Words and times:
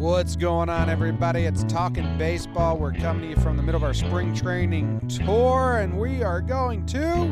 What's 0.00 0.34
going 0.34 0.70
on, 0.70 0.88
everybody? 0.88 1.44
It's 1.44 1.62
Talking 1.64 2.16
Baseball. 2.16 2.78
We're 2.78 2.94
coming 2.94 3.20
to 3.20 3.28
you 3.28 3.36
from 3.36 3.58
the 3.58 3.62
middle 3.62 3.76
of 3.76 3.84
our 3.84 3.92
spring 3.92 4.34
training 4.34 4.98
tour, 5.08 5.76
and 5.76 5.98
we 5.98 6.22
are 6.22 6.40
going 6.40 6.86
to 6.86 7.30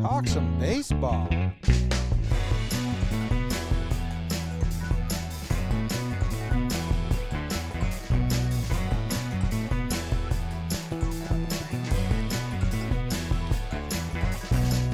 talk 0.00 0.26
some 0.26 0.58
baseball. 0.58 1.28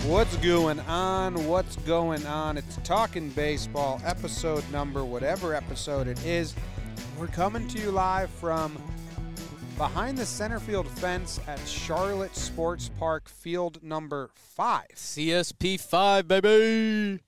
What's 0.03 0.37
going 0.39 0.81
on? 0.81 1.47
What's 1.47 1.77
going 1.77 2.27
on? 2.27 2.59
It's 2.59 2.77
Talking 2.83 3.29
Baseball, 3.29 4.01
episode 4.05 4.69
number, 4.73 5.05
whatever 5.05 5.55
episode 5.55 6.09
it 6.09 6.27
is. 6.27 6.57
We're 7.19 7.27
coming 7.29 7.67
to 7.69 7.79
you 7.81 7.91
live 7.91 8.31
from 8.31 8.77
behind 9.77 10.19
the 10.19 10.27
center 10.27 10.61
field 10.61 10.87
fence 10.87 11.41
at 11.49 11.59
Charlotte 11.67 12.35
Sports 12.37 12.91
Park, 12.99 13.29
field 13.29 13.83
number 13.83 14.31
five. 14.35 14.87
CSP 14.95 15.81
five, 15.81 16.29
baby. 16.29 17.21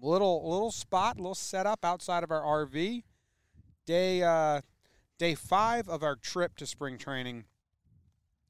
Little 0.00 0.48
little 0.48 0.70
spot, 0.70 1.16
little 1.16 1.34
setup 1.34 1.84
outside 1.84 2.22
of 2.22 2.30
our 2.30 2.42
RV. 2.66 3.02
Day 3.86 4.22
uh, 4.22 4.60
day 5.18 5.34
five 5.34 5.88
of 5.88 6.02
our 6.02 6.14
trip 6.16 6.56
to 6.58 6.66
spring 6.66 6.98
training. 6.98 7.44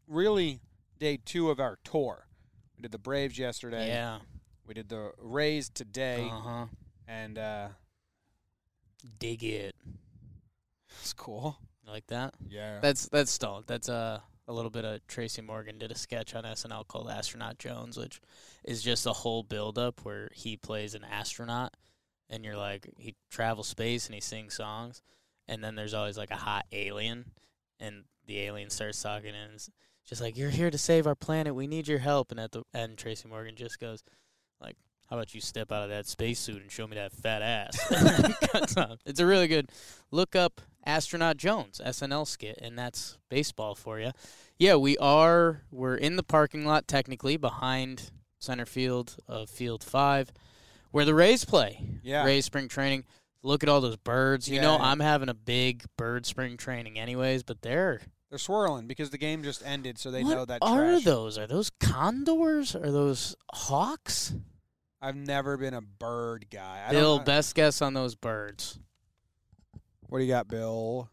Really, 0.06 0.60
day 0.98 1.18
two 1.24 1.50
of 1.50 1.60
our 1.60 1.78
tour. 1.84 2.26
We 2.76 2.82
did 2.82 2.92
the 2.92 2.98
Braves 2.98 3.38
yesterday. 3.38 3.88
Yeah. 3.88 4.18
We 4.66 4.74
did 4.74 4.88
the 4.88 5.12
Rays 5.18 5.70
today, 5.70 6.28
Uh 6.30 6.40
huh. 6.40 6.66
and 7.06 7.38
uh, 7.38 7.68
Dig 9.18 9.42
it. 9.44 9.74
It's 11.08 11.14
cool. 11.14 11.56
You 11.86 11.90
like 11.90 12.06
that? 12.08 12.34
Yeah. 12.50 12.80
That's 12.82 13.08
that's 13.08 13.30
stalled. 13.30 13.66
That's 13.66 13.88
uh, 13.88 14.20
a 14.46 14.52
little 14.52 14.70
bit 14.70 14.84
of 14.84 15.06
Tracy 15.06 15.40
Morgan 15.40 15.78
did 15.78 15.90
a 15.90 15.96
sketch 15.96 16.34
on 16.34 16.44
SNL 16.44 16.86
called 16.86 17.08
Astronaut 17.08 17.58
Jones, 17.58 17.96
which 17.96 18.20
is 18.62 18.82
just 18.82 19.06
a 19.06 19.12
whole 19.12 19.42
build-up 19.42 20.04
where 20.04 20.28
he 20.34 20.58
plays 20.58 20.94
an 20.94 21.04
astronaut, 21.10 21.72
and 22.28 22.44
you're 22.44 22.58
like 22.58 22.90
he 22.98 23.14
travels 23.30 23.68
space 23.68 24.04
and 24.04 24.14
he 24.14 24.20
sings 24.20 24.52
songs, 24.52 25.00
and 25.46 25.64
then 25.64 25.76
there's 25.76 25.94
always 25.94 26.18
like 26.18 26.30
a 26.30 26.36
hot 26.36 26.66
alien, 26.72 27.24
and 27.80 28.04
the 28.26 28.40
alien 28.40 28.68
starts 28.68 29.02
talking 29.02 29.34
and 29.34 29.54
it's 29.54 29.70
just 30.06 30.20
like 30.20 30.36
you're 30.36 30.50
here 30.50 30.70
to 30.70 30.76
save 30.76 31.06
our 31.06 31.14
planet. 31.14 31.54
We 31.54 31.66
need 31.66 31.88
your 31.88 32.00
help. 32.00 32.30
And 32.30 32.38
at 32.38 32.52
the 32.52 32.64
end, 32.74 32.98
Tracy 32.98 33.28
Morgan 33.28 33.56
just 33.56 33.80
goes 33.80 34.02
like. 34.60 34.76
How 35.10 35.16
about 35.16 35.34
you 35.34 35.40
step 35.40 35.72
out 35.72 35.84
of 35.84 35.88
that 35.88 36.06
spacesuit 36.06 36.60
and 36.62 36.70
show 36.70 36.86
me 36.86 36.96
that 36.96 37.12
fat 37.12 37.40
ass? 37.42 37.78
It's 39.06 39.20
a 39.20 39.26
really 39.26 39.48
good 39.48 39.70
look 40.10 40.36
up 40.36 40.60
Astronaut 40.84 41.36
Jones 41.36 41.80
SNL 41.84 42.26
skit, 42.26 42.58
and 42.60 42.78
that's 42.78 43.16
baseball 43.30 43.74
for 43.74 43.98
you. 43.98 44.12
Yeah, 44.58 44.76
we 44.76 44.96
are. 44.98 45.62
We're 45.70 45.96
in 45.96 46.16
the 46.16 46.22
parking 46.22 46.64
lot 46.66 46.86
technically 46.88 47.36
behind 47.36 48.10
center 48.38 48.66
field 48.66 49.16
of 49.26 49.48
Field 49.50 49.82
Five, 49.82 50.30
where 50.90 51.04
the 51.04 51.14
Rays 51.14 51.44
play. 51.44 51.84
yeah. 52.02 52.24
Rays 52.24 52.44
spring 52.44 52.68
training. 52.68 53.04
Look 53.42 53.62
at 53.62 53.68
all 53.68 53.80
those 53.80 53.96
birds. 53.96 54.48
You 54.48 54.60
know, 54.60 54.76
Yeah. 54.76 54.82
I'm 54.84 55.00
having 55.00 55.28
a 55.28 55.34
big 55.34 55.84
bird 55.96 56.26
spring 56.26 56.56
training 56.56 56.98
anyways, 56.98 57.44
but 57.44 57.62
they're 57.62 58.00
They're 58.30 58.38
swirling 58.38 58.86
because 58.86 59.10
the 59.10 59.18
game 59.18 59.42
just 59.42 59.62
ended, 59.64 59.96
so 59.98 60.10
they 60.10 60.22
what 60.24 60.34
know 60.36 60.44
that. 60.44 60.58
are 60.60 60.92
trash. 60.92 61.04
those? 61.04 61.38
Are 61.38 61.46
those 61.46 61.70
condors? 61.80 62.74
Are 62.74 62.90
those 62.90 63.36
hawks? 63.52 64.34
I've 65.00 65.16
never 65.16 65.56
been 65.56 65.74
a 65.74 65.80
bird 65.80 66.46
guy. 66.50 66.84
I 66.88 66.90
Bill, 66.92 67.18
best 67.20 67.54
guess 67.54 67.80
on 67.82 67.94
those 67.94 68.14
birds. 68.14 68.78
what 70.08 70.18
do 70.18 70.24
you 70.24 70.30
got, 70.30 70.48
Bill? 70.48 71.08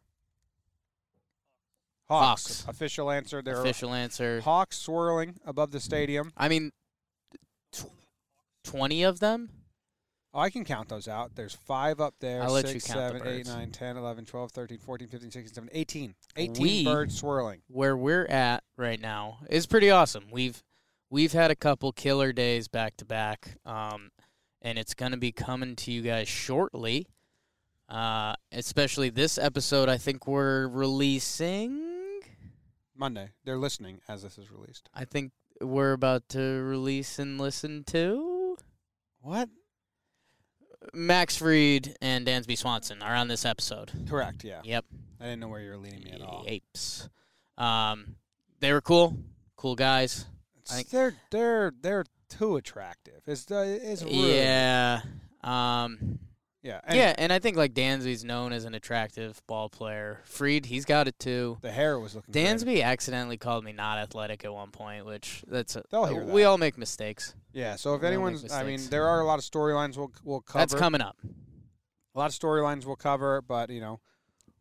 Hawks. 2.08 2.62
Hawks. 2.64 2.66
Official 2.68 3.10
answer. 3.12 3.42
There 3.42 3.60
Official 3.60 3.94
answer. 3.94 4.42
hawks 4.42 4.78
swirling 4.78 5.36
above 5.46 5.72
the 5.72 5.80
stadium. 5.80 6.32
I 6.38 6.50
mean, 6.50 6.72
tw- 7.72 7.86
twenty 8.64 9.04
of 9.04 9.20
them. 9.20 9.50
Oh, 10.34 10.40
I 10.40 10.50
can 10.50 10.66
count 10.66 10.90
those 10.90 11.08
out. 11.08 11.36
There's 11.36 11.56
five 11.56 12.02
up 12.02 12.16
there. 12.20 12.44
I'll 12.44 12.52
let 12.52 12.66
you 12.66 12.82
count 12.82 12.84
the 13.14 13.20
seven, 13.20 13.22
eight, 13.22 13.46
birds. 13.46 13.50
nine, 13.50 13.72
10, 13.72 13.96
11, 13.96 14.26
12, 14.26 14.52
13, 14.52 14.78
14, 14.80 15.08
15, 15.08 15.32
16, 15.32 15.54
17, 15.56 15.70
18. 15.82 16.16
18 16.36 16.62
We- 16.62 16.84
birds 16.84 17.18
swirling. 17.18 17.62
where 17.70 17.96
we're 17.96 18.26
at 18.26 18.64
right 18.76 19.00
now 19.00 19.38
is 19.50 19.66
pretty 19.66 19.90
awesome. 19.90 20.26
We've 20.32 20.62
we've 21.10 21.34
had 21.34 21.52
a 21.52 21.56
couple 21.56 21.92
killer 21.92 22.34
days 22.34 22.68
back 22.68 22.98
to 22.98 23.06
back, 23.06 23.58
um, 23.66 24.12
and 24.62 24.78
it's 24.78 24.94
going 24.94 25.12
to 25.12 25.18
be 25.18 25.32
coming 25.32 25.76
to 25.78 25.92
you 25.92 26.02
guys 26.02 26.28
shortly. 26.28 27.08
Uh, 27.88 28.34
especially 28.52 29.10
this 29.10 29.38
episode, 29.38 29.90
I 29.90 29.98
think 29.98 30.28
we're 30.28 30.68
releasing. 30.68 32.22
Monday. 32.96 33.30
They're 33.44 33.58
listening 33.58 34.02
as 34.08 34.24
this 34.24 34.38
is 34.38 34.50
released. 34.52 34.90
I 34.94 35.06
think 35.06 35.32
we're 35.62 35.94
about 35.94 36.28
to 36.30 36.40
release 36.40 37.20
and 37.20 37.40
listen 37.40 37.84
to. 37.86 38.58
What? 39.22 39.50
Max 40.94 41.38
Fried 41.38 41.96
and 42.02 42.26
Dansby 42.26 42.58
Swanson 42.58 43.02
are 43.02 43.16
on 43.16 43.28
this 43.28 43.46
episode. 43.46 43.92
Correct, 44.08 44.44
yeah. 44.44 44.62
Yep. 44.64 44.86
I 45.20 45.24
didn't 45.24 45.40
know 45.40 45.48
where 45.48 45.62
you 45.62 45.72
were 45.72 45.78
leading 45.78 46.04
me 46.04 46.12
at 46.12 46.22
all. 46.22 46.46
Apes. 46.48 47.10
Um, 47.58 48.16
they 48.60 48.72
were 48.72 48.82
cool, 48.82 49.18
cool 49.56 49.76
guys. 49.76 50.26
I 50.72 50.76
think- 50.76 50.90
they're 50.90 51.16
they're 51.32 51.74
they're 51.82 52.06
too 52.30 52.56
attractive. 52.58 53.22
It's 53.28 53.50
uh, 53.52 53.78
it's 53.82 54.04
rude. 54.04 54.14
Yeah. 54.14 55.02
Um, 55.44 56.20
Yeah. 56.64 56.82
and 56.86 56.98
yeah, 56.98 57.14
and 57.20 57.32
I 57.32 57.38
think 57.40 57.56
like 57.58 57.74
Dansby's 57.74 58.24
known 58.24 58.52
as 58.52 58.66
an 58.66 58.74
attractive 58.74 59.40
ball 59.48 59.70
player. 59.70 60.22
Fried, 60.26 60.66
he's 60.66 60.86
got 60.86 61.08
it 61.08 61.20
too. 61.20 61.58
The 61.62 61.72
hair 61.72 62.00
was 62.00 62.16
looking 62.16 62.32
great. 62.32 62.46
Dansby 62.46 62.84
accidentally 62.84 63.38
called 63.38 63.64
me 63.64 63.72
not 63.74 64.00
athletic 64.00 64.44
at 64.44 64.52
one 64.54 64.72
point, 64.72 65.06
which 65.06 65.44
that's 65.48 65.76
a, 65.76 65.84
They'll 65.92 66.06
hear 66.06 66.24
we 66.24 66.44
all 66.44 66.58
make 66.58 66.78
mistakes. 66.78 67.36
Yeah, 67.54 67.76
so 67.76 67.94
if 67.94 68.02
We'll 68.02 68.08
anyone's, 68.12 68.52
I 68.52 68.64
mean, 68.64 68.80
there 68.90 69.08
are 69.08 69.22
a 69.22 69.26
lot 69.26 69.38
of 69.40 69.46
storylines 69.46 69.98
we'll 69.98 70.12
we'll 70.24 70.42
cover. 70.42 70.60
That's 70.60 70.74
coming 70.74 71.02
up. 71.02 71.18
a 72.16 72.18
lot 72.20 72.26
of 72.32 72.38
storylines 72.38 72.86
we'll 72.86 72.96
cover, 72.96 73.42
but 73.44 73.70
you 73.70 73.80
know, 73.80 74.00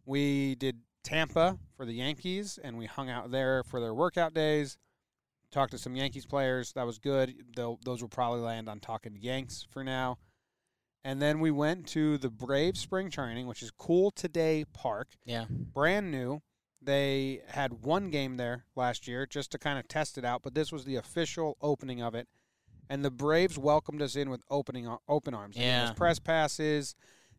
we 0.04 0.54
did 0.56 0.80
Tampa 1.02 1.58
for 1.76 1.86
the 1.86 1.94
Yankees, 1.94 2.58
and 2.62 2.76
we 2.76 2.84
hung 2.86 3.08
out 3.08 3.30
there 3.30 3.62
for 3.64 3.80
their 3.80 3.94
workout 3.94 4.34
days. 4.34 4.76
Talked 5.54 5.70
to 5.70 5.78
some 5.78 5.94
Yankees 5.94 6.26
players. 6.26 6.72
That 6.72 6.84
was 6.84 6.98
good. 6.98 7.32
They'll, 7.54 7.78
those 7.84 8.02
will 8.02 8.08
probably 8.08 8.40
land 8.40 8.68
on 8.68 8.80
talking 8.80 9.14
to 9.14 9.20
Yanks 9.20 9.64
for 9.70 9.84
now. 9.84 10.18
And 11.04 11.22
then 11.22 11.38
we 11.38 11.52
went 11.52 11.86
to 11.90 12.18
the 12.18 12.28
Brave 12.28 12.76
spring 12.76 13.08
training, 13.08 13.46
which 13.46 13.62
is 13.62 13.70
Cool 13.70 14.10
Today 14.10 14.64
Park, 14.72 15.10
Yeah. 15.24 15.44
brand 15.48 16.10
new. 16.10 16.40
They 16.82 17.42
had 17.46 17.84
one 17.84 18.10
game 18.10 18.36
there 18.36 18.64
last 18.74 19.06
year 19.06 19.26
just 19.26 19.52
to 19.52 19.58
kind 19.58 19.78
of 19.78 19.86
test 19.86 20.18
it 20.18 20.24
out, 20.24 20.42
but 20.42 20.54
this 20.54 20.72
was 20.72 20.84
the 20.86 20.96
official 20.96 21.56
opening 21.60 22.02
of 22.02 22.16
it. 22.16 22.26
And 22.90 23.04
the 23.04 23.12
Braves 23.12 23.56
welcomed 23.56 24.02
us 24.02 24.16
in 24.16 24.30
with 24.30 24.42
opening 24.50 24.92
open 25.08 25.34
arms. 25.34 25.54
They 25.54 25.62
gave 25.62 25.72
us 25.84 25.88
Yeah. 25.90 25.94
press 25.94 26.18
passes. 26.18 26.96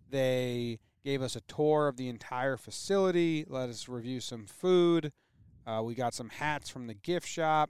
They 0.09 0.79
gave 1.03 1.21
us 1.21 1.35
a 1.35 1.41
tour 1.41 1.89
of 1.89 1.97
the 1.97 2.07
entire 2.07 2.55
facility. 2.55 3.43
Let 3.45 3.67
us 3.67 3.89
review 3.89 4.21
some 4.21 4.45
food. 4.47 5.11
Uh, 5.67 5.81
we 5.83 5.95
got 5.95 6.13
some 6.13 6.29
hats 6.29 6.69
from 6.69 6.87
the 6.87 6.93
gift 6.93 7.27
shop. 7.27 7.69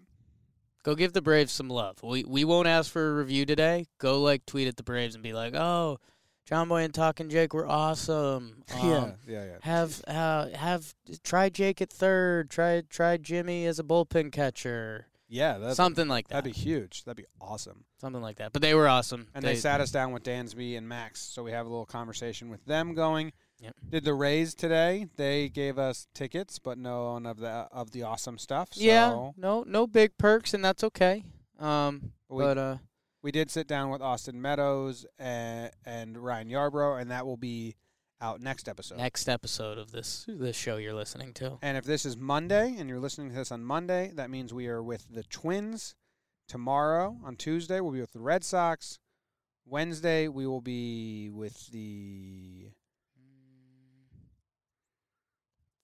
Go 0.85 0.94
give 0.94 1.13
the 1.13 1.22
Braves 1.22 1.51
some 1.51 1.68
love. 1.68 1.97
We 2.03 2.23
we 2.25 2.46
won't 2.46 2.68
ask 2.68 2.91
for 2.91 3.09
a 3.09 3.16
review 3.16 3.47
today. 3.47 3.88
Go 3.97 4.22
like 4.22 4.46
tweet 4.46 4.68
at 4.68 4.78
the 4.78 4.84
Braves 4.84 5.16
and 5.16 5.23
be 5.23 5.34
like, 5.34 5.56
"Oh, 5.56 5.97
John 6.46 6.69
Boy 6.69 6.84
and 6.84 6.94
Talking 6.94 7.28
Jake 7.28 7.56
were 7.56 7.68
awesome." 7.68 8.63
Um, 8.75 8.90
yeah, 8.90 9.12
yeah, 9.28 9.46
yeah. 9.46 9.57
Have 9.62 10.03
uh, 10.07 10.50
have 10.50 10.94
try 11.23 11.50
Jake 11.50 11.81
at 11.81 11.90
third. 11.90 12.51
Try 12.51 12.84
try 12.88 13.18
Jimmy 13.18 13.66
as 13.66 13.79
a 13.79 13.84
bullpen 13.84 14.31
catcher. 14.31 15.07
Yeah, 15.28 15.57
that'd, 15.57 15.75
Something 15.75 16.07
like 16.07 16.28
that. 16.28 16.44
that'd 16.44 16.53
be 16.53 16.59
huge. 16.59 17.03
That'd 17.03 17.17
be 17.17 17.25
awesome. 17.41 17.85
Something 18.00 18.22
like 18.22 18.38
that. 18.38 18.53
But 18.53 18.62
they 18.62 18.75
were 18.75 18.88
awesome. 18.88 19.28
And 19.34 19.44
they, 19.44 19.56
sat 19.56 19.81
us 19.81 19.90
down 19.90 20.12
with 20.12 20.22
Dansby 20.22 20.78
and 20.78 20.88
Max, 20.88 21.19
so 21.19 21.41
we 21.41 21.52
have 21.52 21.66
a 21.66 21.69
little 21.69 21.88
conversation 21.88 22.50
with 22.50 22.63
them 22.66 22.94
going. 22.94 23.34
Yep. 23.59 23.75
Did 23.90 24.03
the 24.03 24.13
Rays 24.13 24.53
today? 24.53 25.07
They 25.16 25.49
gave 25.49 25.79
us 25.79 26.07
tickets, 26.13 26.59
but 26.59 26.78
no 26.78 27.13
none 27.13 27.25
of 27.25 27.37
the 27.37 27.67
of 27.72 27.91
the 27.91 28.03
awesome 28.03 28.37
stuff. 28.37 28.73
So 28.73 28.81
Yeah. 28.81 29.31
No 29.37 29.63
no 29.66 29.87
big 29.87 30.17
perks, 30.17 30.53
and 30.53 30.63
that's 30.63 30.84
okay. 30.84 31.23
Um. 31.59 32.11
We- 32.29 32.43
but 32.43 32.57
uh. 32.57 32.78
we 33.22 33.31
did 33.31 33.49
sit 33.49 33.67
down 33.67 33.90
with 33.90 34.02
Austin 34.02 34.41
Meadows 34.41 35.05
and, 35.17 35.72
and 35.85 36.17
Ryan 36.17 36.49
Yarbrough, 36.49 37.02
and 37.02 37.11
that 37.11 37.25
will 37.25 37.37
be 37.37 37.75
out 38.22 38.41
next 38.41 38.67
episode. 38.67 38.97
Next 38.97 39.29
episode 39.29 39.78
of 39.78 39.91
this 39.91 40.25
this 40.28 40.55
show 40.55 40.78
you're 40.78 40.93
listening 40.93 41.34
to. 41.35 41.58
And 41.61 41.78
if 41.78 41.85
this 41.85 42.05
is 42.05 42.17
Monday 42.17 42.75
and 42.78 42.90
you're 42.90 42.99
listening 42.99 43.29
to 43.29 43.35
this 43.35 43.51
on 43.51 43.63
Monday, 43.63 44.11
that 44.16 44.29
means 44.29 44.53
we 44.53 44.67
are 44.67 44.81
with 44.84 45.05
the 45.13 45.23
Twins. 45.23 45.96
Tomorrow 46.47 47.17
on 47.23 47.37
Tuesday, 47.37 47.79
we'll 47.79 47.91
be 47.91 48.01
with 48.01 48.11
the 48.11 48.19
Red 48.19 48.43
Sox. 48.43 48.99
Wednesday, 49.66 50.28
we 50.28 50.46
will 50.46 50.61
be 50.61 51.29
with 51.31 51.72
the 51.72 52.67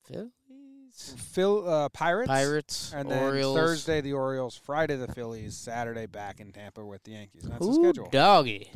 Phillies, 0.03 1.15
Phil 1.17 1.67
uh, 1.69 1.89
Pirates. 1.89 2.27
Pirates, 2.27 2.93
And 2.95 3.09
then 3.09 3.23
Orioles. 3.23 3.55
Thursday, 3.57 4.01
the 4.01 4.13
Orioles. 4.13 4.55
Friday, 4.57 4.95
the 4.95 5.07
Phillies. 5.07 5.55
Saturday, 5.55 6.05
back 6.05 6.39
in 6.39 6.51
Tampa 6.51 6.83
with 6.85 7.03
the 7.03 7.11
Yankees. 7.11 7.43
That's 7.43 7.65
the 7.65 7.73
schedule. 7.73 8.09
doggy. 8.11 8.71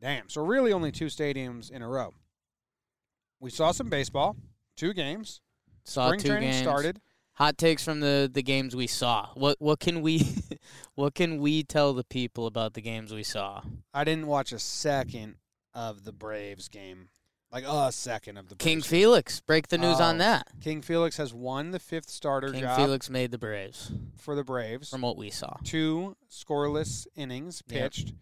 Damn. 0.00 0.28
So 0.28 0.44
really, 0.44 0.72
only 0.72 0.92
two 0.92 1.06
stadiums 1.06 1.70
in 1.70 1.82
a 1.82 1.88
row. 1.88 2.12
we 3.40 3.50
saw 3.50 3.72
some 3.72 3.88
baseball, 3.88 4.36
two 4.76 4.92
games. 4.92 5.40
Saw 5.84 6.08
Spring 6.08 6.20
two 6.20 6.28
training 6.28 6.50
games. 6.50 6.62
started. 6.62 7.00
Hot 7.34 7.56
takes 7.58 7.84
from 7.84 8.00
the 8.00 8.30
the 8.32 8.42
games 8.42 8.74
we 8.74 8.86
saw. 8.86 9.28
What 9.34 9.56
what 9.60 9.78
can 9.78 10.00
we 10.02 10.26
what 10.94 11.14
can 11.14 11.38
we 11.40 11.62
tell 11.62 11.92
the 11.92 12.02
people 12.04 12.46
about 12.46 12.74
the 12.74 12.80
games 12.80 13.12
we 13.12 13.22
saw? 13.22 13.62
I 13.94 14.04
didn't 14.04 14.26
watch 14.26 14.52
a 14.52 14.58
second 14.58 15.36
of 15.74 16.04
the 16.04 16.12
Braves 16.12 16.68
game, 16.68 17.08
like 17.64 17.64
a 17.88 17.92
second 17.92 18.36
of 18.36 18.48
the 18.48 18.54
King. 18.56 18.82
Felix, 18.82 19.40
break 19.40 19.68
the 19.68 19.78
news 19.78 19.98
Oh. 20.00 20.04
on 20.04 20.18
that. 20.18 20.46
King 20.60 20.82
Felix 20.82 21.16
has 21.16 21.32
won 21.32 21.70
the 21.70 21.78
fifth 21.78 22.08
starter 22.08 22.50
King 22.52 22.60
job 22.62 22.76
Felix 22.76 23.08
made 23.10 23.30
the 23.30 23.38
Braves 23.38 23.90
for 24.16 24.34
the 24.34 24.44
Braves. 24.44 24.90
from 24.90 25.00
what 25.02 25.16
we 25.16 25.30
saw. 25.30 25.56
Two 25.64 26.16
scoreless 26.30 27.06
innings 27.16 27.62
Yep. 27.68 27.80
pitched. 27.82 28.14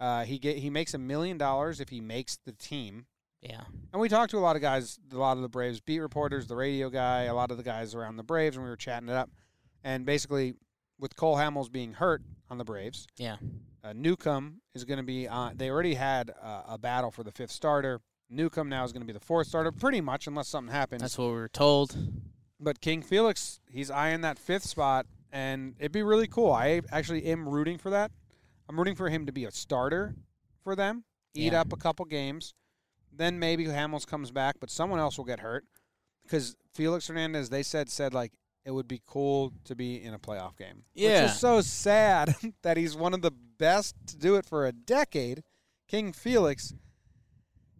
Uh, 0.00 0.24
he 0.24 0.38
get 0.38 0.58
he 0.58 0.68
makes 0.70 0.94
a 0.94 0.98
million 0.98 1.38
dollars 1.38 1.80
if 1.80 1.88
he 1.88 2.00
makes 2.00 2.36
the 2.44 2.52
team. 2.52 3.06
Yeah. 3.40 3.64
And 3.92 4.00
we 4.00 4.08
talked 4.08 4.30
to 4.32 4.38
a 4.38 4.40
lot 4.40 4.56
of 4.56 4.62
guys, 4.62 4.98
a 5.12 5.16
lot 5.16 5.36
of 5.36 5.42
the 5.42 5.48
Braves 5.48 5.80
beat 5.80 5.98
reporters, 6.00 6.46
the 6.46 6.54
radio 6.56 6.90
guy, 6.90 7.22
a 7.24 7.34
lot 7.34 7.50
of 7.50 7.56
the 7.56 7.62
guys 7.64 7.94
around 7.94 8.16
the 8.16 8.22
Braves, 8.22 8.56
and 8.56 8.64
we 8.64 8.70
were 8.70 8.76
chatting 8.76 9.08
it 9.08 9.14
up. 9.14 9.30
And 9.82 10.04
basically, 10.06 10.54
with 10.98 11.16
Cole 11.16 11.36
Hamels 11.36 11.70
being 11.70 11.94
hurt 11.94 12.22
on 12.50 12.58
the 12.58 12.64
Braves, 12.64 13.06
Yeah. 13.16 13.38
uh, 13.82 13.92
Newcomb 13.94 14.60
is 14.76 14.84
going 14.84 14.98
to 14.98 15.02
be 15.04 15.26
on. 15.26 15.56
They 15.56 15.70
already 15.70 15.94
had 15.94 16.30
uh, 16.40 16.62
a 16.68 16.78
battle 16.78 17.10
for 17.10 17.24
the 17.24 17.32
fifth 17.32 17.50
starter. 17.50 18.00
Newcomb 18.32 18.68
now 18.68 18.84
is 18.84 18.92
going 18.92 19.02
to 19.02 19.06
be 19.06 19.12
the 19.12 19.20
fourth 19.24 19.46
starter, 19.48 19.70
pretty 19.72 20.00
much, 20.00 20.26
unless 20.26 20.48
something 20.48 20.72
happens. 20.72 21.02
That's 21.02 21.18
what 21.18 21.26
we 21.28 21.32
were 21.34 21.48
told. 21.48 21.96
but 22.60 22.80
King 22.80 23.02
Felix, 23.02 23.60
he's 23.68 23.90
eyeing 23.90 24.20
that 24.22 24.38
fifth 24.38 24.64
spot, 24.64 25.06
and 25.32 25.74
it'd 25.78 25.92
be 25.92 26.02
really 26.02 26.26
cool. 26.28 26.52
I 26.52 26.80
actually 26.90 27.24
am 27.26 27.48
rooting 27.48 27.78
for 27.78 27.90
that. 27.90 28.10
I'm 28.68 28.78
rooting 28.78 28.94
for 28.96 29.08
him 29.08 29.26
to 29.26 29.32
be 29.32 29.44
a 29.44 29.50
starter 29.50 30.14
for 30.62 30.74
them, 30.76 31.04
eat 31.34 31.52
Yeah. 31.52 31.60
up 31.62 31.72
a 31.72 31.76
couple 31.76 32.04
games, 32.04 32.54
then 33.12 33.38
maybe 33.38 33.66
Hamels 33.66 34.06
comes 34.06 34.30
back, 34.30 34.56
but 34.60 34.70
someone 34.70 34.98
else 35.00 35.18
will 35.18 35.24
get 35.24 35.40
hurt 35.40 35.64
because 36.22 36.56
Felix 36.72 37.08
Hernandez, 37.08 37.50
they 37.50 37.62
said 37.62 37.90
said 37.90 38.14
like 38.14 38.32
it 38.64 38.70
would 38.70 38.86
be 38.86 39.02
cool 39.04 39.52
to 39.64 39.74
be 39.74 40.00
in 40.02 40.14
a 40.14 40.18
playoff 40.20 40.56
game. 40.56 40.84
Yeah. 40.94 41.22
which 41.24 41.32
is 41.32 41.38
so 41.40 41.60
sad 41.60 42.34
that 42.62 42.76
he's 42.76 42.94
one 42.96 43.12
of 43.12 43.20
the 43.22 43.32
best 43.32 43.96
to 44.06 44.16
do 44.16 44.36
it 44.36 44.46
for 44.46 44.66
a 44.66 44.72
decade, 44.72 45.42
King 45.88 46.12
Felix, 46.12 46.72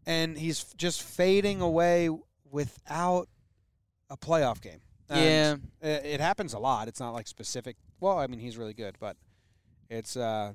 and 0.06 0.36
he's 0.36 0.64
just 0.76 1.02
fading 1.02 1.60
away 1.60 2.10
without 2.50 3.28
a 4.10 4.16
playoff 4.16 4.60
game. 4.60 4.80
yeah. 5.10 5.16
And 5.16 5.68
it, 5.80 6.04
it 6.04 6.20
happens 6.20 6.54
a 6.54 6.58
lot. 6.58 6.88
It's 6.88 7.00
not 7.00 7.12
like 7.12 7.26
specific. 7.26 7.76
Well, 8.00 8.18
I 8.18 8.26
mean, 8.26 8.40
he's 8.40 8.56
really 8.56 8.74
good, 8.74 8.96
but 8.98 9.16
it's 9.88 10.16
uh, 10.16 10.52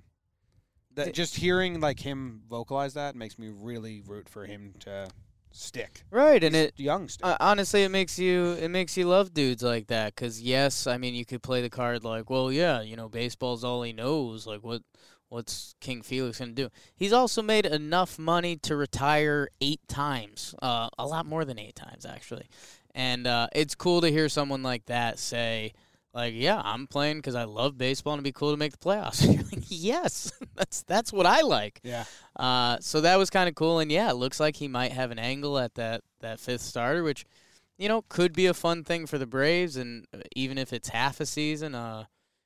that 0.96 1.14
just 1.14 1.36
hearing 1.36 1.80
like 1.80 2.00
him 2.00 2.42
vocalize 2.48 2.96
that 2.96 3.16
makes 3.16 3.40
me 3.40 3.50
really 3.50 4.02
root 4.06 4.28
for 4.28 4.46
him 4.46 4.74
to 4.80 5.08
stick. 5.52 6.04
Right, 6.12 6.44
and 6.44 6.56
it 6.56 6.74
young 6.78 7.10
uh, 7.24 7.38
honestly 7.40 7.84
it 7.84 7.90
makes 7.90 8.20
you 8.20 8.54
it 8.54 8.70
makes 8.70 8.98
you 8.98 9.06
love 9.06 9.34
dudes 9.34 9.64
like 9.64 9.88
that 9.88 10.16
cuz 10.16 10.42
yes, 10.42 10.88
I 10.88 10.98
mean 10.98 11.16
you 11.16 11.26
could 11.26 11.42
play 11.42 11.62
the 11.62 11.70
card 11.70 12.04
like, 12.04 12.30
well, 12.30 12.52
yeah, 12.52 12.82
you 12.82 12.96
know, 12.96 13.10
baseball's 13.10 13.64
all 13.64 13.84
he 13.84 13.94
knows, 13.94 14.46
like 14.46 14.64
what 14.64 14.82
what's 15.30 15.76
King 15.82 16.02
Felix 16.02 16.40
going 16.40 16.56
to 16.56 16.64
do? 16.64 16.70
He's 16.96 17.14
also 17.14 17.42
made 17.42 17.66
enough 17.66 18.18
money 18.18 18.56
to 18.58 18.76
retire 18.76 19.50
8 19.62 19.80
times. 19.88 20.56
Uh 20.62 20.90
a 20.98 21.06
lot 21.06 21.26
more 21.26 21.46
than 21.46 21.60
8 21.60 21.76
times 21.76 22.06
actually. 22.06 22.48
And 22.96 23.28
uh 23.28 23.48
it's 23.54 23.76
cool 23.76 24.02
to 24.02 24.10
hear 24.12 24.30
someone 24.30 24.64
like 24.64 24.86
that 24.86 25.20
say 25.20 25.74
like, 26.14 26.34
yeah, 26.36 26.60
I'm 26.64 26.88
playing 26.88 27.18
because 27.18 27.36
I 27.36 27.44
love 27.44 27.78
baseball 27.78 28.14
and 28.14 28.20
it'd 28.20 28.34
be 28.34 28.38
cool 28.40 28.50
to 28.52 28.58
make 28.58 28.72
the 28.72 28.78
playoffs. 28.80 29.22
Like, 29.52 29.66
yes, 29.68 30.32
that's 30.56 30.82
that's 30.84 31.14
what 31.14 31.26
I 31.28 31.42
like. 31.42 31.80
yeah, 31.84 32.06
Uh, 32.36 32.78
so 32.80 33.02
that 33.02 33.18
was 33.18 33.30
kind 33.30 33.48
of 33.48 33.54
cool, 33.56 33.80
and 33.80 33.92
yeah, 33.92 34.10
it 34.10 34.16
looks 34.16 34.40
like 34.40 34.56
he 34.56 34.68
might 34.68 34.92
have 34.94 35.12
an 35.12 35.20
angle 35.20 35.60
at 35.60 35.76
that 35.76 36.02
that 36.22 36.40
fifth 36.40 36.62
starter, 36.62 37.04
which 37.04 37.26
you 37.78 37.88
know 37.88 38.02
could 38.10 38.34
be 38.34 38.48
a 38.48 38.54
fun 38.56 38.84
thing 38.84 39.06
for 39.06 39.18
the 39.20 39.28
Braves. 39.28 39.76
And 39.78 40.06
uh, 40.14 40.20
even 40.36 40.58
if 40.58 40.74
it's 40.74 40.90
half 40.90 41.20
a 41.20 41.26
season, 41.26 41.76
uh, 41.76 42.06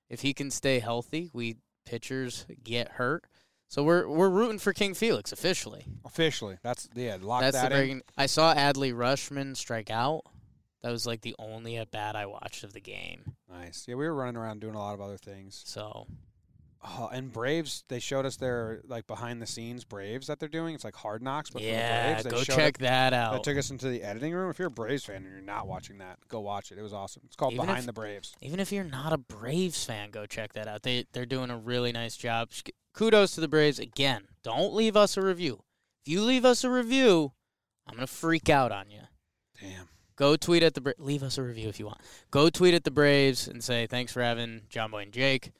if 0.10 0.22
he 0.22 0.33
can 0.33 0.51
stay 0.51 0.80
healthy, 0.80 1.30
we 1.31 1.56
pitchers 1.91 2.45
get 2.63 2.93
hurt. 2.93 3.25
So 3.67 3.83
we're 3.83 4.07
we're 4.07 4.29
rooting 4.29 4.59
for 4.59 4.71
King 4.73 4.93
Felix 4.93 5.31
officially. 5.31 5.85
officially. 6.05 6.57
That's 6.63 6.89
yeah. 6.95 7.17
Lock 7.21 7.41
That's 7.41 7.57
the 7.57 7.63
that 7.63 7.71
in. 7.73 7.77
breaking. 7.77 8.01
I 8.17 8.25
saw 8.25 8.53
Adley 8.53 8.93
Rutschman 8.93 9.55
strike 9.57 9.89
out. 9.89 10.23
That 10.83 10.91
was 10.91 11.05
like 11.05 11.21
the 11.21 11.35
only 11.38 11.77
at 11.77 11.91
bat 11.91 12.15
I 12.15 12.25
watched 12.25 12.63
of 12.63 12.73
the 12.73 12.81
game. 12.81 13.33
Nice. 13.49 13.85
Yeah, 13.88 13.95
we 13.95 14.05
were 14.05 14.15
running 14.15 14.38
around 14.38 14.61
doing 14.61 14.75
a 14.75 14.79
lot 14.79 14.93
of 14.93 15.01
other 15.01 15.17
things. 15.17 15.61
So 15.65 16.07
Oh, 16.83 17.10
and 17.13 17.31
Braves, 17.31 17.83
they 17.89 18.00
showed 18.00 18.25
us 18.25 18.38
their 18.38 18.81
like 18.88 19.06
behind 19.06 19.39
the 19.39 19.45
scenes 19.45 19.83
Braves 19.83 20.25
that 20.28 20.39
they're 20.39 20.50
doing. 20.50 20.74
It's 20.74 20.83
like 20.83 20.95
Hard 20.95 21.22
Knocks, 21.22 21.51
but 21.51 21.62
yeah, 21.62 22.18
for 22.18 22.24
the 22.24 22.30
Braves. 22.30 22.48
They 22.48 22.54
go 22.54 22.57
check 22.60 22.78
that 22.80 23.13
out. 23.13 23.33
They 23.33 23.51
took 23.51 23.60
us 23.60 23.69
into 23.69 23.88
the 23.88 24.01
editing 24.01 24.33
room. 24.33 24.50
If 24.50 24.57
you're 24.57 24.69
a 24.69 24.72
Braves 24.72 25.04
fan 25.06 25.18
and 25.18 25.25
you're 25.25 25.42
not 25.42 25.68
watching 25.68 26.00
that, 26.00 26.18
go 26.28 26.39
watch 26.39 26.72
it. 26.72 26.80
It 26.80 26.81
was 26.81 26.92
awesome. 26.94 27.22
It's 27.28 27.36
called 27.36 27.54
Even 27.54 27.68
Behind 27.68 27.81
if- 27.81 27.86
the 27.86 27.94
Braves. 27.94 28.33
Even 28.42 28.60
if 28.60 28.72
you're 28.72 28.83
not 28.83 29.13
a 29.13 29.19
Braves 29.19 29.86
fan, 29.86 30.10
go 30.10 30.25
check 30.25 30.54
that 30.54 30.68
out. 30.68 30.81
They 30.81 31.06
they're 31.13 31.28
doing 31.28 31.51
a 31.51 31.57
really 31.57 31.92
nice 31.92 32.18
job. 32.18 32.50
Kudos 32.94 33.36
to 33.36 33.42
the 33.42 33.48
Braves 33.48 33.78
again. 33.78 34.24
Don't 34.42 34.74
leave 34.74 34.98
us 34.98 35.18
a 35.18 35.22
review. 35.22 35.63
If 36.04 36.12
you 36.12 36.24
leave 36.24 36.45
us 36.45 36.63
a 36.63 36.69
review, 36.72 37.33
I'm 37.88 37.94
gonna 37.95 38.07
freak 38.07 38.50
out 38.50 38.72
on 38.72 38.89
you. 38.89 39.01
Damn. 39.62 39.88
Go 40.16 40.36
tweet 40.36 40.63
at 40.63 40.74
the 40.74 40.81
Bra- 40.81 40.94
leave 40.98 41.22
us 41.22 41.38
a 41.38 41.44
review 41.44 41.69
if 41.69 41.80
you 41.80 41.86
want. 41.86 42.00
Go 42.31 42.50
tweet 42.50 42.74
at 42.74 42.83
the 42.86 42.92
Braves 42.92 43.48
and 43.48 43.63
say 43.63 43.86
thanks 43.86 44.12
for 44.12 44.22
having 44.22 44.62
John 44.69 44.89
Boy 44.89 45.04
and 45.04 45.12
Jake. 45.12 45.51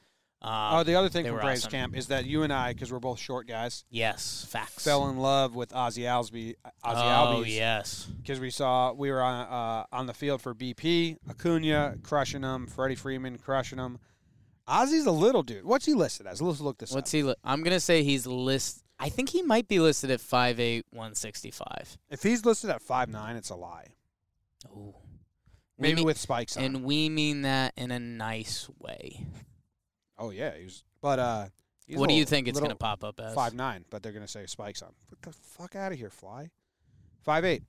Um, 0.44 0.74
oh, 0.74 0.82
the 0.82 0.96
other 0.96 1.08
thing 1.08 1.24
from 1.24 1.36
Braves 1.38 1.60
awesome. 1.62 1.70
camp 1.70 1.96
is 1.96 2.08
that 2.08 2.24
you 2.26 2.42
and 2.42 2.52
I, 2.52 2.72
because 2.72 2.90
we're 2.92 2.98
both 2.98 3.20
short 3.20 3.46
guys, 3.46 3.84
yes, 3.90 4.44
facts. 4.50 4.82
fell 4.82 5.08
in 5.08 5.18
love 5.18 5.54
with 5.54 5.70
Ozzy 5.70 6.02
Alsby. 6.04 6.56
Ozzy 6.66 6.72
oh 6.84 7.42
Albies. 7.44 7.54
yes, 7.54 8.08
Because 8.20 8.40
we 8.40 8.50
saw 8.50 8.92
we 8.92 9.10
were 9.12 9.22
on 9.22 9.46
uh, 9.46 9.84
on 9.92 10.06
the 10.06 10.14
field 10.14 10.42
for 10.42 10.52
BP, 10.54 11.16
Acuna 11.30 11.94
crushing 12.02 12.40
them, 12.40 12.66
Freddie 12.66 12.96
Freeman 12.96 13.38
crushing 13.38 13.78
them. 13.78 13.98
Ozzy's 14.68 15.06
a 15.06 15.12
little 15.12 15.42
dude. 15.44 15.64
What's 15.64 15.86
he 15.86 15.94
listed 15.94 16.26
as? 16.26 16.42
Let's 16.42 16.60
look 16.60 16.78
this 16.78 16.92
what's 16.92 17.10
up. 17.12 17.16
he? 17.16 17.22
Li- 17.22 17.34
I'm 17.44 17.62
gonna 17.62 17.78
say 17.80 18.02
he's 18.02 18.26
list. 18.26 18.82
I 18.98 19.08
think 19.10 19.28
he 19.30 19.42
might 19.42 19.66
be 19.68 19.80
listed 19.80 20.10
at 20.12 20.20
5'8", 20.20 20.82
165. 20.90 21.98
If 22.10 22.22
he's 22.22 22.44
listed 22.44 22.70
at 22.70 22.82
five 22.82 23.08
nine, 23.08 23.36
it's 23.36 23.50
a 23.50 23.56
lie. 23.56 23.86
We 24.74 24.92
Maybe 25.78 25.96
mean- 25.96 26.04
with 26.06 26.18
spikes 26.18 26.56
on. 26.56 26.62
and 26.64 26.84
we 26.84 27.08
mean 27.08 27.42
that 27.42 27.74
in 27.76 27.90
a 27.90 27.98
nice 27.98 28.68
way. 28.78 29.26
Oh 30.18 30.30
yeah, 30.30 30.56
he 30.56 30.64
was. 30.64 30.84
But 31.00 31.18
uh, 31.18 31.46
he's 31.86 31.98
what 31.98 32.08
do 32.08 32.14
you 32.14 32.24
think 32.24 32.48
it's 32.48 32.58
going 32.58 32.70
to 32.70 32.76
pop 32.76 33.04
up 33.04 33.20
as? 33.20 33.34
Five 33.34 33.54
nine, 33.54 33.84
but 33.90 34.02
they're 34.02 34.12
gonna 34.12 34.28
say 34.28 34.46
spikes 34.46 34.82
on. 34.82 34.92
Get 35.10 35.22
the 35.22 35.32
fuck 35.32 35.76
out 35.76 35.92
of 35.92 35.98
here, 35.98 36.10
fly. 36.10 36.50
Five 37.22 37.44
eight. 37.44 37.62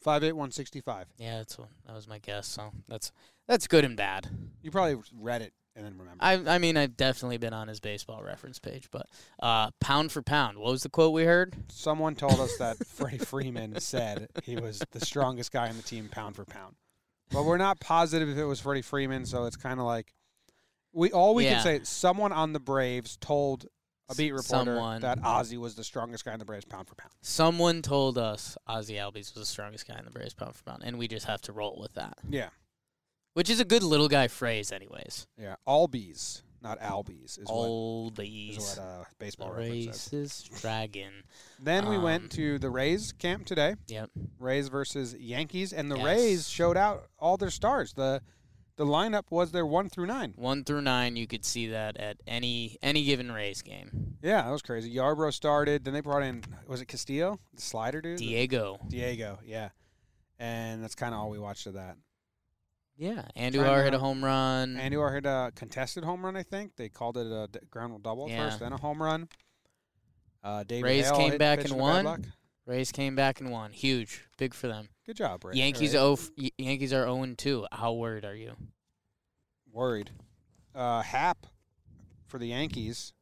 Five 0.00 0.24
eight 0.24 0.32
one 0.32 0.50
sixty 0.50 0.80
five. 0.80 1.06
Yeah, 1.18 1.38
that's 1.38 1.58
what, 1.58 1.68
that 1.86 1.94
was 1.94 2.08
my 2.08 2.18
guess. 2.18 2.46
So 2.46 2.72
that's 2.88 3.12
that's 3.46 3.66
good 3.66 3.84
and 3.84 3.96
bad. 3.96 4.28
You 4.62 4.70
probably 4.70 5.02
read 5.18 5.42
it 5.42 5.52
and 5.76 5.84
then 5.84 5.98
remember. 5.98 6.18
I 6.20 6.54
I 6.54 6.58
mean 6.58 6.76
I've 6.76 6.96
definitely 6.96 7.38
been 7.38 7.52
on 7.52 7.68
his 7.68 7.80
baseball 7.80 8.22
reference 8.22 8.58
page, 8.58 8.88
but 8.90 9.06
uh, 9.42 9.70
pound 9.80 10.12
for 10.12 10.22
pound, 10.22 10.58
what 10.58 10.70
was 10.70 10.82
the 10.82 10.88
quote 10.88 11.12
we 11.12 11.24
heard? 11.24 11.54
Someone 11.70 12.14
told 12.14 12.40
us 12.40 12.56
that 12.58 12.76
Freddie 12.86 13.18
Freeman 13.18 13.78
said 13.80 14.28
he 14.44 14.56
was 14.56 14.82
the 14.92 15.00
strongest 15.00 15.52
guy 15.52 15.68
on 15.68 15.76
the 15.76 15.82
team, 15.82 16.08
pound 16.10 16.36
for 16.36 16.44
pound. 16.44 16.76
But 17.30 17.44
we're 17.44 17.58
not 17.58 17.78
positive 17.78 18.28
if 18.28 18.38
it 18.38 18.44
was 18.44 18.60
Freddie 18.60 18.82
Freeman, 18.82 19.24
so 19.24 19.44
it's 19.44 19.56
kind 19.56 19.78
of 19.78 19.86
like 19.86 20.12
we 20.92 21.12
all 21.12 21.34
we 21.34 21.44
Yeah. 21.44 21.54
can 21.54 21.62
say. 21.62 21.80
Someone 21.84 22.32
on 22.32 22.52
the 22.52 22.60
Braves 22.60 23.16
told 23.20 23.66
a 24.08 24.14
beat 24.14 24.32
reporter 24.32 24.72
Someone. 24.74 25.00
that 25.02 25.20
Ozzy 25.20 25.56
was 25.56 25.76
the 25.76 25.84
strongest 25.84 26.24
guy 26.24 26.32
in 26.32 26.38
the 26.40 26.44
Braves, 26.44 26.64
pound 26.64 26.88
for 26.88 26.96
pound. 26.96 27.12
Someone 27.22 27.80
told 27.82 28.18
us 28.18 28.56
Ozzy 28.68 28.96
Albies 28.96 29.32
was 29.32 29.34
the 29.34 29.46
strongest 29.46 29.86
guy 29.86 29.98
in 29.98 30.04
the 30.04 30.10
Braves 30.10 30.34
pound 30.34 30.54
for 30.56 30.64
pound, 30.64 30.82
and 30.84 30.98
we 30.98 31.06
just 31.06 31.26
have 31.26 31.40
to 31.42 31.52
roll 31.52 31.78
with 31.80 31.94
that. 31.94 32.18
Yeah, 32.28 32.48
Which 33.34 33.48
is 33.48 33.60
a 33.60 33.64
good 33.64 33.84
little 33.84 34.08
guy 34.08 34.26
phrase, 34.26 34.72
anyways. 34.72 35.28
yeah. 35.38 35.54
Albies, 35.66 36.42
not 36.60 36.80
Albies, 36.80 37.38
is 37.38 37.44
what 37.46 37.68
Albies. 37.68 38.58
is 38.58 38.76
what 38.76 38.78
uh, 38.84 38.98
the 38.98 39.06
baseball 39.20 39.52
reference 39.52 40.00
says. 40.00 40.48
racist 40.50 40.60
dragon. 40.60 41.12
Then 41.60 41.88
we 41.88 41.94
Um, 41.94 42.02
went 42.02 42.32
to 42.32 42.58
the 42.58 42.68
Rays 42.68 43.12
camp 43.12 43.46
today. 43.46 43.76
Yep. 43.86 44.10
Rays 44.40 44.66
versus 44.66 45.14
Yankees, 45.14 45.72
and 45.72 45.88
the 45.88 45.96
Yes. 45.96 46.04
Rays 46.04 46.48
showed 46.48 46.76
out 46.76 47.08
all 47.18 47.36
their 47.36 47.50
stars. 47.50 47.92
the 47.92 48.22
The 48.80 48.86
lineup 48.86 49.24
was 49.28 49.52
there 49.52 49.66
one 49.66 49.90
through 49.90 50.06
nine. 50.06 50.32
One 50.36 50.64
through 50.64 50.80
nine, 50.80 51.14
you 51.14 51.26
could 51.26 51.44
see 51.44 51.66
that 51.66 51.98
at 51.98 52.16
any 52.26 52.78
any 52.82 53.04
given 53.04 53.30
Rays 53.30 53.60
game. 53.60 54.16
Yeah, 54.22 54.40
that 54.40 54.50
was 54.50 54.62
crazy. 54.62 54.90
Yarbrough 54.94 55.34
started. 55.34 55.84
Then 55.84 55.92
they 55.92 56.00
brought 56.00 56.22
in 56.22 56.42
was 56.66 56.80
it 56.80 56.86
Castillo, 56.86 57.40
the 57.52 57.60
slider 57.60 58.00
dude? 58.00 58.16
Diego. 58.16 58.78
Diego, 58.88 59.38
yeah. 59.44 59.68
And 60.38 60.82
that's 60.82 60.94
kind 60.94 61.12
of 61.12 61.20
all 61.20 61.28
we 61.28 61.38
watched 61.38 61.66
of 61.66 61.74
that. 61.74 61.98
Yeah. 62.96 63.24
Andujar 63.36 63.84
hit 63.84 63.92
a 63.92 63.98
home 63.98 64.24
run. 64.24 64.76
Andujar 64.76 65.12
hit 65.12 65.26
a 65.26 65.52
contested 65.54 66.02
home 66.02 66.24
run. 66.24 66.34
I 66.34 66.42
think 66.42 66.76
they 66.76 66.88
called 66.88 67.18
it 67.18 67.26
a 67.26 67.48
d- 67.52 67.58
ground 67.68 67.90
rule 67.90 67.98
double 68.00 68.30
Yeah. 68.30 68.46
first, 68.48 68.60
then 68.60 68.72
a 68.72 68.78
home 68.78 69.02
run. 69.02 69.28
Uh, 70.42 70.64
David 70.64 70.84
Rays 70.86 71.04
Hale 71.10 71.16
came 71.18 71.36
back 71.36 71.64
and 71.64 71.74
won. 71.74 72.32
Rays 72.66 72.92
came 72.92 73.16
back 73.16 73.40
and 73.40 73.50
won. 73.50 73.72
Huge. 73.72 74.22
Big 74.38 74.54
for 74.54 74.68
them. 74.68 74.88
Good 75.06 75.16
job, 75.16 75.44
Rays. 75.44 75.56
Yankees 75.56 75.94
Rays. 75.94 75.96
oh, 75.96 76.18
Yankees 76.58 76.92
are 76.92 77.04
0 77.04 77.34
2. 77.36 77.66
How 77.72 77.92
worried 77.92 78.24
are 78.24 78.34
you? 78.36 78.52
worried. 79.72 80.10
Uh, 80.74 81.00
Happ 81.02 81.46
for 82.26 82.38
the 82.38 82.46
Yankees 82.48 83.12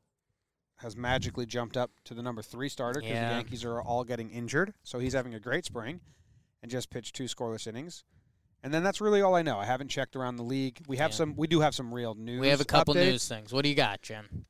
has 0.76 0.96
magically 0.96 1.44
jumped 1.44 1.76
up 1.76 1.90
to 2.04 2.14
the 2.14 2.22
number 2.22 2.40
three 2.40 2.68
starter 2.70 3.00
because 3.00 3.12
Yeah. 3.14 3.28
the 3.30 3.34
Yankees 3.34 3.64
are 3.64 3.82
all 3.82 4.02
getting 4.04 4.30
injured. 4.30 4.72
So 4.82 4.98
he's 4.98 5.12
having 5.12 5.34
a 5.34 5.40
great 5.40 5.64
spring, 5.66 6.00
and 6.62 6.70
just 6.70 6.88
pitched 6.88 7.14
two 7.14 7.24
scoreless 7.24 7.66
innings. 7.66 8.04
And 8.62 8.72
then 8.72 8.82
that's 8.82 9.00
really 9.00 9.20
all 9.20 9.34
I 9.34 9.42
know. 9.42 9.58
I 9.58 9.66
haven't 9.66 9.88
checked 9.88 10.16
around 10.16 10.36
the 10.36 10.42
league. 10.42 10.80
We 10.88 10.96
have 10.96 11.10
Yeah. 11.10 11.16
some. 11.16 11.36
We 11.36 11.46
do 11.46 11.60
have 11.60 11.74
some 11.74 11.92
real 11.92 12.14
news. 12.14 12.40
We 12.40 12.48
have 12.48 12.60
a 12.60 12.64
couple 12.64 12.94
updates. 12.94 13.04
news 13.10 13.28
things. 13.28 13.52
What 13.52 13.62
do 13.62 13.68
you 13.68 13.74
got, 13.74 14.00
Jim? 14.02 14.46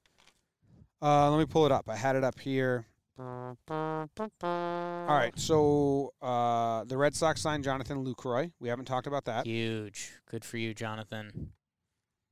Uh, 1.03 1.31
let 1.31 1.39
me 1.39 1.47
pull 1.47 1.67
it 1.67 1.73
up. 1.73 1.89
I 1.89 1.97
had 1.97 2.15
it 2.17 2.23
up 2.25 2.39
here. 2.41 2.87
All 3.19 3.57
right. 5.09 5.33
So 5.37 6.13
uh, 6.23 6.85
the 6.85 6.97
Red 6.97 7.15
Sox 7.15 7.41
signed 7.41 7.65
Jonathan 7.65 8.05
Lucroy. 8.05 8.53
We 8.61 8.69
haven't 8.69 8.85
talked 8.85 9.07
about 9.07 9.25
that. 9.25 9.47
Huge. 9.47 10.13
Good 10.31 10.45
for 10.45 10.57
you, 10.59 10.75
Jonathan. 10.75 11.51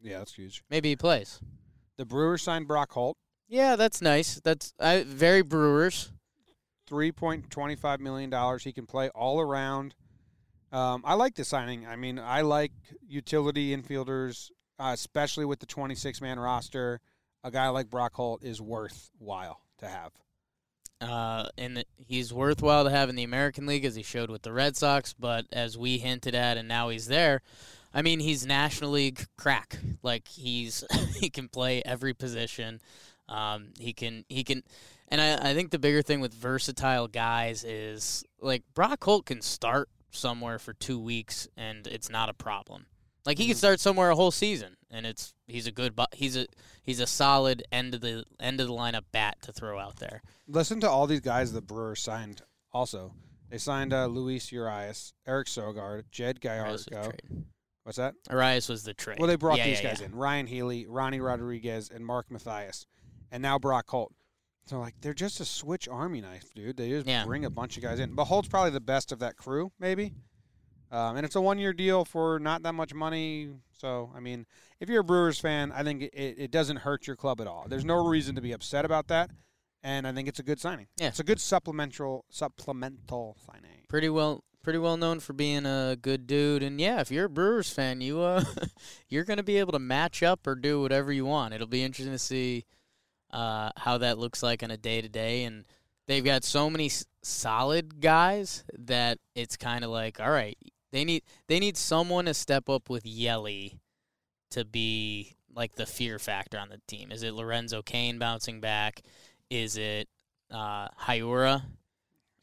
Yeah, 0.01 0.19
that's 0.19 0.35
huge. 0.35 0.63
Maybe 0.71 0.91
he 0.91 0.97
plays. 0.97 1.41
The 1.97 2.05
Brewers 2.05 2.43
signed 2.43 2.69
Brock 2.69 2.93
Holt. 2.93 3.17
Yeah, 3.49 3.77
that's 3.77 4.03
nice. 4.03 4.41
That's 4.45 4.75
I, 4.79 5.05
very 5.05 5.43
Brewers. 5.43 6.13
three 6.87 7.13
point 7.13 7.51
twenty 7.51 7.77
five 7.77 8.01
million 8.01 8.31
dollars. 8.31 8.65
He 8.65 8.73
can 8.73 8.87
play 8.87 9.09
all 9.11 9.41
around. 9.41 9.95
Um, 10.73 11.03
I 11.05 11.15
like 11.15 11.35
the 11.35 11.45
signing. 11.45 11.87
I 11.87 11.97
mean, 11.97 12.19
I 12.19 12.43
like 12.43 12.73
utility 13.09 13.75
infielders, 13.77 14.51
uh, 14.79 14.91
especially 14.93 15.45
with 15.45 15.61
the 15.61 15.67
twenty 15.67 15.95
six 15.95 16.21
man 16.21 16.39
roster. 16.39 17.01
A 17.45 17.51
guy 17.51 17.69
like 17.69 17.89
Brock 17.89 18.15
Holt 18.15 18.43
is 18.43 18.61
worthwhile 18.61 19.61
to 19.79 19.89
have. 19.89 20.13
Uh, 21.01 21.49
and 21.59 21.85
he's 21.97 22.33
worthwhile 22.33 22.85
to 22.85 22.91
have 22.91 23.09
in 23.09 23.17
the 23.17 23.23
American 23.23 23.67
League 23.67 23.85
as 23.85 23.95
he 23.95 24.03
showed 24.03 24.31
with 24.31 24.43
the 24.43 24.53
Red 24.53 24.77
Sox. 24.77 25.13
But 25.13 25.47
as 25.53 25.77
we 25.77 25.99
hinted 25.99 26.35
at, 26.35 26.57
and 26.57 26.69
now 26.69 26.89
he's 26.89 27.07
there. 27.07 27.43
I 27.93 28.03
mean, 28.03 28.21
he's 28.21 28.47
National 28.47 28.91
League 28.91 29.27
crack. 29.37 29.79
Like 30.03 30.29
he's 30.29 30.85
he 31.17 31.31
can 31.31 31.49
play 31.49 31.83
every 31.85 32.15
position. 32.15 32.81
Um, 33.29 33.69
he 33.79 33.93
can 33.93 34.25
he 34.29 34.45
can, 34.45 34.63
and 35.09 35.21
I, 35.21 35.51
I 35.51 35.55
think 35.55 35.71
the 35.71 35.79
bigger 35.79 36.03
thing 36.03 36.21
with 36.21 36.33
versatile 36.33 37.09
guys 37.09 37.65
is 37.65 38.25
like 38.41 38.63
Brock 38.75 39.03
Holt 39.03 39.27
can 39.27 39.43
start 39.43 39.89
somewhere 40.11 40.59
for 40.59 40.73
two 40.73 40.99
weeks 40.99 41.49
and 41.57 41.87
it's 41.87 42.11
not 42.11 42.29
a 42.29 42.35
problem. 42.35 42.87
Like 43.27 43.39
he 43.39 43.47
can 43.47 43.55
Mhm. 43.55 43.59
start 43.59 43.81
somewhere 43.81 44.11
a 44.11 44.15
whole 44.17 44.31
season 44.31 44.77
and 44.91 45.05
it's 45.05 45.35
he's 45.47 45.67
a 45.67 45.73
good 45.73 45.95
bu- 45.97 46.05
he's 46.13 46.37
a 46.37 46.47
he's 46.83 47.01
a 47.01 47.07
solid 47.07 47.65
end 47.73 47.95
of 47.95 48.01
the 48.01 48.25
end 48.41 48.61
of 48.61 48.69
the 48.69 48.73
lineup 48.73 49.05
bat 49.13 49.37
to 49.43 49.53
throw 49.53 49.79
out 49.79 49.97
there. 49.97 50.23
Listen 50.47 50.81
to 50.81 50.89
all 50.89 51.07
these 51.07 51.21
guys 51.21 51.53
the 51.53 51.61
Brewers 51.61 52.01
signed. 52.01 52.43
Also, 52.73 53.15
they 53.51 53.59
signed 53.59 53.93
uh, 53.93 54.07
Luis 54.07 54.53
Urias, 54.53 55.13
Eric 55.27 55.49
Sogard, 55.49 56.05
Jed 56.11 56.41
Gallardo. 56.41 57.13
What's 57.85 57.99
that? 57.99 58.15
Arias 58.31 58.69
was 58.69 58.83
the 58.83 58.95
trade. 58.95 59.19
Well, 59.21 59.29
they 59.29 59.37
brought 59.37 59.59
Yeah, 59.59 59.67
these 59.67 59.81
yeah, 59.83 59.91
guys 59.91 60.01
yeah. 60.01 60.07
in: 60.07 60.15
Ryan 60.15 60.47
Healy, 60.49 60.87
Ronnie 60.87 61.21
Rodriguez, 61.21 61.89
and 61.89 62.05
Mark 62.05 62.31
Mathias, 62.31 62.87
and 63.31 63.43
now 63.43 63.59
Brock 63.59 63.89
Holt. 63.89 64.13
So 64.67 64.81
like 64.81 64.95
they're 65.01 65.15
just 65.15 65.39
a 65.41 65.45
switch 65.45 65.87
army 65.89 66.21
knife, 66.21 66.53
dude. 66.55 66.77
They 66.77 66.91
just 66.91 67.27
bring 67.27 67.45
a 67.45 67.51
bunch 67.51 67.77
of 67.77 67.83
guys 67.85 68.01
in. 68.01 68.15
But 68.15 68.25
Holt's 68.25 68.49
probably 68.49 68.73
the 68.73 68.81
best 68.81 69.13
of 69.13 69.21
that 69.21 69.37
crew, 69.37 69.71
maybe. 69.79 70.15
Um, 70.91 71.17
and 71.17 71.27
it's 71.27 71.35
a 71.37 71.41
one-year 71.41 71.73
deal 71.73 72.05
for 72.05 72.39
not 72.39 72.63
that 72.63 72.75
much 72.75 72.95
money. 72.95 73.51
So 73.73 74.11
I 74.15 74.21
mean, 74.21 74.47
if 74.81 74.89
you're 74.89 75.01
a 75.01 75.05
Brewers 75.05 75.39
fan, 75.41 75.73
I 75.73 75.83
think 75.83 76.03
it, 76.03 76.13
it 76.39 76.51
doesn't 76.51 76.79
hurt 76.79 77.07
your 77.07 77.17
club 77.17 77.41
at 77.41 77.47
all. 77.47 77.67
There's 77.69 77.85
no 77.85 78.07
reason 78.07 78.35
to 78.37 78.41
be 78.41 78.53
upset 78.53 78.85
about 78.85 79.09
that, 79.09 79.31
and 79.83 80.07
I 80.07 80.13
think 80.13 80.29
it's 80.29 80.39
a 80.39 80.43
good 80.45 80.61
signing. 80.61 80.87
Yeah. 80.97 81.09
it's 81.09 81.21
a 81.21 81.25
good 81.25 81.41
supplemental 81.41 82.25
supplemental 82.31 83.37
signing. 83.47 83.85
Pretty 83.89 84.09
well 84.09 84.43
pretty 84.63 84.79
well 84.81 84.97
known 84.97 85.21
for 85.21 85.33
being 85.33 85.65
a 85.65 85.97
good 86.03 86.27
dude 86.27 86.61
and 86.61 86.81
yeah, 86.81 87.01
if 87.01 87.09
you're 87.13 87.27
a 87.27 87.31
Brewers 87.31 87.71
fan, 87.71 88.01
you 88.01 88.21
uh 88.21 88.43
you're 89.09 89.23
going 89.25 89.37
to 89.37 89.45
be 89.45 89.59
able 89.59 89.71
to 89.73 89.79
match 89.79 90.25
up 90.25 90.45
or 90.47 90.57
do 90.57 90.81
whatever 90.81 91.13
you 91.13 91.25
want. 91.25 91.55
It'll 91.55 91.69
be 91.69 91.85
interesting 91.85 92.13
to 92.13 92.19
see 92.19 92.65
uh 93.31 93.71
how 93.77 93.99
that 93.99 94.19
looks 94.19 94.43
like 94.43 94.63
on 94.65 94.71
a 94.73 94.77
day 94.77 95.01
to 95.01 95.09
day 95.09 95.45
and 95.45 95.65
they've 96.09 96.25
got 96.25 96.43
so 96.43 96.69
many 96.69 96.87
s- 96.87 97.05
solid 97.23 98.01
guys 98.01 98.65
that 98.77 99.19
it's 99.37 99.57
kind 99.57 99.85
of 99.85 99.91
like 99.91 100.19
all 100.21 100.31
right, 100.33 100.59
they 100.93 101.05
need 101.05 101.23
they 101.49 101.59
need 101.59 101.77
someone 101.77 102.25
to 102.27 102.35
step 102.35 102.69
up 102.69 102.89
with 102.91 103.05
Yelly 103.07 103.79
to 104.51 104.65
be 104.65 105.35
like 105.55 105.75
the 105.77 105.87
fear 105.87 106.19
factor 106.19 106.59
on 106.59 106.69
the 106.69 106.81
team. 106.87 107.11
Is 107.11 107.23
it 107.23 107.35
Lorenzo 107.35 107.83
Cain 107.83 108.19
bouncing 108.19 108.61
back? 108.61 109.03
Is 109.51 109.77
it 109.77 110.09
uh 110.51 110.89
Hiura? 111.01 111.63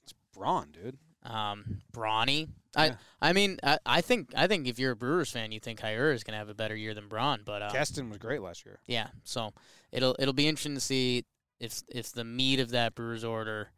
It's 0.03 0.13
Braun, 0.35 0.69
dude. 0.71 0.97
um, 1.23 1.81
Brawny. 1.91 2.50
Yeah. 2.75 2.95
I 3.21 3.29
I 3.29 3.33
mean 3.33 3.59
I, 3.63 3.77
I 3.85 4.01
think 4.01 4.33
I 4.35 4.47
think 4.47 4.67
if 4.67 4.79
you're 4.79 4.91
a 4.91 4.95
Brewers 4.95 5.31
fan, 5.31 5.51
you 5.51 5.59
think 5.59 5.79
Hiura 5.79 6.13
is 6.13 6.23
gonna 6.23 6.38
have 6.39 6.50
a 6.50 6.55
better 6.55 6.75
year 6.75 6.93
than 6.93 7.07
Braun. 7.07 7.41
But 7.45 7.62
uh, 7.62 7.69
Keston 7.71 8.09
was 8.09 8.17
great 8.17 8.41
last 8.41 8.65
year. 8.65 8.79
yeah, 8.88 9.07
so 9.23 9.53
it'll 9.91 10.15
it'll 10.19 10.33
be 10.33 10.47
interesting 10.47 10.75
to 10.75 10.81
see 10.81 11.23
if 11.59 11.81
if 11.88 12.12
the 12.12 12.23
meat 12.23 12.59
of 12.59 12.71
that 12.71 12.95
Brewers 12.95 13.23
order, 13.23 13.69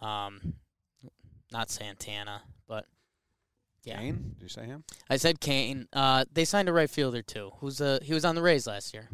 um, 0.00 0.54
not 1.50 1.70
Santana, 1.70 2.42
yeah, 3.84 3.98
Cain, 3.98 4.34
did 4.38 4.42
you 4.42 4.48
say 4.48 4.66
him? 4.66 4.84
I 5.08 5.16
said 5.16 5.40
Cain. 5.40 5.86
Uh, 5.92 6.24
they 6.32 6.44
signed 6.44 6.68
a 6.68 6.72
right 6.72 6.90
fielder 6.90 7.22
too. 7.22 7.50
Who's 7.60 7.80
uh 7.80 7.98
he 8.02 8.12
was 8.14 8.24
on 8.24 8.34
the 8.34 8.42
Rays 8.42 8.66
last 8.66 8.92
year. 8.94 9.08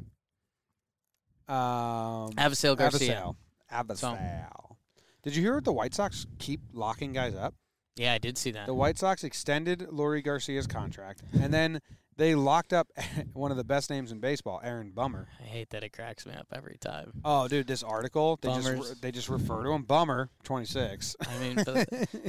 Um, 1.49 2.32
Avisail 2.32 2.76
Garcia. 2.76 3.32
Avisail. 3.73 3.87
Avisail. 3.87 3.96
So- 3.99 4.76
Did 5.23 5.37
you 5.37 5.42
hear 5.42 5.61
the 5.61 5.73
White 5.73 5.94
Sox 5.94 6.26
keep 6.38 6.61
locking 6.73 7.12
guys 7.12 7.35
up? 7.35 7.54
Yeah, 7.96 8.12
I 8.12 8.18
did 8.18 8.37
see 8.37 8.50
that. 8.50 8.66
The 8.66 8.75
White 8.75 8.99
Sox 8.99 9.25
extended 9.25 9.80
Leury 9.90 10.23
Garcia's 10.23 10.66
contract, 10.66 11.23
and 11.40 11.52
then 11.54 11.80
they 12.16 12.35
locked 12.35 12.73
up 12.73 12.88
one 13.35 13.50
of 13.50 13.56
the 13.56 13.64
best 13.64 13.90
names 13.90 14.12
in 14.12 14.18
baseball, 14.20 14.61
Aaron 14.64 14.90
Bummer. 14.90 15.28
I 15.40 15.44
hate 15.44 15.70
that 15.70 15.85
it 15.85 15.92
cracks 15.92 16.26
me 16.26 16.32
up 16.35 16.46
every 16.52 16.76
time. 16.80 17.12
Oh, 17.25 17.46
dude, 17.49 17.66
this 17.66 17.82
article 17.82 18.38
they 18.40 18.49
Bummers. 18.49 18.78
just 18.88 19.02
they 19.02 19.11
just 19.12 19.28
refer 19.28 19.62
to 19.64 19.70
him 19.73 19.82
Bummer, 19.82 20.30
twenty 20.42 20.66
six. 20.66 21.14
I 21.20 21.38
mean, 21.38 21.64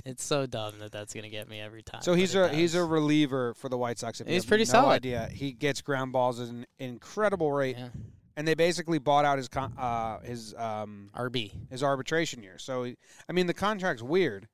it's 0.05 0.23
so 0.23 0.45
dumb 0.45 0.79
that 0.79 0.91
that's 0.91 1.13
gonna 1.13 1.29
get 1.29 1.47
me 1.49 1.59
every 1.59 1.83
time. 1.83 2.01
so 2.01 2.13
he's 2.13 2.35
a 2.35 2.49
he's 2.49 2.75
a 2.75 2.83
reliever 2.83 3.53
for 3.53 3.69
the 3.69 3.77
White 3.77 3.99
Sox. 3.99 4.21
If 4.21 4.27
He's 4.27 4.45
pretty 4.45 4.65
no 4.65 4.71
solid. 4.71 4.93
Idea 4.95 5.29
he 5.31 5.51
gets 5.53 5.81
ground 5.81 6.11
balls 6.11 6.39
at 6.39 6.49
an 6.49 6.65
incredible 6.79 7.51
rate, 7.51 7.77
yeah. 7.77 7.89
and 8.35 8.47
they 8.47 8.53
basically 8.55 8.99
bought 8.99 9.25
out 9.25 9.37
his 9.37 9.47
con- 9.47 9.73
uh 9.77 10.19
his 10.19 10.53
um 10.55 11.09
RB. 11.15 11.51
his 11.69 11.83
arbitration 11.83 12.43
year. 12.43 12.57
So, 12.57 12.83
he- 12.83 12.97
I 13.29 13.33
mean, 13.33 13.47
the 13.47 13.53
contract's 13.53 14.03
weird 14.03 14.47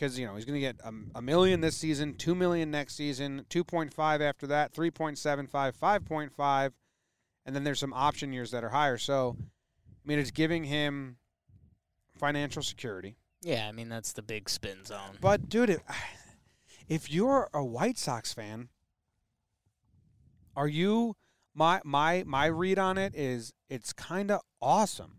because 0.00 0.18
you 0.18 0.26
know 0.26 0.34
he's 0.34 0.46
going 0.46 0.54
to 0.54 0.60
get 0.60 0.76
a, 0.82 0.92
a 1.16 1.22
million 1.22 1.60
this 1.60 1.76
season, 1.76 2.14
two 2.14 2.34
million 2.34 2.70
next 2.70 2.94
season, 2.94 3.44
two 3.50 3.62
point 3.62 3.92
five 3.92 4.22
after 4.22 4.46
that, 4.46 4.72
three 4.72 4.90
point 4.90 5.18
seven 5.18 5.46
five, 5.46 5.76
five 5.76 6.06
point 6.06 6.32
five, 6.32 6.72
and 7.44 7.54
then 7.54 7.64
there's 7.64 7.78
some 7.78 7.92
option 7.92 8.32
years 8.32 8.50
that 8.52 8.64
are 8.64 8.70
higher. 8.70 8.96
So, 8.96 9.36
I 9.38 10.08
mean, 10.08 10.18
it's 10.18 10.30
giving 10.30 10.64
him 10.64 11.16
financial 12.18 12.62
security. 12.62 13.16
Yeah, 13.42 13.68
I 13.68 13.72
mean 13.72 13.90
that's 13.90 14.12
the 14.12 14.22
big 14.22 14.48
spin 14.48 14.84
zone. 14.86 15.18
But, 15.20 15.48
dude, 15.48 15.70
if, 15.70 15.80
if 16.88 17.10
you're 17.10 17.50
a 17.52 17.64
White 17.64 17.98
Sox 17.98 18.32
fan, 18.32 18.68
are 20.56 20.68
you? 20.68 21.16
My 21.52 21.80
my 21.84 22.22
my 22.26 22.46
read 22.46 22.78
on 22.78 22.96
it 22.96 23.14
is 23.14 23.52
it's 23.68 23.92
kind 23.92 24.30
of 24.30 24.40
awesome 24.62 25.16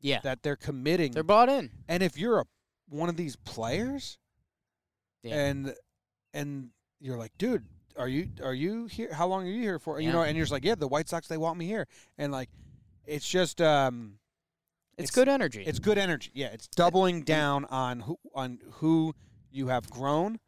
yeah, 0.00 0.20
that 0.20 0.42
they're 0.42 0.56
committing 0.56 1.12
they're 1.12 1.22
bought 1.22 1.48
in. 1.48 1.70
And 1.88 2.02
if 2.02 2.18
you're 2.18 2.38
a 2.38 2.44
one 2.88 3.08
of 3.08 3.16
these 3.16 3.36
players, 3.36 4.18
Yeah. 5.22 5.34
and 5.36 5.74
and 6.32 6.70
you're 7.00 7.16
like, 7.18 7.32
dude, 7.38 7.64
are 7.96 8.08
you 8.08 8.28
are 8.42 8.54
you 8.54 8.86
here? 8.86 9.12
How 9.12 9.26
long 9.26 9.46
are 9.46 9.50
you 9.50 9.60
here 9.62 9.78
for? 9.78 10.00
You 10.00 10.12
know, 10.12 10.22
and 10.22 10.36
you're 10.36 10.44
just 10.44 10.52
like, 10.52 10.64
yeah, 10.64 10.74
the 10.74 10.88
White 10.88 11.08
Sox 11.08 11.28
they 11.28 11.36
want 11.38 11.58
me 11.58 11.66
here, 11.66 11.86
and 12.18 12.32
like, 12.32 12.50
it's 13.06 13.28
just 13.28 13.60
um, 13.60 14.18
It's, 14.98 15.10
it's- 15.10 15.14
good 15.14 15.28
energy. 15.28 15.62
it's 15.66 15.78
good 15.78 15.98
energy. 15.98 16.30
Yeah, 16.34 16.48
it's 16.48 16.66
doubling 16.68 17.22
down 17.22 17.64
on 17.66 18.00
who 18.00 18.18
on 18.34 18.58
who 18.74 19.14
you 19.50 19.68
have 19.68 19.88
grown. 19.90 20.40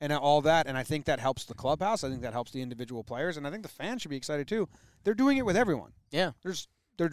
And 0.00 0.12
all 0.12 0.40
that, 0.40 0.66
and 0.66 0.76
I 0.76 0.82
think 0.82 1.04
that 1.04 1.20
helps 1.20 1.44
the 1.44 1.54
clubhouse. 1.54 2.02
I 2.02 2.08
think 2.08 2.22
that 2.22 2.32
helps 2.32 2.50
the 2.50 2.60
individual 2.60 3.04
players, 3.04 3.36
and 3.36 3.46
I 3.46 3.52
think 3.52 3.62
the 3.62 3.68
fans 3.68 4.02
should 4.02 4.10
be 4.10 4.16
excited 4.16 4.48
too. 4.48 4.68
They're 5.04 5.14
doing 5.14 5.36
it 5.38 5.46
with 5.46 5.56
everyone. 5.56 5.92
yeah, 6.10 6.32
There's 6.42 6.66
they're 6.98 7.12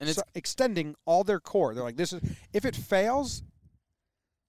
and 0.00 0.06
it's 0.10 0.16
so 0.18 0.22
extending 0.34 0.96
all 1.06 1.24
their 1.24 1.40
core. 1.40 1.72
They're 1.74 1.82
like, 1.82 1.96
this 1.96 2.12
is 2.12 2.20
if 2.52 2.66
it 2.66 2.76
fails, 2.76 3.42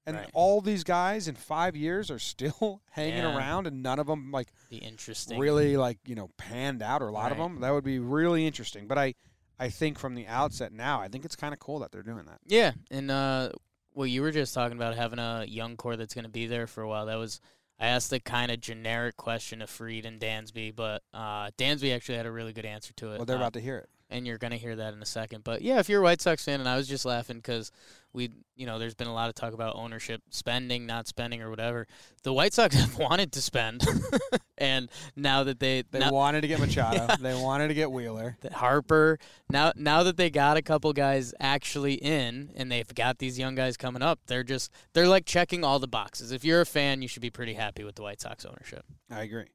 and 0.08 0.16
Right. 0.18 0.30
all 0.34 0.62
these 0.62 0.84
guys 0.84 1.28
in 1.28 1.36
five 1.36 1.76
years 1.76 2.10
are 2.10 2.18
still 2.18 2.82
hanging 2.92 3.18
Yeah. 3.20 3.38
around, 3.38 3.68
and 3.68 3.84
none 3.84 4.00
of 4.00 4.08
them 4.08 4.32
like 4.32 4.48
be 4.70 4.78
interesting. 4.78 5.38
really 5.38 5.78
like 5.78 6.00
you 6.06 6.16
know 6.16 6.30
panned 6.38 6.82
out, 6.82 7.04
or 7.04 7.10
a 7.10 7.12
lot 7.12 7.32
of 7.32 7.38
them. 7.38 7.60
That 7.62 7.70
would 7.72 7.84
be 7.84 8.00
really 8.00 8.48
interesting. 8.48 8.88
But 8.88 8.98
I, 8.98 9.14
I 9.60 9.70
think 9.70 10.00
from 10.00 10.16
the 10.16 10.26
outset 10.28 10.72
now, 10.72 11.00
I 11.02 11.08
think 11.08 11.26
it's 11.26 11.36
kind 11.36 11.54
of 11.54 11.60
cool 11.60 11.80
that 11.80 11.92
they're 11.92 12.02
doing 12.04 12.26
that. 12.26 12.40
Yeah, 12.48 12.72
and 12.90 13.12
uh, 13.12 13.52
well, 13.94 14.08
you 14.08 14.22
were 14.22 14.32
just 14.32 14.54
talking 14.54 14.78
about 14.78 14.96
having 14.96 15.20
a 15.20 15.46
young 15.48 15.76
core 15.78 15.96
that's 15.96 16.14
going 16.14 16.26
to 16.26 16.30
be 16.32 16.48
there 16.48 16.66
for 16.68 16.82
a 16.82 16.88
while. 16.88 17.06
That 17.08 17.16
was 17.18 17.40
I 17.80 17.88
asked 17.88 18.10
the 18.10 18.20
kind 18.20 18.50
of 18.52 18.60
generic 18.60 19.18
question 19.18 19.62
of 19.62 19.70
Fried 19.70 20.06
and 20.06 20.20
Dansby, 20.20 20.76
but 20.76 21.04
uh, 21.14 21.52
Dansby 21.58 21.94
actually 21.96 22.18
had 22.18 22.26
a 22.26 22.32
really 22.32 22.54
good 22.54 22.66
answer 22.66 22.92
to 22.94 23.12
it. 23.14 23.18
Well, 23.18 23.26
they're 23.26 23.36
Uh, 23.36 23.42
about 23.42 23.54
to 23.54 23.60
hear 23.62 23.78
it. 23.78 23.90
And 24.10 24.26
you're 24.26 24.38
gonna 24.38 24.58
hear 24.58 24.76
that 24.76 24.94
in 24.94 25.02
a 25.02 25.06
second. 25.06 25.44
But 25.44 25.62
yeah, 25.62 25.80
if 25.80 25.90
you're 25.90 26.02
a 26.02 26.04
White 26.04 26.22
Sox 26.22 26.44
fan, 26.44 26.60
and 26.60 26.70
I 26.70 26.78
was 26.78 26.88
just 26.88 27.06
laughing 27.06 27.38
because 27.38 27.72
we, 28.14 28.30
you 28.56 28.66
know, 28.66 28.80
there's 28.80 28.96
been 28.96 29.08
a 29.08 29.14
lot 29.14 29.30
of 29.30 29.36
talk 29.36 29.54
about 29.54 29.76
ownership 29.76 30.22
spending, 30.30 30.86
not 30.86 31.08
spending, 31.08 31.42
or 31.42 31.50
whatever. 31.50 31.88
The 32.24 32.34
White 32.34 32.54
Sox 32.54 32.76
have 32.80 32.98
wanted 32.98 33.32
to 33.34 33.42
spend, 33.42 33.86
and 34.58 34.90
now 35.16 35.44
that 35.44 35.60
they, 35.60 35.84
They 35.92 36.00
now, 36.00 36.12
wanted 36.12 36.42
to 36.42 36.48
get 36.48 36.60
Machado. 36.60 36.98
Yeah. 37.08 37.16
They 37.20 37.36
wanted 37.36 37.68
to 37.68 37.74
get 37.74 37.92
Wheeler. 37.92 38.38
Harper, 38.52 39.20
now 39.50 39.72
now 39.76 40.04
that 40.04 40.18
they 40.18 40.30
got 40.30 40.58
a 40.58 40.62
couple 40.62 40.92
guys 40.94 41.34
actually 41.40 41.96
in, 41.96 42.52
and 42.56 42.72
they've 42.72 42.94
got 42.94 43.20
these 43.20 43.38
young 43.38 43.56
guys 43.56 43.78
coming 43.78 44.02
up, 44.02 44.20
they're 44.28 44.44
just 44.44 44.72
they're 44.94 45.08
like 45.08 45.26
checking 45.26 45.64
all 45.64 45.80
the 45.80 45.88
boxes. 45.88 46.32
If 46.32 46.44
you're 46.44 46.62
a 46.62 46.66
fan, 46.66 47.02
you 47.02 47.08
should 47.08 47.22
be 47.22 47.30
pretty 47.30 47.54
happy 47.54 47.84
with 47.84 47.96
the 47.96 48.04
White 48.04 48.22
Sox 48.22 48.46
ownership. 48.46 48.86
I 49.12 49.22
agree. 49.24 49.46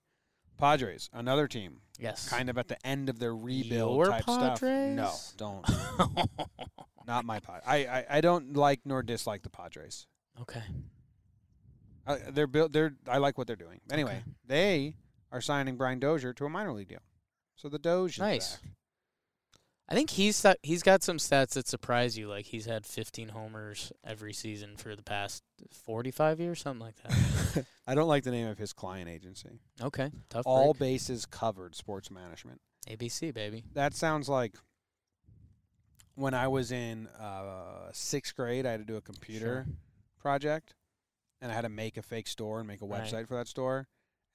Padres, 0.62 1.10
another 1.12 1.48
team, 1.48 1.80
Yes. 1.98 2.28
kind 2.28 2.48
of 2.48 2.56
at 2.56 2.68
the 2.68 2.86
end 2.86 3.08
of 3.08 3.18
their 3.18 3.34
rebuild 3.34 3.96
Your 3.96 4.06
type 4.06 4.22
stuff. 4.22 4.62
No, 4.62 5.12
don't. 5.36 5.68
Not 7.06 7.24
my 7.24 7.40
pod. 7.40 7.62
I, 7.66 7.78
I 7.86 8.06
I 8.10 8.20
don't 8.20 8.56
like 8.56 8.80
nor 8.84 9.02
dislike 9.02 9.42
the 9.42 9.50
Padres. 9.50 10.06
okay. 10.40 10.62
Uh, 12.06 12.16
they're 12.30 12.46
built. 12.46 12.72
They're. 12.72 12.94
I 13.08 13.18
like 13.18 13.38
what 13.38 13.46
they're 13.48 13.56
doing. 13.56 13.80
Anyway, 13.90 14.12
Okay. 14.22 14.24
they 14.46 14.96
are 15.32 15.40
signing 15.40 15.76
Brian 15.76 15.98
Dozier 15.98 16.32
to 16.34 16.44
a 16.44 16.48
minor 16.48 16.72
league 16.72 16.88
deal. 16.88 17.02
So 17.56 17.68
the 17.68 17.78
Doge 17.78 18.18
Nice. 18.18 18.56
back. 18.56 18.70
I 19.88 19.94
think 19.94 20.10
he's 20.10 20.44
he's 20.62 20.82
got 20.82 21.02
some 21.02 21.18
stats 21.18 21.50
that 21.54 21.66
surprise 21.68 22.16
you. 22.16 22.28
Like 22.28 22.46
he's 22.46 22.64
had 22.66 22.86
15 22.86 23.30
homers 23.30 23.92
every 24.04 24.32
season 24.32 24.76
for 24.76 24.96
the 24.96 25.02
past 25.02 25.42
45 25.70 26.40
years, 26.40 26.60
something 26.62 26.80
like 26.86 26.94
that. 27.02 27.66
I 27.86 27.94
don't 27.94 28.08
like 28.08 28.22
the 28.24 28.30
name 28.30 28.46
of 28.48 28.58
his 28.58 28.72
client 28.72 29.08
agency. 29.10 29.60
okay, 29.82 30.10
tough. 30.30 30.44
All 30.46 30.72
break. 30.72 30.78
bases 30.92 31.26
covered 31.26 31.74
sports 31.74 32.10
management. 32.10 32.60
ABC 32.88 33.34
baby. 33.34 33.64
That 33.74 33.94
sounds 33.94 34.28
like 34.28 34.54
when 36.14 36.32
I 36.34 36.48
was 36.48 36.72
in 36.72 37.06
uh, 37.20 37.90
sixth 37.92 38.34
grade. 38.36 38.64
I 38.66 38.70
had 38.72 38.80
to 38.80 38.86
do 38.86 38.96
a 38.96 39.00
computer 39.02 39.64
Sure. 39.66 39.74
project, 40.18 40.74
and 41.40 41.50
I 41.52 41.54
had 41.54 41.62
to 41.62 41.68
make 41.68 41.96
a 41.96 42.02
fake 42.02 42.28
store 42.28 42.60
and 42.60 42.68
make 42.68 42.80
a 42.82 42.86
Right. 42.86 43.02
website 43.02 43.28
for 43.28 43.34
that 43.36 43.48
store. 43.48 43.88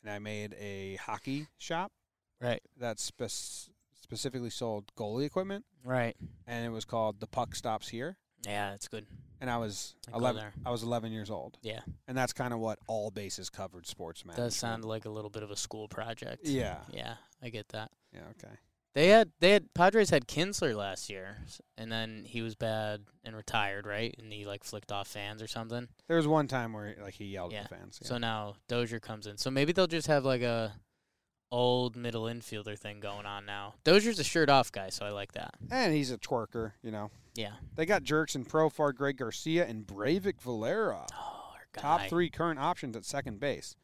And 0.04 0.12
I 0.12 0.20
made 0.20 0.54
a 0.60 0.98
hockey 0.98 1.48
shop 1.58 1.92
Right, 2.40 2.62
That's. 2.78 3.02
spec- 3.04 3.74
specifically 4.08 4.50
sold 4.50 4.92
goalie 4.96 5.26
equipment, 5.26 5.66
right. 5.84 6.16
and 6.46 6.66
it 6.66 6.70
was 6.70 6.86
called 6.86 7.20
"The 7.20 7.28
Puck 7.28 7.56
Stops 7.56 7.90
Here." 7.90 8.18
Yeah, 8.46 8.72
that's 8.72 8.88
good. 8.88 9.06
And 9.42 9.50
I 9.50 9.58
was 9.58 9.96
I 10.14 10.18
eleven. 10.18 10.42
there. 10.42 10.54
I 10.66 10.72
was 10.72 10.82
eleven 10.84 11.12
years 11.12 11.30
old. 11.30 11.58
Yeah, 11.62 11.82
and 12.08 12.18
that's 12.18 12.32
kind 12.34 12.54
of 12.54 12.60
what 12.60 12.80
all 12.88 13.12
bases 13.12 13.50
covered 13.50 13.86
sports 13.86 14.24
management. 14.26 14.48
does 14.48 14.56
sound 14.56 14.86
like 14.86 15.06
a 15.06 15.10
little 15.10 15.30
bit 15.30 15.44
of 15.44 15.52
a 15.52 15.58
school 15.58 15.88
project. 15.88 16.48
Yeah. 16.48 16.78
yeah, 16.90 17.16
I 17.44 17.50
get 17.50 17.68
that. 17.70 17.92
Yeah. 18.14 18.22
Okay. 18.32 18.54
They 18.94 19.10
had 19.10 19.32
they 19.42 19.52
had 19.52 19.74
Padres 19.76 20.10
had 20.10 20.28
Kinsler 20.28 20.76
last 20.76 21.10
year, 21.10 21.38
and 21.78 21.92
then 21.92 22.24
he 22.26 22.42
was 22.42 22.56
bad 22.56 23.02
and 23.24 23.36
retired, 23.36 23.86
right? 23.86 24.16
And 24.18 24.32
he 24.34 24.46
like 24.46 24.64
flicked 24.64 24.92
off 24.92 25.08
fans 25.08 25.42
or 25.42 25.48
something. 25.48 25.88
There 26.08 26.18
was 26.18 26.28
one 26.28 26.48
time 26.48 26.74
where 26.74 26.96
like 27.04 27.14
he 27.14 27.26
yelled 27.26 27.52
Yeah. 27.52 27.60
at 27.64 27.70
the 27.70 27.76
fans. 27.76 28.00
Yeah. 28.02 28.08
So 28.08 28.18
now 28.18 28.56
Dozier 28.68 29.00
comes 29.00 29.28
in. 29.28 29.38
So 29.38 29.52
maybe 29.52 29.72
they'll 29.74 29.86
just 29.86 30.08
have 30.08 30.26
like 30.26 30.42
a 30.42 30.74
old 31.52 31.96
middle 31.96 32.24
infielder 32.24 32.78
thing 32.78 33.00
going 33.00 33.26
on 33.26 33.46
now. 33.46 33.76
Dozier's 33.86 34.20
a 34.20 34.24
shirt 34.24 34.50
off 34.50 34.72
guy, 34.72 34.90
so 34.90 35.06
I 35.06 35.10
like 35.10 35.34
that. 35.34 35.56
and 35.72 35.94
he's 35.94 36.12
a 36.12 36.18
twerker. 36.18 36.74
You 36.82 36.92
know. 36.92 37.12
Yeah. 37.36 37.54
They 37.76 37.86
got 37.86 38.04
jerks 38.04 38.36
in 38.36 38.46
Profar, 38.46 38.94
Greg 38.96 39.18
Garcia, 39.18 39.66
and 39.66 39.86
Breyvic 39.86 40.42
Valera. 40.42 41.06
Oh. 41.14 41.38
Top 41.74 42.02
three 42.08 42.30
current 42.30 42.60
options 42.60 42.96
at 42.96 43.06
second 43.06 43.40
base. 43.40 43.76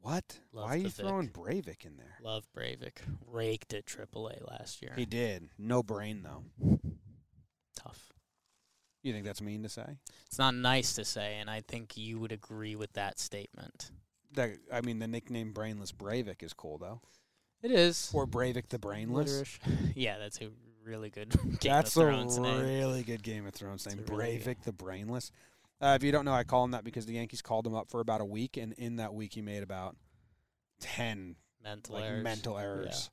What? 0.00 0.38
Love 0.52 0.66
Why 0.66 0.74
are 0.74 0.76
you 0.76 0.84
the 0.84 0.90
throwing 0.90 1.26
Vic. 1.26 1.34
Breyvic 1.34 1.84
in 1.84 1.96
there? 1.96 2.16
Love 2.22 2.46
Breyvic. 2.56 2.98
Raked 3.26 3.74
at 3.74 3.86
AAA 3.86 4.48
last 4.48 4.80
year. 4.80 4.92
He 4.94 5.04
did. 5.04 5.48
No 5.58 5.82
brain 5.82 6.22
though. 6.22 6.78
Tough. 7.76 8.12
You 9.02 9.12
think 9.12 9.24
that's 9.24 9.42
mean 9.42 9.64
to 9.64 9.68
say? 9.68 9.98
It's 10.26 10.38
not 10.38 10.54
nice 10.54 10.94
to 10.94 11.04
say, 11.04 11.38
and 11.40 11.50
I 11.50 11.60
think 11.60 11.96
you 11.96 12.18
would 12.20 12.32
agree 12.32 12.76
with 12.76 12.92
that 12.92 13.18
statement. 13.18 13.90
That 14.34 14.50
I 14.72 14.80
mean, 14.80 14.98
the 14.98 15.08
nickname 15.08 15.52
Brainless 15.52 15.92
Breyvic 15.92 16.42
is 16.42 16.52
cool 16.52 16.78
though. 16.78 17.00
It 17.62 17.70
is. 17.70 18.10
Or 18.14 18.26
Breyvic 18.26 18.68
the 18.68 18.78
Brainless. 18.78 19.58
Litterish. 19.66 19.92
yeah, 19.94 20.18
that's 20.18 20.40
a 20.40 20.50
really 20.84 21.10
good 21.10 21.30
Game 21.60 21.72
That's 21.72 21.96
of 21.96 22.02
a 22.02 22.06
Thrones 22.06 22.38
name. 22.38 22.60
really 22.60 23.02
good 23.02 23.22
Game 23.22 23.46
of 23.46 23.54
Thrones 23.54 23.86
name. 23.86 24.04
a 24.06 24.14
really 24.14 24.38
Breyvic 24.38 24.62
the 24.62 24.72
Brainless. 24.72 25.32
Uh, 25.80 25.94
if 25.98 26.02
you 26.02 26.12
don't 26.12 26.24
know, 26.24 26.32
I 26.32 26.44
call 26.44 26.64
him 26.64 26.70
that 26.72 26.84
because 26.84 27.06
the 27.06 27.14
Yankees 27.14 27.42
called 27.42 27.66
him 27.66 27.74
up 27.74 27.90
for 27.90 28.00
about 28.00 28.20
a 28.20 28.24
week, 28.24 28.56
and 28.56 28.72
in 28.74 28.96
that 28.96 29.12
week 29.14 29.34
he 29.34 29.42
made 29.42 29.62
about 29.62 29.96
ten 30.80 31.36
Mental 31.62 31.96
like 31.96 32.04
errors. 32.04 32.24
mental 32.24 32.58
errors. 32.58 33.10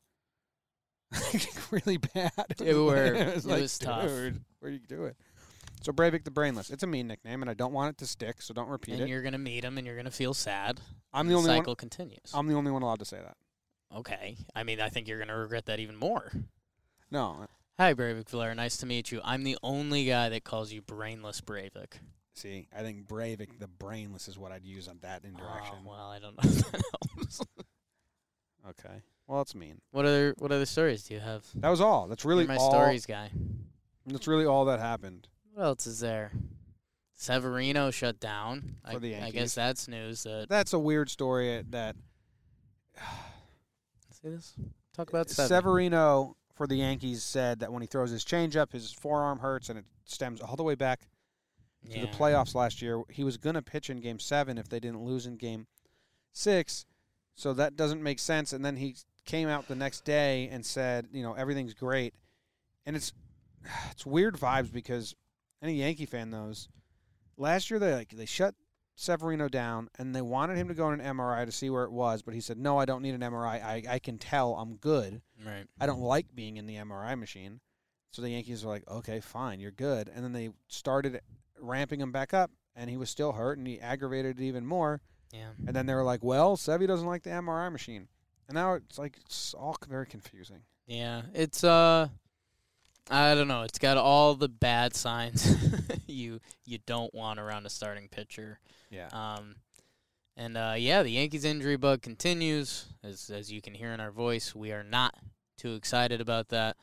really 1.71 1.97
bad. 1.97 2.31
Were- 2.59 3.13
it 3.13 3.35
was, 3.35 3.45
it 3.45 3.49
like, 3.49 3.61
was 3.61 3.77
tough. 3.77 4.07
Dude, 4.07 4.41
where 4.59 4.71
you 4.71 4.79
do 4.79 5.05
it? 5.05 5.17
So 5.83 5.91
Breyvic 5.91 6.23
the 6.23 6.31
Brainless. 6.31 6.69
It's 6.69 6.83
a 6.83 6.87
mean 6.87 7.07
nickname, 7.07 7.41
and 7.43 7.51
I 7.51 7.53
don't 7.53 7.73
want 7.73 7.89
it 7.89 7.97
to 7.97 8.07
stick. 8.07 8.41
So 8.41 8.53
don't 8.53 8.69
repeat 8.69 8.93
And 8.93 9.01
it. 9.01 9.03
And 9.03 9.11
you're 9.11 9.21
gonna 9.21 9.37
meet 9.37 9.65
him, 9.65 9.77
and 9.77 9.85
you're 9.85 9.97
gonna 9.97 10.11
feel 10.11 10.33
sad. 10.33 10.79
I'm 11.13 11.27
the 11.27 11.35
only 11.35 11.49
cycle 11.49 11.71
one. 11.71 11.75
continues. 11.75 12.31
I'm 12.33 12.47
the 12.47 12.55
only 12.55 12.71
one 12.71 12.81
allowed 12.83 12.99
to 12.99 13.05
say 13.05 13.17
that. 13.17 13.35
okay. 13.95 14.37
I 14.55 14.63
mean, 14.63 14.79
I 14.79 14.87
think 14.87 15.09
you're 15.09 15.19
gonna 15.19 15.37
regret 15.37 15.65
that 15.65 15.79
even 15.79 15.97
more. 15.97 16.31
No, 17.11 17.45
Hi, 17.77 17.93
Breyvic 17.95 18.29
Valera. 18.29 18.55
Nice 18.55 18.77
to 18.77 18.85
meet 18.85 19.11
you. 19.11 19.19
I'm 19.23 19.43
the 19.43 19.57
only 19.61 20.05
guy 20.05 20.29
that 20.29 20.43
calls 20.43 20.71
you 20.71 20.81
brainless 20.81 21.41
Breyvic. 21.41 21.93
see, 22.33 22.67
I 22.73 22.81
think 22.81 23.07
Breyvic 23.07 23.59
the 23.59 23.67
Brainless 23.67 24.27
is 24.27 24.37
what 24.37 24.51
I'd 24.51 24.63
use 24.63 24.87
on 24.87 24.99
that 25.01 25.23
ah, 25.25 25.27
interaction. 25.27 25.75
Oh, 25.83 25.89
well, 25.89 26.09
I 26.09 26.19
don't 26.19 26.41
know 26.41 26.49
if 26.49 26.71
that 26.71 26.81
helps. 27.17 27.41
Okay. 28.69 29.01
Well, 29.27 29.41
it's 29.41 29.53
mean. 29.53 29.81
What 29.91 30.05
other 30.05 30.33
What 30.37 30.53
other 30.53 30.65
stories 30.65 31.03
do 31.03 31.15
you 31.15 31.19
have? 31.19 31.45
That 31.55 31.69
was 31.69 31.81
all. 31.81 32.07
That's 32.07 32.23
really 32.23 32.43
You're 32.43 32.53
my 32.53 32.57
all. 32.57 32.71
stories 32.71 33.05
guy. 33.05 33.31
That's 34.05 34.27
really 34.27 34.45
all 34.45 34.65
that 34.65 34.79
happened. 34.79 35.27
What 35.53 35.65
else 35.65 35.87
is 35.87 35.99
there? 35.99 36.31
Severino 37.15 37.91
shut 37.91 38.19
down. 38.19 38.75
For 38.89 38.97
I, 38.97 38.99
the 38.99 39.15
I 39.17 39.29
guess 39.29 39.53
that's 39.53 39.87
news. 39.87 40.23
That 40.23 40.47
That's 40.49 40.73
a 40.73 40.79
weird 40.79 41.09
story. 41.09 41.59
uh, 41.59 41.63
That 41.69 41.95
see 44.11 44.29
this. 44.29 44.55
Talk 44.95 45.09
about 45.09 45.29
Sever. 45.29 45.47
Severino 45.47 46.35
for 46.55 46.67
the 46.67 46.75
Yankees 46.75 47.23
said 47.23 47.59
that 47.59 47.71
when 47.71 47.81
he 47.81 47.87
throws 47.87 48.11
his 48.11 48.25
changeup, 48.25 48.71
his 48.71 48.91
forearm 48.91 49.39
hurts, 49.39 49.69
and 49.69 49.79
it 49.79 49.85
stems 50.05 50.41
all 50.41 50.55
the 50.55 50.63
way 50.63 50.75
back 50.75 51.07
to 51.91 51.99
the 51.99 52.07
playoffs 52.07 52.55
last 52.55 52.81
year. 52.81 53.01
He 53.09 53.23
was 53.23 53.37
going 53.37 53.55
to 53.55 53.61
pitch 53.61 53.89
in 53.89 53.99
Game 53.99 54.19
Seven 54.19 54.57
if 54.57 54.69
they 54.69 54.79
didn't 54.79 55.03
lose 55.03 55.25
in 55.25 55.37
Game 55.37 55.67
Six, 56.31 56.85
so 57.35 57.53
that 57.53 57.75
doesn't 57.75 58.01
make 58.01 58.19
sense. 58.19 58.53
And 58.53 58.63
then 58.65 58.77
he 58.77 58.95
came 59.25 59.49
out 59.49 59.67
the 59.67 59.75
next 59.75 60.03
day 60.03 60.49
and 60.51 60.65
said, 60.65 61.07
you 61.11 61.23
know, 61.23 61.33
everything's 61.33 61.73
great, 61.73 62.15
and 62.85 62.95
it's 62.95 63.13
it's 63.91 64.05
weird 64.05 64.35
vibes 64.35 64.71
because 64.71 65.15
any 65.63 65.75
Yankee 65.75 66.05
fan 66.05 66.29
knows. 66.29 66.67
Last 67.37 67.71
year 67.71 67.79
they 67.79 67.93
like 67.93 68.09
they 68.09 68.25
shut 68.25 68.53
Severino 68.95 69.47
down 69.47 69.89
and 69.97 70.15
they 70.15 70.21
wanted 70.21 70.57
him 70.57 70.67
to 70.67 70.75
go 70.75 70.85
on 70.85 70.99
an 70.99 71.17
MRI 71.17 71.45
to 71.45 71.51
see 71.51 71.71
where 71.71 71.83
it 71.85 71.91
was, 71.91 72.21
but 72.21 72.35
he 72.35 72.41
said, 72.41 72.57
"No, 72.57 72.77
I 72.77 72.85
don't 72.85 73.01
need 73.01 73.15
an 73.15 73.21
MRI. 73.21 73.63
I 73.63 73.83
I 73.89 73.99
can 73.99 74.19
tell 74.19 74.53
I'm 74.55 74.75
good." 74.75 75.21
Right. 75.43 75.65
I 75.79 75.87
don't 75.87 76.01
like 76.01 76.27
being 76.35 76.57
in 76.57 76.67
the 76.67 76.75
MRI 76.75 77.17
machine. 77.17 77.61
So 78.13 78.21
the 78.21 78.29
Yankees 78.29 78.63
were 78.63 78.71
like, 78.71 78.87
okay, 78.87 79.19
fine, 79.19 79.59
you're 79.59 79.71
good. 79.71 80.07
And 80.13 80.23
then 80.23 80.33
they 80.33 80.51
started 80.67 81.19
ramping 81.59 81.99
him 81.99 82.11
back 82.11 82.31
up, 82.31 82.51
and 82.75 82.87
he 82.87 82.95
was 82.95 83.09
still 83.09 83.31
hurt, 83.31 83.57
and 83.57 83.65
he 83.65 83.79
aggravated 83.79 84.39
it 84.39 84.43
even 84.43 84.67
more. 84.67 85.01
Yeah. 85.31 85.49
And 85.65 85.75
then 85.75 85.87
they 85.87 85.95
were 85.95 86.03
like, 86.03 86.23
well, 86.23 86.55
Sevy 86.55 86.87
doesn't 86.87 87.07
like 87.07 87.23
the 87.23 87.31
MRI 87.31 87.71
machine. 87.71 88.07
And 88.47 88.53
now 88.53 88.75
it's 88.75 88.99
like, 88.99 89.17
it's 89.25 89.55
all 89.55 89.75
very 89.89 90.05
confusing. 90.05 90.61
Yeah. 90.85 91.23
It's 91.33 91.63
uh. 91.63 92.09
I 93.09 93.35
don't 93.35 93.47
know. 93.47 93.63
It's 93.63 93.79
got 93.79 93.97
all 93.97 94.35
the 94.35 94.49
bad 94.49 94.95
signs 94.95 95.55
you 96.07 96.39
you 96.65 96.79
don't 96.85 97.13
want 97.13 97.39
around 97.39 97.65
a 97.65 97.69
starting 97.69 98.07
pitcher. 98.07 98.59
Yeah. 98.89 99.09
Um, 99.11 99.55
and 100.37 100.57
uh, 100.57 100.75
yeah, 100.77 101.03
the 101.03 101.11
Yankees 101.11 101.45
injury 101.45 101.75
bug 101.75 102.01
continues. 102.01 102.87
As 103.03 103.29
as 103.29 103.51
you 103.51 103.61
can 103.61 103.73
hear 103.73 103.91
in 103.91 103.99
our 103.99 104.11
voice, 104.11 104.55
we 104.55 104.71
are 104.71 104.83
not 104.83 105.15
too 105.57 105.75
excited 105.75 106.21
about 106.21 106.49
that. 106.49 106.77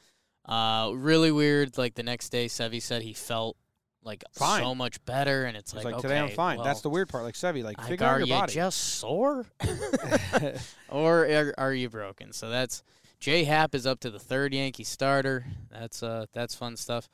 Uh, 0.45 0.93
really 0.95 1.33
weird. 1.33 1.79
Like 1.79 1.95
the 1.95 2.03
next 2.03 2.29
day, 2.31 2.47
Sevy 2.47 2.81
said 2.83 3.03
he 3.03 3.13
felt 3.13 3.57
like 4.03 4.25
Fine. 4.33 4.63
so 4.63 4.75
much 4.75 5.05
better, 5.05 5.45
and 5.45 5.57
it's 5.57 5.73
It's 5.73 5.85
like, 5.85 5.95
like, 5.95 6.03
today 6.03 6.19
I'm 6.19 6.27
okay, 6.27 6.35
fine. 6.35 6.63
That's 6.63 6.81
the 6.81 6.91
weird 6.91 7.09
part. 7.09 7.25
Like 7.25 7.35
Sevy, 7.35 7.63
like, 7.63 7.79
like, 7.79 7.89
figure 7.89 8.07
out 8.07 8.19
your 8.19 8.27
you 8.27 8.35
body. 8.35 8.53
just 8.53 8.79
sore, 8.79 9.47
or 10.89 11.27
are, 11.27 11.55
are 11.59 11.75
you 11.75 11.89
broken? 11.89 12.33
So 12.33 12.49
that's 12.51 12.83
J 13.21 13.45
Happ 13.45 13.75
is 13.75 13.87
up 13.87 14.01
to 14.01 14.11
the 14.11 14.19
third 14.19 14.55
Yankee 14.55 14.85
starter. 14.85 15.45
That's 15.71 16.03
uh 16.03 16.27
that's 16.33 16.55
fun 16.55 16.77
stuff. 16.77 17.09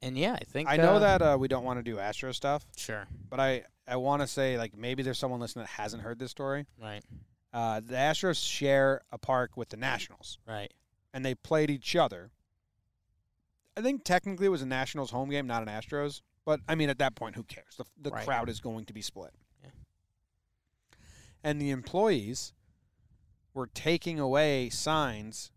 And 0.00 0.16
yeah, 0.16 0.34
I 0.34 0.44
think 0.44 0.68
I 0.68 0.76
know 0.76 0.94
uh, 0.94 0.98
that 1.00 1.22
uh, 1.22 1.36
we 1.38 1.48
don't 1.48 1.64
want 1.64 1.80
to 1.80 1.82
do 1.82 1.98
Astro 1.98 2.30
stuff, 2.30 2.64
Sure, 2.76 3.08
but 3.28 3.40
I, 3.40 3.64
I 3.88 3.96
want 3.96 4.22
to 4.22 4.28
say, 4.28 4.56
like, 4.56 4.76
maybe 4.76 5.02
there's 5.02 5.18
someone 5.18 5.40
listening 5.40 5.64
that 5.64 5.70
hasn't 5.70 6.04
heard 6.04 6.20
this 6.20 6.30
story. 6.30 6.66
right, 6.80 7.02
Uh, 7.52 7.80
the 7.80 7.96
Astros 7.96 8.40
share 8.40 9.00
a 9.10 9.18
park 9.18 9.56
with 9.56 9.70
the 9.70 9.76
Nationals. 9.76 10.38
right. 10.46 10.72
and 11.12 11.24
they 11.24 11.34
played 11.34 11.68
each 11.68 11.96
other. 11.96 12.30
I 13.76 13.80
think 13.80 14.04
technically 14.04 14.46
it 14.46 14.50
was 14.50 14.62
a 14.62 14.66
Nationals 14.66 15.10
home 15.10 15.30
game, 15.30 15.48
not 15.48 15.62
an 15.62 15.68
Astros. 15.68 16.22
But 16.44 16.60
I 16.68 16.76
mean, 16.76 16.90
at 16.90 16.98
that 16.98 17.16
point, 17.16 17.34
who 17.34 17.42
cares? 17.42 17.74
The, 17.76 17.84
the 18.00 18.10
Right. 18.10 18.24
crowd 18.24 18.48
is 18.48 18.60
going 18.60 18.84
to 18.84 18.92
be 18.92 19.02
split. 19.02 19.32
Yeah. 19.64 19.70
And 21.42 21.60
the 21.60 21.70
employees 21.70 22.52
were 23.58 23.66
taking 23.66 24.18
away 24.20 24.70
signs 24.70 25.50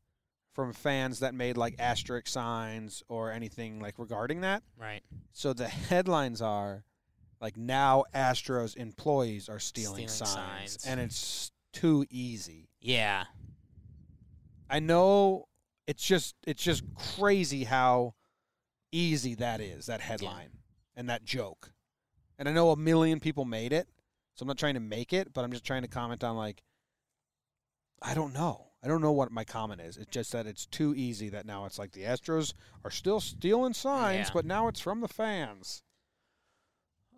from 0.54 0.74
fans 0.74 1.20
that 1.20 1.34
made 1.34 1.56
like 1.56 1.76
asterisk 1.80 2.28
signs 2.28 3.04
or 3.08 3.32
anything 3.32 3.80
like 3.80 3.98
regarding 3.98 4.42
that. 4.42 4.64
Right. 4.78 5.02
So 5.32 5.54
the 5.54 5.68
headlines 5.68 6.42
are 6.42 6.84
like 7.40 7.56
now 7.56 8.04
Astros 8.14 8.76
employees 8.76 9.48
are 9.48 9.60
stealing, 9.60 10.08
Stealing 10.08 10.30
signs, 10.34 10.72
signs. 10.74 10.86
and 10.86 11.00
it's 11.00 11.52
too 11.72 12.06
easy. 12.10 12.68
Yeah. 12.82 13.26
I 14.70 14.80
know 14.80 15.46
it's 15.88 16.04
just 16.04 16.36
it's 16.46 16.64
just 16.64 16.84
crazy 16.96 17.64
how 17.66 18.16
easy 18.92 19.36
that 19.36 19.62
is 19.62 19.86
that 19.86 20.02
headline 20.02 20.50
and 20.96 21.08
that 21.10 21.24
joke. 21.24 21.72
And 22.40 22.50
I 22.50 22.52
know 22.52 22.72
a 22.72 22.76
million 22.78 23.20
people 23.20 23.46
made 23.46 23.72
it, 23.72 23.88
so 24.34 24.44
I'm 24.44 24.48
not 24.48 24.58
trying 24.58 24.74
to 24.74 24.80
make 24.80 25.14
it, 25.14 25.34
but 25.34 25.44
I'm 25.44 25.52
just 25.52 25.64
trying 25.66 25.84
to 25.84 25.88
comment 25.88 26.24
on 26.24 26.36
like 26.36 26.64
I 28.02 28.14
don't 28.14 28.34
know. 28.34 28.68
I 28.84 28.88
don't 28.88 29.02
know 29.02 29.12
what 29.12 29.32
my 29.32 29.44
comment 29.44 29.80
is. 29.80 29.98
It's 29.98 30.10
just 30.10 30.32
that 30.32 30.48
it's 30.48 30.66
too 30.66 30.96
easy 30.96 31.30
that 31.30 31.46
now 31.46 31.66
it's 31.66 31.78
like 31.78 31.92
the 31.92 32.02
Astros 32.02 32.54
are 32.84 32.90
still 32.90 33.20
stealing 33.20 33.74
signs, 33.74 34.28
Yeah. 34.30 34.34
but 34.34 34.46
now 34.46 34.68
it's 34.68 34.80
from 34.80 35.02
the 35.02 35.08
fans. 35.08 35.84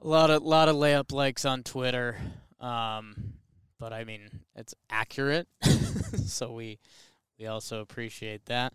A 0.01 0.07
lot 0.07 0.29
of 0.29 0.43
lot 0.43 0.67
of 0.67 0.75
layup 0.75 1.13
likes 1.13 1.45
on 1.45 1.63
Twitter. 1.63 2.17
Um, 2.59 3.35
but 3.79 3.93
I 3.93 4.03
mean, 4.03 4.41
it's 4.55 4.75
accurate, 4.89 5.47
so 6.25 6.51
we 6.51 6.79
we 7.39 7.45
also 7.47 7.79
appreciate 7.79 8.45
that. 8.47 8.73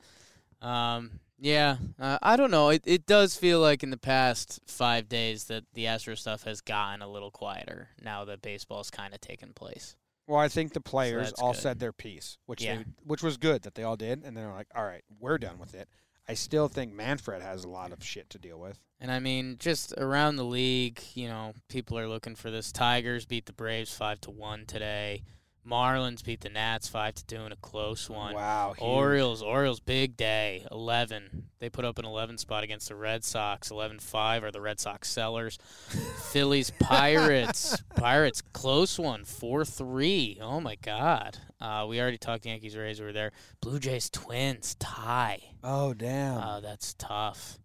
Um, 0.62 1.20
yeah, 1.38 1.76
uh, 2.00 2.18
I 2.22 2.36
don't 2.36 2.50
know. 2.50 2.70
It 2.70 2.82
it 2.86 3.04
does 3.04 3.36
feel 3.36 3.60
like 3.60 3.82
in 3.82 3.90
the 3.90 3.98
past 3.98 4.60
five 4.66 5.08
days 5.10 5.44
that 5.44 5.64
the 5.74 5.86
Astro 5.86 6.14
stuff 6.14 6.44
has 6.44 6.62
gotten 6.62 7.02
a 7.02 7.08
little 7.08 7.30
quieter 7.30 7.90
now 8.02 8.24
that 8.24 8.40
baseball's 8.40 8.90
kind 8.90 9.12
of 9.12 9.20
taken 9.20 9.52
place. 9.52 9.94
Well, 10.28 10.38
I 10.38 10.48
think 10.48 10.74
the 10.74 10.80
players 10.80 11.28
that's 11.30 11.40
all 11.40 11.52
good. 11.54 11.62
said 11.62 11.78
their 11.80 11.92
piece, 11.92 12.36
which 12.46 12.62
Yeah. 12.62 12.76
they, 12.76 12.84
which 13.02 13.22
was 13.22 13.38
good 13.38 13.62
that 13.62 13.74
they 13.74 13.82
all 13.82 13.96
did, 13.96 14.22
and 14.24 14.36
they're 14.36 14.52
like, 14.52 14.68
"All 14.74 14.84
right, 14.84 15.02
we're 15.18 15.38
done 15.38 15.58
with 15.58 15.74
it." 15.74 15.88
I 16.28 16.34
still 16.34 16.68
think 16.68 16.92
Manfred 16.92 17.40
has 17.40 17.64
a 17.64 17.68
lot 17.68 17.90
of 17.90 18.04
shit 18.04 18.28
to 18.30 18.38
deal 18.38 18.60
with. 18.60 18.78
And 19.00 19.10
I 19.10 19.18
mean, 19.20 19.56
just 19.58 19.94
around 19.96 20.36
the 20.36 20.44
league, 20.44 21.00
you 21.14 21.26
know, 21.28 21.54
people 21.68 21.98
are 21.98 22.06
looking 22.06 22.34
for 22.34 22.50
this. 22.50 22.70
Tigers 22.70 23.24
beat 23.24 23.46
the 23.46 23.54
Braves 23.54 23.94
five 23.96 24.20
to 24.20 24.30
one 24.30 24.66
today. 24.66 25.22
Marlins 25.68 26.24
beat 26.24 26.40
the 26.40 26.48
Nats 26.48 26.88
five 26.88 27.14
to 27.14 27.26
two 27.26 27.42
in 27.42 27.52
a 27.52 27.56
close 27.56 28.08
one. 28.08 28.34
Wow, 28.34 28.74
huge. 28.76 28.88
Orioles, 28.88 29.42
Orioles, 29.42 29.80
big 29.80 30.16
day. 30.16 30.66
11. 30.70 31.44
They 31.58 31.68
put 31.68 31.84
up 31.84 31.98
an 31.98 32.04
11 32.04 32.38
spot 32.38 32.64
against 32.64 32.88
the 32.88 32.96
Red 32.96 33.24
Sox. 33.24 33.70
11 33.70 33.98
5 33.98 34.44
are 34.44 34.50
the 34.50 34.60
Red 34.60 34.80
Sox 34.80 35.10
sellers. 35.10 35.58
Phillies, 36.32 36.70
Pirates. 36.78 37.82
Pirates, 37.96 38.42
close 38.52 38.98
one. 38.98 39.24
4 39.24 39.64
3. 39.64 40.38
Oh, 40.40 40.60
my 40.60 40.76
God. 40.76 41.38
Uh, 41.60 41.86
we 41.88 42.00
already 42.00 42.18
talked 42.18 42.46
Yankees, 42.46 42.76
Rays. 42.76 43.00
We 43.00 43.06
were 43.06 43.12
there. 43.12 43.32
Blue 43.60 43.78
Jays, 43.80 44.08
Twins, 44.10 44.76
tie. 44.76 45.42
Oh 45.64 45.92
damn! 45.92 46.40
Oh, 46.40 46.60
that's 46.60 46.94
tough. 46.94 47.58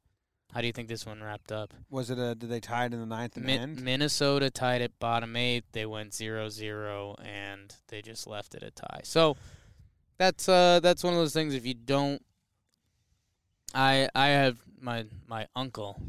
How 0.53 0.61
do 0.61 0.67
you 0.67 0.73
think 0.73 0.87
this 0.87 1.05
one 1.05 1.21
wrapped 1.23 1.51
up? 1.51 1.73
was 1.89 2.09
it 2.09 2.19
a? 2.19 2.35
Did 2.35 2.49
they 2.49 2.59
tie 2.59 2.85
it 2.85 2.93
in 2.93 2.99
the 2.99 3.05
ninth 3.05 3.35
and 3.37 3.45
Mi- 3.45 3.57
end? 3.57 3.81
Minnesota 3.81 4.49
tied 4.51 4.81
at 4.81 4.97
bottom 4.99 5.35
eight. 5.35 5.65
They 5.71 5.85
went 5.85 6.11
0-0 6.11 7.15
and 7.25 7.75
they 7.87 8.01
just 8.01 8.27
left 8.27 8.53
it 8.55 8.61
a 8.63 8.71
tie. 8.71 9.01
So 9.03 9.35
that's 10.17 10.47
uh 10.47 10.79
that's 10.81 11.03
one 11.03 11.13
of 11.13 11.19
those 11.19 11.33
things. 11.33 11.53
If 11.55 11.65
you 11.65 11.73
don't, 11.73 12.21
I 13.73 14.09
I 14.13 14.27
have 14.27 14.57
my 14.79 15.05
my 15.27 15.47
uncle 15.55 16.01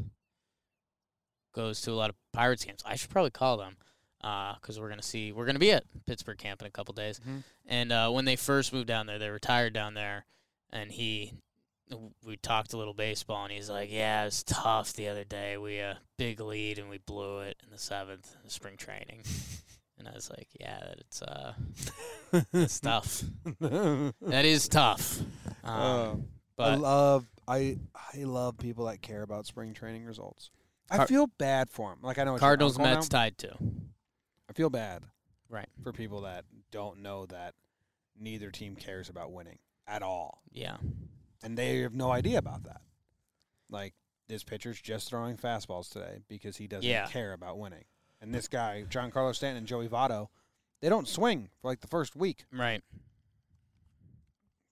goes 1.53 1.81
to 1.81 1.91
a 1.91 1.93
lot 1.93 2.09
of 2.09 2.15
Pirates 2.33 2.65
games. 2.65 2.81
I 2.85 2.95
should 2.95 3.09
probably 3.09 3.31
call 3.31 3.57
them 3.57 3.77
because 4.21 4.79
we're 4.79 4.89
gonna 4.89 5.01
see 5.01 5.31
we're 5.31 5.45
gonna 5.45 5.59
be 5.59 5.71
at 5.71 5.83
Pittsburgh 6.05 6.37
camp 6.37 6.61
in 6.61 6.67
a 6.67 6.71
couple 6.71 6.93
days. 6.93 7.19
Mhm. 7.27 7.43
And 7.65 7.91
uh, 7.91 8.09
when 8.11 8.25
they 8.25 8.35
first 8.35 8.73
moved 8.73 8.87
down 8.87 9.07
there, 9.07 9.17
they 9.19 9.29
retired 9.29 9.73
down 9.73 9.93
there, 9.95 10.25
and 10.71 10.91
he 10.91 11.33
we 12.25 12.37
talked 12.37 12.73
a 12.73 12.77
little 12.77 12.93
baseball, 12.93 13.43
and 13.43 13.53
he's 13.53 13.69
like, 13.69 13.91
"Yeah, 13.91 14.23
it 14.23 14.25
was 14.25 14.43
tough 14.43 14.93
the 14.93 15.07
other 15.07 15.23
day. 15.23 15.57
We 15.57 15.79
uh 15.81 15.95
big 16.17 16.39
lead, 16.39 16.79
and 16.79 16.89
we 16.89 16.97
blew 16.97 17.39
it 17.39 17.57
in 17.63 17.69
the 17.71 17.77
seventh 17.77 18.35
in 18.43 18.49
spring 18.49 18.77
training." 18.77 19.21
and 19.99 20.07
I 20.07 20.11
was 20.11 20.29
like, 20.29 20.47
"Yeah, 20.59 20.79
it's 20.97 21.21
uh, 21.21 21.53
it's 22.53 22.79
tough. 22.79 23.23
That 23.59 24.45
is 24.45 24.67
tough." 24.67 25.19
Um. 25.63 26.27
I 26.57 26.71
but 26.71 26.79
love 26.79 27.25
I 27.49 27.77
I 28.15 28.23
love 28.23 28.57
people 28.57 28.85
that 28.85 29.01
care 29.01 29.23
about 29.23 29.45
spring 29.45 29.73
training 29.73 30.05
results. 30.05 30.51
I 30.89 30.97
Car- 30.97 31.07
feel 31.07 31.27
bad 31.37 31.69
for 31.69 31.89
them. 31.89 31.99
Like 32.01 32.17
I 32.17 32.23
know 32.23 32.37
Cardinals, 32.37 32.79
Mets 32.79 33.11
now. 33.11 33.19
tied 33.19 33.37
too. 33.37 33.51
I 34.49 34.53
feel 34.53 34.69
bad 34.69 35.03
Right. 35.49 35.67
for 35.83 35.91
people 35.91 36.21
that 36.21 36.45
don't 36.71 36.99
know 37.01 37.25
that 37.25 37.55
neither 38.17 38.51
team 38.51 38.75
cares 38.77 39.09
about 39.09 39.33
winning 39.33 39.57
at 39.85 40.01
all, 40.01 40.41
Yeah. 40.53 40.77
And 41.43 41.57
they 41.57 41.79
have 41.79 41.93
no 41.93 42.11
idea 42.11 42.37
about 42.37 42.63
that. 42.63 42.81
Like 43.69 43.93
this 44.27 44.43
pitcher's 44.43 44.79
just 44.81 45.09
throwing 45.09 45.37
fastballs 45.37 45.89
today 45.91 46.21
because 46.27 46.57
he 46.57 46.67
doesn't 46.67 46.89
Yeah. 46.89 47.07
care 47.07 47.33
about 47.33 47.57
winning. 47.59 47.85
And 48.21 48.33
this 48.33 48.47
guy, 48.47 48.85
Giancarlo 48.89 49.35
Stanton 49.35 49.57
and 49.57 49.67
Joey 49.67 49.87
Votto, 49.87 50.27
they 50.81 50.89
don't 50.89 51.07
swing 51.07 51.49
for 51.61 51.67
like 51.69 51.81
the 51.81 51.87
first 51.87 52.15
week. 52.15 52.45
Right. 52.51 52.81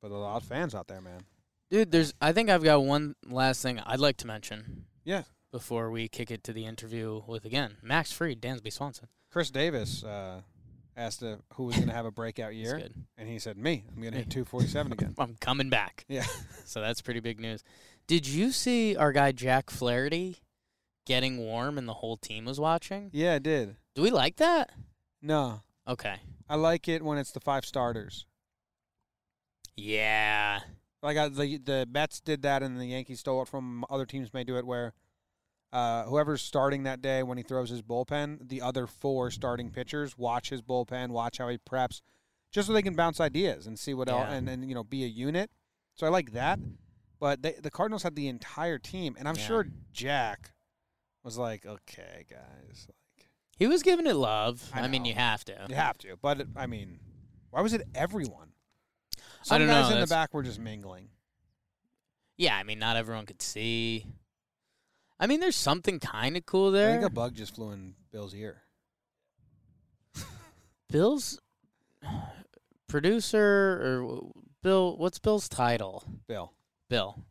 But 0.01 0.11
a 0.11 0.15
lot 0.15 0.37
of 0.41 0.43
fans 0.47 0.75
out 0.75 0.87
there, 0.87 1.01
man. 1.01 1.21
Dude, 1.69 1.91
there's. 1.91 2.13
I 2.21 2.33
think 2.33 2.49
I've 2.49 2.63
got 2.63 2.83
one 2.83 3.15
last 3.25 3.61
thing 3.61 3.79
I'd 3.79 3.99
like 3.99 4.17
to 4.17 4.27
mention. 4.27 4.85
Yeah. 5.03 5.23
Before 5.51 5.91
we 5.91 6.07
kick 6.07 6.31
it 6.31 6.43
to 6.45 6.53
the 6.53 6.65
interview 6.65 7.21
with 7.27 7.45
again 7.45 7.77
Max 7.81 8.11
Fried, 8.11 8.41
Dansby 8.41 8.71
Swanson. 8.73 9.07
Chris 9.29 9.49
Davis 9.49 10.03
uh, 10.03 10.41
asked 10.97 11.21
if, 11.23 11.39
who 11.53 11.63
was 11.65 11.75
going 11.75 11.87
to 11.87 11.93
have 11.93 12.05
a 12.05 12.11
breakout 12.11 12.55
year, 12.55 12.87
and 13.17 13.27
he 13.27 13.39
said, 13.39 13.57
"Me. 13.57 13.83
I'm 13.95 14.01
going 14.01 14.13
to 14.13 14.19
hit 14.19 14.29
247 14.31 14.91
again." 14.93 15.15
I'm 15.19 15.35
coming 15.39 15.69
back. 15.69 16.05
Yeah. 16.07 16.25
So 16.65 16.81
that's 16.81 17.01
pretty 17.01 17.19
big 17.19 17.39
news. 17.39 17.63
Did 18.07 18.27
you 18.27 18.51
see 18.51 18.95
our 18.95 19.11
guy 19.11 19.31
Jack 19.31 19.69
Flaherty 19.69 20.37
getting 21.05 21.37
warm 21.37 21.77
and 21.77 21.87
the 21.87 21.93
whole 21.95 22.17
team 22.17 22.45
was 22.45 22.59
watching? 22.59 23.09
Yeah, 23.13 23.35
I 23.35 23.39
did. 23.39 23.75
Do 23.95 24.01
we 24.01 24.11
like 24.11 24.37
that? 24.37 24.71
No, 25.21 25.61
Okay. 25.87 26.15
I 26.49 26.55
like 26.55 26.87
it 26.87 27.01
when 27.03 27.17
it's 27.17 27.31
the 27.31 27.39
five 27.39 27.65
starters. 27.65 28.25
Yeah. 29.75 30.59
Like 31.01 31.17
I, 31.17 31.27
the 31.29 31.57
the 31.57 31.87
Mets 31.89 32.19
did 32.21 32.41
that, 32.43 32.63
and 32.63 32.79
the 32.79 32.85
Yankees 32.85 33.19
stole 33.19 33.41
it 33.41 33.47
from 33.47 33.83
other 33.89 34.05
teams. 34.05 34.33
May 34.33 34.43
do 34.43 34.57
it 34.57 34.65
where 34.65 34.93
uh, 35.73 36.03
whoever's 36.05 36.41
starting 36.41 36.83
that 36.83 37.01
day 37.01 37.23
when 37.23 37.37
he 37.37 37.43
throws 37.43 37.69
his 37.69 37.81
bullpen, 37.81 38.47
the 38.47 38.61
other 38.61 38.87
four 38.87 39.29
starting 39.31 39.69
pitchers 39.71 40.17
watch 40.17 40.49
his 40.49 40.61
bullpen, 40.61 41.09
watch 41.09 41.39
how 41.39 41.49
he 41.49 41.57
preps, 41.57 41.99
just 42.51 42.67
so 42.67 42.73
they 42.73 42.81
can 42.83 42.95
bounce 42.95 43.19
ideas 43.19 43.67
and 43.67 43.77
see 43.77 43.93
what 43.93 44.07
else, 44.07 44.27
and 44.29 44.47
and 44.47 44.69
you 44.69 44.75
know 44.75 44.83
be 44.83 45.03
a 45.03 45.07
unit. 45.07 45.49
So 45.95 46.05
I 46.07 46.09
like 46.09 46.31
that. 46.33 46.59
But 47.19 47.41
they, 47.41 47.53
the 47.53 47.71
Cardinals 47.71 48.03
had 48.03 48.15
the 48.15 48.27
entire 48.27 48.77
team, 48.77 49.15
and 49.17 49.27
I'm 49.27 49.35
Yeah. 49.35 49.47
sure 49.47 49.67
Jack 49.93 50.51
was 51.23 51.37
like, 51.37 51.65
"Okay, 51.65 52.25
guys, 52.29 52.87
like 52.87 53.27
He 53.57 53.65
was 53.67 53.81
giving 53.81 54.07
it 54.07 54.15
love. 54.15 54.69
I 54.73 54.81
I, 54.81 54.87
mean, 54.87 55.05
you 55.05 55.13
have 55.13 55.43
to. 55.45 55.65
you 55.69 55.75
have 55.75 55.97
to." 55.99 56.17
But 56.21 56.47
I 56.55 56.67
mean, 56.67 56.99
why 57.49 57.61
was 57.61 57.73
it 57.73 57.81
everyone? 57.95 58.51
I 59.15 59.19
Some 59.43 59.59
don't 59.59 59.67
guys 59.69 59.89
know, 59.89 59.95
in 59.95 60.01
the 60.01 60.07
back 60.07 60.33
were 60.33 60.43
just 60.43 60.59
mingling. 60.59 61.09
Yeah, 62.37 62.57
I 62.57 62.63
mean, 62.63 62.79
not 62.79 62.97
everyone 62.97 63.25
could 63.25 63.41
see. 63.41 64.05
I 65.19 65.27
mean, 65.27 65.39
there's 65.39 65.55
something 65.55 65.99
kind 65.99 66.35
of 66.35 66.45
cool 66.45 66.71
there. 66.71 66.89
I 66.89 66.93
think 66.93 67.05
a 67.05 67.09
bug 67.09 67.35
just 67.35 67.55
flew 67.55 67.71
in 67.71 67.95
Bill's 68.11 68.33
ear. 68.33 68.63
Bill's 70.89 71.39
producer 72.87 74.01
or 74.01 74.31
Bill. 74.61 74.97
What's 74.97 75.19
Bill's 75.19 75.47
title? 75.47 76.03
Bill. 76.27 76.53
Bill. 76.89 77.23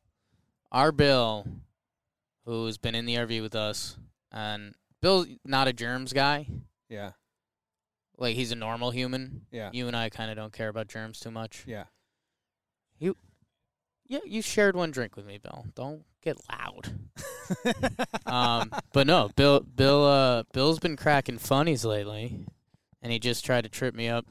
Our 0.71 0.91
Bill, 0.93 1.47
who's 2.47 2.79
been 2.79 2.95
in 2.95 3.05
the 3.05 3.17
RV 3.17 3.43
with 3.43 3.55
us, 3.55 3.99
and 4.31 4.75
Bill's 5.03 5.27
not 5.45 5.69
a 5.69 5.73
germs 5.73 6.13
guy. 6.13 6.47
Yeah. 6.89 7.13
Like 8.17 8.37
he's 8.37 8.53
a 8.53 8.57
normal 8.57 8.91
human. 8.91 9.43
Yeah. 9.51 9.71
You 9.73 9.87
and 9.87 9.97
I 9.97 10.09
kind 10.09 10.31
of 10.31 10.37
don't 10.37 10.53
care 10.53 10.69
about 10.69 10.89
germs 10.89 11.21
too 11.21 11.31
much. 11.31 11.65
Yeah. 11.67 11.85
Yeah, 14.13 14.19
you 14.27 14.43
shared 14.43 14.77
one 14.77 14.91
drink 14.91 15.17
with 15.17 15.25
me, 15.25 15.39
Bill. 15.39 15.65
Don't 15.75 16.03
get 16.21 16.37
loud. 16.51 16.93
um, 18.27 18.71
but 18.93 19.07
no, 19.07 19.31
Bill, 19.37 19.61
Bill, 19.61 20.05
uh, 20.05 20.43
Bill's 20.53 20.79
been 20.79 20.97
cracking 20.97 21.39
funnies 21.39 21.83
lately, 21.83 22.45
and 23.01 23.11
he 23.11 23.19
just 23.19 23.43
tried 23.43 23.65
to 23.65 23.71
trip 23.71 23.95
me 23.95 24.09
up 24.09 24.27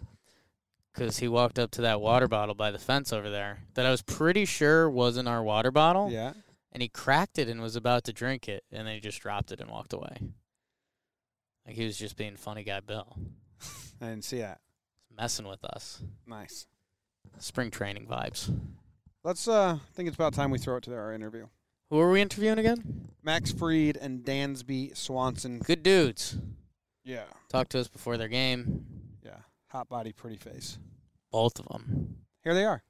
because 0.94 1.18
he 1.18 1.28
walked 1.28 1.58
up 1.58 1.72
to 1.72 1.82
that 1.82 2.00
water 2.00 2.28
bottle 2.28 2.54
by 2.54 2.70
the 2.70 2.78
fence 2.78 3.12
over 3.12 3.32
there 3.32 3.64
that 3.74 3.88
I 3.88 3.90
was 3.90 4.04
pretty 4.04 4.46
sure 4.46 4.88
wasn't 4.88 5.28
our 5.28 5.42
water 5.42 5.72
bottle, 5.72 6.12
yeah. 6.12 6.34
and 6.72 6.84
he 6.84 6.88
cracked 6.88 7.40
it 7.40 7.50
and 7.50 7.60
was 7.60 7.76
about 7.76 8.04
to 8.04 8.14
drink 8.14 8.48
it, 8.48 8.64
and 8.72 8.86
then 8.86 8.94
he 8.94 9.00
just 9.00 9.20
dropped 9.20 9.52
it 9.52 9.60
and 9.60 9.72
walked 9.72 9.94
away. 9.94 10.16
Like 11.66 11.76
he 11.76 11.86
was 11.86 11.98
just 11.98 12.16
being 12.16 12.36
funny 12.36 12.64
guy 12.64 12.82
Bill, 12.82 13.18
I 14.00 14.10
didn't 14.10 14.26
see 14.26 14.42
that. 14.42 14.60
messing 15.18 15.48
with 15.48 15.66
us. 15.66 16.04
Nice. 16.28 16.68
Spring 17.40 17.72
training 17.72 18.06
vibes. 18.06 18.52
Let's 19.24 19.48
uh 19.48 19.78
I 19.82 19.94
think 19.94 20.08
it's 20.08 20.16
about 20.16 20.34
time 20.34 20.50
we 20.50 20.58
throw 20.58 20.78
it 20.78 20.84
to 20.84 20.96
our 20.96 21.14
interview. 21.14 21.48
Who 21.92 22.00
are 22.00 22.10
we 22.10 22.22
interviewing 22.22 22.58
again? 22.58 23.10
Max 23.22 23.52
Fried 23.52 23.98
and 23.98 24.24
Dansby 24.24 24.98
Swanson. 24.98 25.60
Good 25.60 25.84
dudes. 25.84 26.38
Yeah. 27.04 27.26
Talk 27.50 27.70
to 27.70 27.80
us 27.80 27.88
before 27.88 28.18
their 28.18 28.28
game. 28.28 28.86
Yeah. 29.24 29.38
Hot 29.70 29.90
body, 29.90 30.12
pretty 30.12 30.38
face. 30.38 30.80
Both 31.32 31.60
of 31.60 31.68
them. 31.68 32.16
Here 32.44 32.56
they 32.56 32.66
are. 32.66 32.82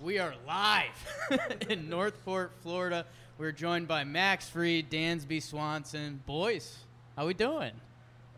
We 0.00 0.18
are 0.18 0.34
live 0.46 1.28
in 1.68 1.90
Northport, 1.90 2.52
Florida. 2.62 3.04
We're 3.36 3.52
joined 3.52 3.88
by 3.88 4.04
Max 4.04 4.48
Fried, 4.48 4.90
Dansby 4.90 5.42
Swanson. 5.42 6.22
Boys, 6.24 6.78
how 7.16 7.26
we 7.26 7.34
doing? 7.34 7.72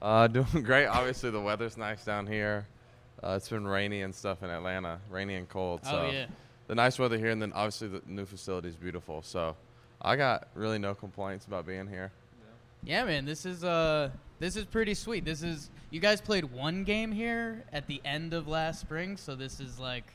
Uh, 0.02 0.26
doing 0.28 0.62
great. 0.64 0.86
Obviously, 0.86 1.30
the 1.30 1.40
weather's 1.40 1.76
nice 1.76 2.04
down 2.04 2.26
here. 2.26 2.66
Uh, 3.22 3.34
it's 3.36 3.48
been 3.48 3.66
rainy 3.66 4.02
and 4.02 4.14
stuff 4.14 4.42
in 4.42 4.50
Atlanta, 4.50 5.00
rainy 5.10 5.34
and 5.34 5.48
cold. 5.48 5.84
So 5.84 6.06
oh 6.06 6.10
yeah. 6.12 6.26
The 6.68 6.74
nice 6.74 6.98
weather 6.98 7.18
here, 7.18 7.30
and 7.30 7.42
then 7.42 7.52
obviously 7.52 7.88
the 7.88 8.02
new 8.06 8.24
facility 8.24 8.68
is 8.68 8.76
beautiful. 8.76 9.22
So 9.22 9.56
I 10.00 10.14
got 10.14 10.48
really 10.54 10.78
no 10.78 10.94
complaints 10.94 11.46
about 11.46 11.66
being 11.66 11.88
here. 11.88 12.12
Yeah, 12.84 13.04
man. 13.04 13.24
This 13.24 13.44
is 13.44 13.64
uh, 13.64 14.10
this 14.38 14.54
is 14.54 14.64
pretty 14.64 14.94
sweet. 14.94 15.24
This 15.24 15.42
is 15.42 15.70
you 15.90 15.98
guys 15.98 16.20
played 16.20 16.44
one 16.44 16.84
game 16.84 17.10
here 17.10 17.64
at 17.72 17.88
the 17.88 18.00
end 18.04 18.32
of 18.32 18.46
last 18.46 18.80
spring, 18.80 19.16
so 19.16 19.34
this 19.34 19.58
is 19.58 19.80
like 19.80 20.12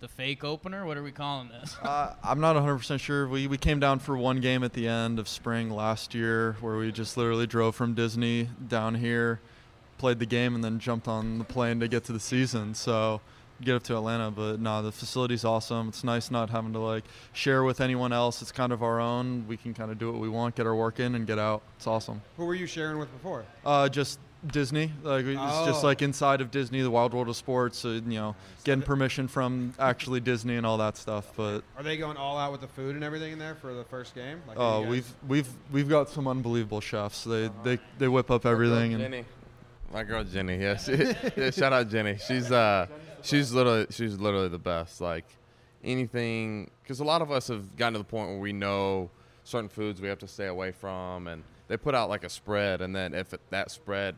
the 0.00 0.08
fake 0.08 0.44
opener. 0.44 0.86
What 0.86 0.96
are 0.96 1.02
we 1.02 1.10
calling 1.10 1.48
this? 1.48 1.76
Uh, 1.82 2.14
I'm 2.22 2.40
not 2.40 2.54
100% 2.54 3.00
sure. 3.00 3.26
We, 3.26 3.48
we 3.48 3.58
came 3.58 3.80
down 3.80 3.98
for 3.98 4.16
one 4.16 4.40
game 4.40 4.62
at 4.62 4.72
the 4.72 4.86
end 4.86 5.18
of 5.18 5.28
spring 5.28 5.70
last 5.70 6.14
year 6.14 6.56
where 6.60 6.76
we 6.76 6.92
just 6.92 7.16
literally 7.16 7.48
drove 7.48 7.74
from 7.74 7.94
Disney 7.94 8.48
down 8.68 8.94
here, 8.94 9.40
played 9.96 10.20
the 10.20 10.26
game, 10.26 10.54
and 10.54 10.62
then 10.62 10.78
jumped 10.78 11.08
on 11.08 11.38
the 11.38 11.44
plane 11.44 11.80
to 11.80 11.88
get 11.88 12.04
to 12.04 12.12
the 12.12 12.20
season. 12.20 12.74
So 12.74 13.20
get 13.62 13.76
up 13.76 13.82
to 13.84 13.96
Atlanta. 13.96 14.30
But 14.30 14.60
no, 14.60 14.82
the 14.82 14.92
facility's 14.92 15.44
awesome. 15.44 15.88
It's 15.88 16.04
nice 16.04 16.30
not 16.30 16.50
having 16.50 16.72
to 16.74 16.78
like 16.78 17.04
share 17.32 17.64
with 17.64 17.80
anyone 17.80 18.12
else. 18.12 18.42
It's 18.42 18.52
kind 18.52 18.72
of 18.72 18.82
our 18.82 19.00
own. 19.00 19.46
We 19.48 19.56
can 19.56 19.74
kind 19.74 19.90
of 19.90 19.98
do 19.98 20.10
what 20.12 20.20
we 20.20 20.28
want, 20.28 20.54
get 20.56 20.66
our 20.66 20.74
work 20.76 21.00
in, 21.00 21.14
and 21.14 21.26
get 21.26 21.38
out. 21.38 21.62
It's 21.76 21.86
awesome. 21.86 22.20
Who 22.36 22.44
were 22.46 22.54
you 22.54 22.66
sharing 22.66 22.98
with 22.98 23.10
before? 23.12 23.44
Uh, 23.64 23.88
just 23.88 24.18
Disney. 24.46 24.92
Like 25.02 25.24
it's 25.26 25.34
just 25.66 25.82
Oh. 25.82 25.86
like 25.88 26.00
inside 26.00 26.40
of 26.40 26.52
Disney, 26.52 26.80
the 26.80 26.90
Wild 26.92 27.12
World 27.12 27.28
of 27.28 27.34
Sports. 27.34 27.84
Uh, 27.84 27.88
you 27.88 28.00
know, 28.20 28.36
getting 28.62 28.82
permission 28.82 29.26
from 29.26 29.74
actually 29.80 30.20
Disney 30.20 30.54
and 30.54 30.64
all 30.64 30.78
that 30.78 30.96
stuff. 30.96 31.32
But 31.36 31.64
Are 31.76 31.82
they 31.82 31.96
going 31.96 32.16
all 32.16 32.38
out 32.38 32.52
with 32.52 32.60
the 32.60 32.68
food 32.68 32.94
and 32.94 33.02
everything 33.02 33.32
in 33.32 33.38
there 33.40 33.56
for 33.56 33.74
the 33.74 33.82
first 33.82 34.14
game? 34.14 34.40
Like, 34.46 34.56
Oh, 34.56 34.82
guys- 34.82 34.90
we've 34.90 35.14
we've 35.26 35.48
we've 35.72 35.88
got 35.88 36.08
some 36.08 36.28
unbelievable 36.28 36.80
chefs. 36.80 37.24
They 37.24 37.50
they 37.64 37.80
they 37.98 38.06
whip 38.06 38.30
up 38.30 38.46
everything 38.46 38.94
and 38.94 39.02
Jenny, 39.02 39.24
my 39.92 40.04
girl 40.04 40.22
Jenny. 40.22 40.56
Yeah, 40.58 40.78
yeah, 41.36 41.50
shout 41.50 41.72
out 41.72 41.88
Jenny. 41.90 42.18
She's 42.24 42.52
uh, 42.52 42.86
she's 43.22 43.52
literally 43.52 43.86
she's 43.90 44.18
literally 44.18 44.48
the 44.48 44.58
best. 44.58 45.00
Like 45.00 45.24
anything, 45.84 46.70
because 46.82 47.00
a 47.00 47.04
lot 47.04 47.22
of 47.22 47.30
us 47.30 47.48
have 47.48 47.76
gotten 47.76 47.94
to 47.94 47.98
the 47.98 48.04
point 48.04 48.28
where 48.30 48.38
we 48.38 48.52
know 48.52 49.10
certain 49.44 49.68
foods 49.68 50.00
we 50.00 50.08
have 50.08 50.18
to 50.18 50.28
stay 50.28 50.46
away 50.46 50.72
from, 50.72 51.26
and 51.28 51.42
they 51.68 51.76
put 51.76 51.94
out 51.94 52.08
like 52.08 52.24
a 52.24 52.28
spread, 52.30 52.80
and 52.80 52.94
then 52.94 53.14
if 53.14 53.32
it, 53.34 53.40
that 53.50 53.70
spread 53.70 54.16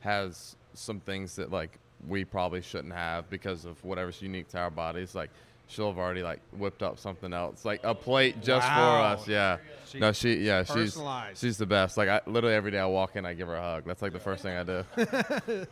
has 0.00 0.56
some 0.74 1.00
things 1.00 1.36
that 1.36 1.50
like 1.50 1.78
we 2.08 2.24
probably 2.24 2.62
shouldn't 2.62 2.94
have 2.94 3.28
because 3.28 3.64
of 3.64 3.82
whatever's 3.84 4.22
unique 4.22 4.48
to 4.48 4.58
our 4.58 4.70
bodies, 4.70 5.14
like. 5.14 5.30
She'll 5.72 5.86
have 5.86 5.98
already 5.98 6.24
like 6.24 6.40
whipped 6.58 6.82
up 6.82 6.98
something 6.98 7.32
else, 7.32 7.64
like 7.64 7.78
a 7.84 7.94
plate 7.94 8.42
just 8.42 8.66
Wow. 8.66 8.74
for 8.74 9.04
us. 9.22 9.28
Yeah, 9.28 9.58
She- 9.88 10.00
no, 10.00 10.10
she 10.10 10.34
yeah, 10.38 10.64
she's 10.64 10.98
she's 11.36 11.58
the 11.58 11.66
best. 11.66 11.96
Like 11.96 12.08
I 12.08 12.20
literally 12.26 12.56
every 12.56 12.72
day 12.72 12.80
I 12.80 12.86
walk 12.86 13.14
in, 13.14 13.24
I 13.24 13.34
give 13.34 13.46
her 13.46 13.54
a 13.54 13.62
hug. 13.62 13.84
That's 13.86 14.02
like 14.02 14.12
the 14.12 14.18
first 14.18 14.42
thing 14.42 14.56
I 14.56 14.64
do. 14.64 14.84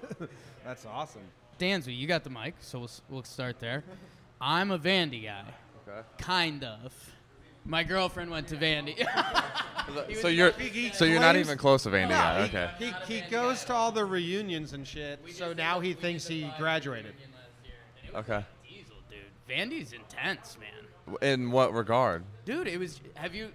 That's 0.64 0.86
awesome. 0.86 1.22
Dansby, 1.58 1.96
you 1.96 2.06
got 2.06 2.24
the 2.24 2.30
mic, 2.30 2.54
so 2.60 2.78
we'll, 2.80 2.90
we'll 3.10 3.24
start 3.24 3.58
there. 3.60 3.82
I'm 4.40 4.70
a 4.70 4.78
Vandy 4.78 5.24
guy, 5.24 5.42
Okay. 5.88 6.00
kind 6.18 6.62
of. 6.64 6.92
My 7.64 7.82
girlfriend 7.84 8.30
went 8.30 8.48
to 8.48 8.56
Vandy. 8.56 9.04
so 10.20 10.28
you're 10.28 10.52
He- 10.52 10.68
he 10.68 10.92
so 10.92 11.04
you're 11.04 11.20
not 11.20 11.36
even 11.36 11.58
close 11.58 11.82
to 11.82 11.90
Vandy. 11.90 12.10
No, 12.10 12.16
yet. 12.16 12.54
Okay. 12.54 12.70
He, 13.06 13.14
he 13.20 13.30
goes 13.30 13.64
to 13.64 13.74
all 13.74 13.90
the 13.92 14.04
reunions 14.04 14.72
and 14.72 14.86
shit, 14.86 15.20
so 15.32 15.52
now 15.52 15.80
he 15.80 15.92
thinks 15.92 16.26
he 16.26 16.50
graduated. 16.58 17.14
Okay. 18.14 18.44
Diesel, 18.66 18.94
dude. 19.10 19.18
Vandy's 19.48 19.92
intense, 19.92 20.56
man. 20.58 21.18
In 21.20 21.50
what 21.50 21.74
regard? 21.74 22.24
Dude, 22.44 22.66
it 22.68 22.78
was. 22.78 23.00
Have 23.14 23.34
you? 23.34 23.50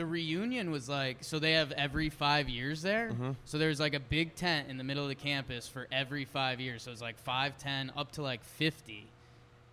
The 0.00 0.06
reunion 0.06 0.70
was 0.70 0.88
like 0.88 1.18
so. 1.20 1.38
They 1.38 1.52
have 1.52 1.72
every 1.72 2.08
five 2.08 2.48
years 2.48 2.80
there. 2.80 3.10
Mm-hmm. 3.10 3.32
So 3.44 3.58
there's 3.58 3.78
like 3.78 3.92
a 3.92 4.00
big 4.00 4.34
tent 4.34 4.70
in 4.70 4.78
the 4.78 4.84
middle 4.84 5.02
of 5.02 5.10
the 5.10 5.14
campus 5.14 5.68
for 5.68 5.86
every 5.92 6.24
five 6.24 6.58
years. 6.58 6.84
So 6.84 6.90
it's 6.90 7.02
like 7.02 7.18
five, 7.18 7.58
ten, 7.58 7.92
up 7.98 8.10
to 8.12 8.22
like 8.22 8.42
fifty. 8.42 9.04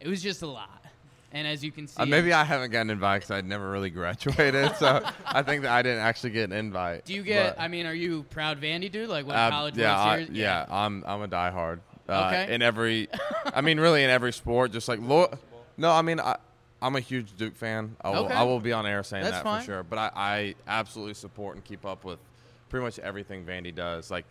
It 0.02 0.10
was 0.10 0.22
just 0.22 0.42
a 0.42 0.48
lot. 0.48 0.84
And 1.32 1.48
as 1.48 1.64
you 1.64 1.72
can 1.72 1.88
see, 1.88 2.02
Uh, 2.04 2.06
maybe 2.08 2.34
I 2.34 2.44
haven't 2.44 2.72
gotten 2.72 2.90
invited 2.90 3.20
because 3.22 3.32
I'd 3.38 3.46
never 3.46 3.72
really 3.72 3.90
graduated. 3.90 4.76
so 4.76 5.02
I 5.26 5.44
think 5.44 5.62
that 5.62 5.72
I 5.72 5.82
didn't 5.82 6.00
actually 6.04 6.32
get 6.32 6.44
an 6.50 6.52
invite. 6.52 7.06
do 7.06 7.14
you 7.14 7.24
get? 7.24 7.56
but- 7.56 7.64
I 7.64 7.70
mean, 7.70 7.86
are 7.86 7.94
you 7.94 8.24
proud 8.24 8.60
Vandy 8.62 8.92
dude? 8.92 9.08
Like 9.08 9.26
what 9.26 9.38
Uh, 9.38 9.50
college 9.50 9.78
yeah, 9.78 9.98
I, 9.98 10.26
Series? 10.26 10.38
yeah, 10.38 10.66
I'm 10.70 11.06
I'm 11.08 11.22
a 11.22 11.28
diehard. 11.30 11.80
Uh, 12.10 12.26
Okay. 12.34 12.54
In 12.54 12.62
every, 12.62 13.08
I 13.46 13.62
mean, 13.62 13.80
really 13.86 14.04
in 14.04 14.10
every 14.10 14.34
sport, 14.34 14.74
just 14.74 14.90
like 14.90 15.00
lo- 15.02 15.32
no, 15.78 15.90
I 15.90 16.02
mean, 16.02 16.20
I, 16.20 16.36
I'm 16.82 16.96
a 16.96 17.00
huge 17.00 17.36
Duke 17.38 17.56
fan. 17.56 17.96
I 18.02 18.10
will, 18.12 18.26
Okay. 18.26 18.34
I 18.34 18.44
will 18.44 18.60
be 18.60 18.72
on 18.72 18.86
air 18.86 19.02
saying 19.04 19.24
That's 19.24 19.38
that 19.38 19.44
fine. 19.44 19.62
for 19.62 19.66
sure. 19.66 19.84
But 19.84 19.98
I, 20.00 20.12
I 20.16 20.56
absolutely 20.68 21.16
support 21.16 21.56
and 21.56 21.64
keep 21.66 21.86
up 21.86 22.04
with 22.04 22.20
pretty 22.70 22.84
much 22.84 23.00
everything 23.00 23.46
Vandy 23.46 23.74
does, 23.74 24.12
like 24.12 24.26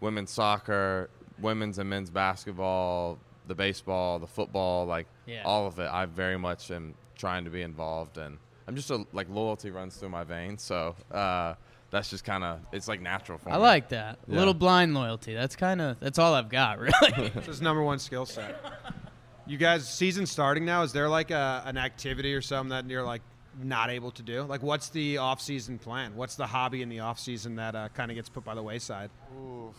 women's 0.00 0.30
soccer, 0.30 1.08
women's 1.40 1.78
and 1.78 1.88
men's 1.88 2.10
basketball, 2.10 3.18
the 3.46 3.54
baseball, 3.54 4.18
the 4.18 4.26
football, 4.26 4.84
like 4.86 5.06
Yeah. 5.26 5.42
all 5.44 5.66
of 5.66 5.78
it. 5.78 5.88
I 5.90 6.04
very 6.06 6.36
much 6.36 6.70
am 6.70 6.94
trying 7.16 7.44
to 7.44 7.50
be 7.50 7.62
involved, 7.62 8.18
and 8.18 8.36
I'm 8.68 8.76
just 8.76 8.90
a, 8.90 9.06
like 9.12 9.28
loyalty 9.30 9.70
runs 9.70 9.96
through 9.96 10.10
my 10.10 10.24
veins. 10.24 10.62
So 10.62 10.96
uh, 11.12 11.54
that's 11.90 12.10
just 12.10 12.24
kind 12.24 12.44
of 12.44 12.58
it's 12.72 12.88
like 12.88 13.00
natural 13.00 13.38
for 13.38 13.48
I 13.48 13.52
me. 13.52 13.58
I 13.58 13.60
like 13.60 13.88
that. 13.90 14.18
A 14.28 14.32
Yeah. 14.32 14.38
little 14.38 14.52
blind 14.54 14.92
loyalty. 14.94 15.32
That's 15.32 15.56
kind 15.56 15.80
of 15.80 15.98
that's 16.00 16.18
all 16.18 16.34
I've 16.34 16.48
got, 16.50 16.78
really. 16.80 17.32
It's 17.34 17.46
his 17.46 17.62
number 17.62 17.82
one 17.82 17.98
skill 18.00 18.26
set. 18.26 18.60
You 19.48 19.56
guys, 19.58 19.88
season 19.88 20.26
starting 20.26 20.64
now. 20.64 20.82
Is 20.82 20.92
there 20.92 21.08
like 21.08 21.30
a, 21.30 21.62
an 21.66 21.78
activity 21.78 22.34
or 22.34 22.42
something 22.42 22.70
that 22.70 22.90
you're 22.90 23.04
like 23.04 23.22
not 23.62 23.90
able 23.90 24.10
to 24.12 24.22
do? 24.22 24.42
Like, 24.42 24.60
what's 24.60 24.88
the 24.88 25.18
off-season 25.18 25.78
plan? 25.78 26.16
What's 26.16 26.34
the 26.34 26.46
hobby 26.46 26.82
in 26.82 26.88
the 26.88 27.00
off-season 27.00 27.54
that 27.56 27.76
uh, 27.76 27.88
kind 27.94 28.10
of 28.10 28.16
gets 28.16 28.28
put 28.28 28.44
by 28.44 28.56
the 28.56 28.62
wayside? 28.62 29.08
Oof. 29.40 29.74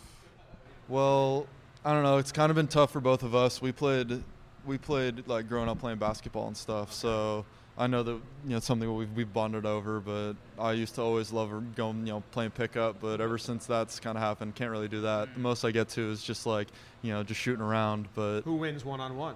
well, 0.87 1.47
I 1.83 1.91
don't 1.91 2.03
know. 2.03 2.17
It's 2.17 2.31
kind 2.31 2.49
of 2.49 2.55
been 2.55 2.67
tough 2.67 2.91
for 2.91 3.01
both 3.01 3.23
of 3.23 3.35
us. 3.35 3.61
We 3.61 3.73
played 3.73 4.23
we 4.65 4.77
played 4.77 5.27
like 5.27 5.47
growing 5.47 5.69
up 5.69 5.79
playing 5.79 5.97
basketball 5.97 6.47
and 6.47 6.55
stuff. 6.55 6.93
So 6.93 7.45
I 7.77 7.87
know 7.87 8.03
that 8.03 8.11
you 8.11 8.21
know 8.45 8.57
it's 8.57 8.65
something 8.65 8.93
we've 8.95 9.11
we've 9.11 9.33
bonded 9.33 9.65
over. 9.65 9.99
But 9.99 10.35
I 10.57 10.71
used 10.71 10.95
to 10.95 11.01
always 11.01 11.33
love 11.33 11.51
going 11.75 12.07
you 12.07 12.13
know 12.13 12.23
playing 12.31 12.51
pickup. 12.51 13.01
But 13.01 13.19
ever 13.19 13.37
since 13.37 13.65
that's 13.65 13.99
kind 13.99 14.17
of 14.17 14.23
happened, 14.23 14.55
can't 14.55 14.71
really 14.71 14.87
do 14.87 15.01
that. 15.01 15.33
The 15.33 15.39
most 15.41 15.65
I 15.65 15.71
get 15.71 15.89
to 15.89 16.09
is 16.09 16.23
just 16.23 16.45
like 16.45 16.69
you 17.01 17.11
know 17.11 17.23
just 17.23 17.39
shooting 17.39 17.63
around. 17.63 18.07
But 18.15 18.41
Who 18.41 18.55
wins 18.55 18.85
one-on-one? 18.85 19.35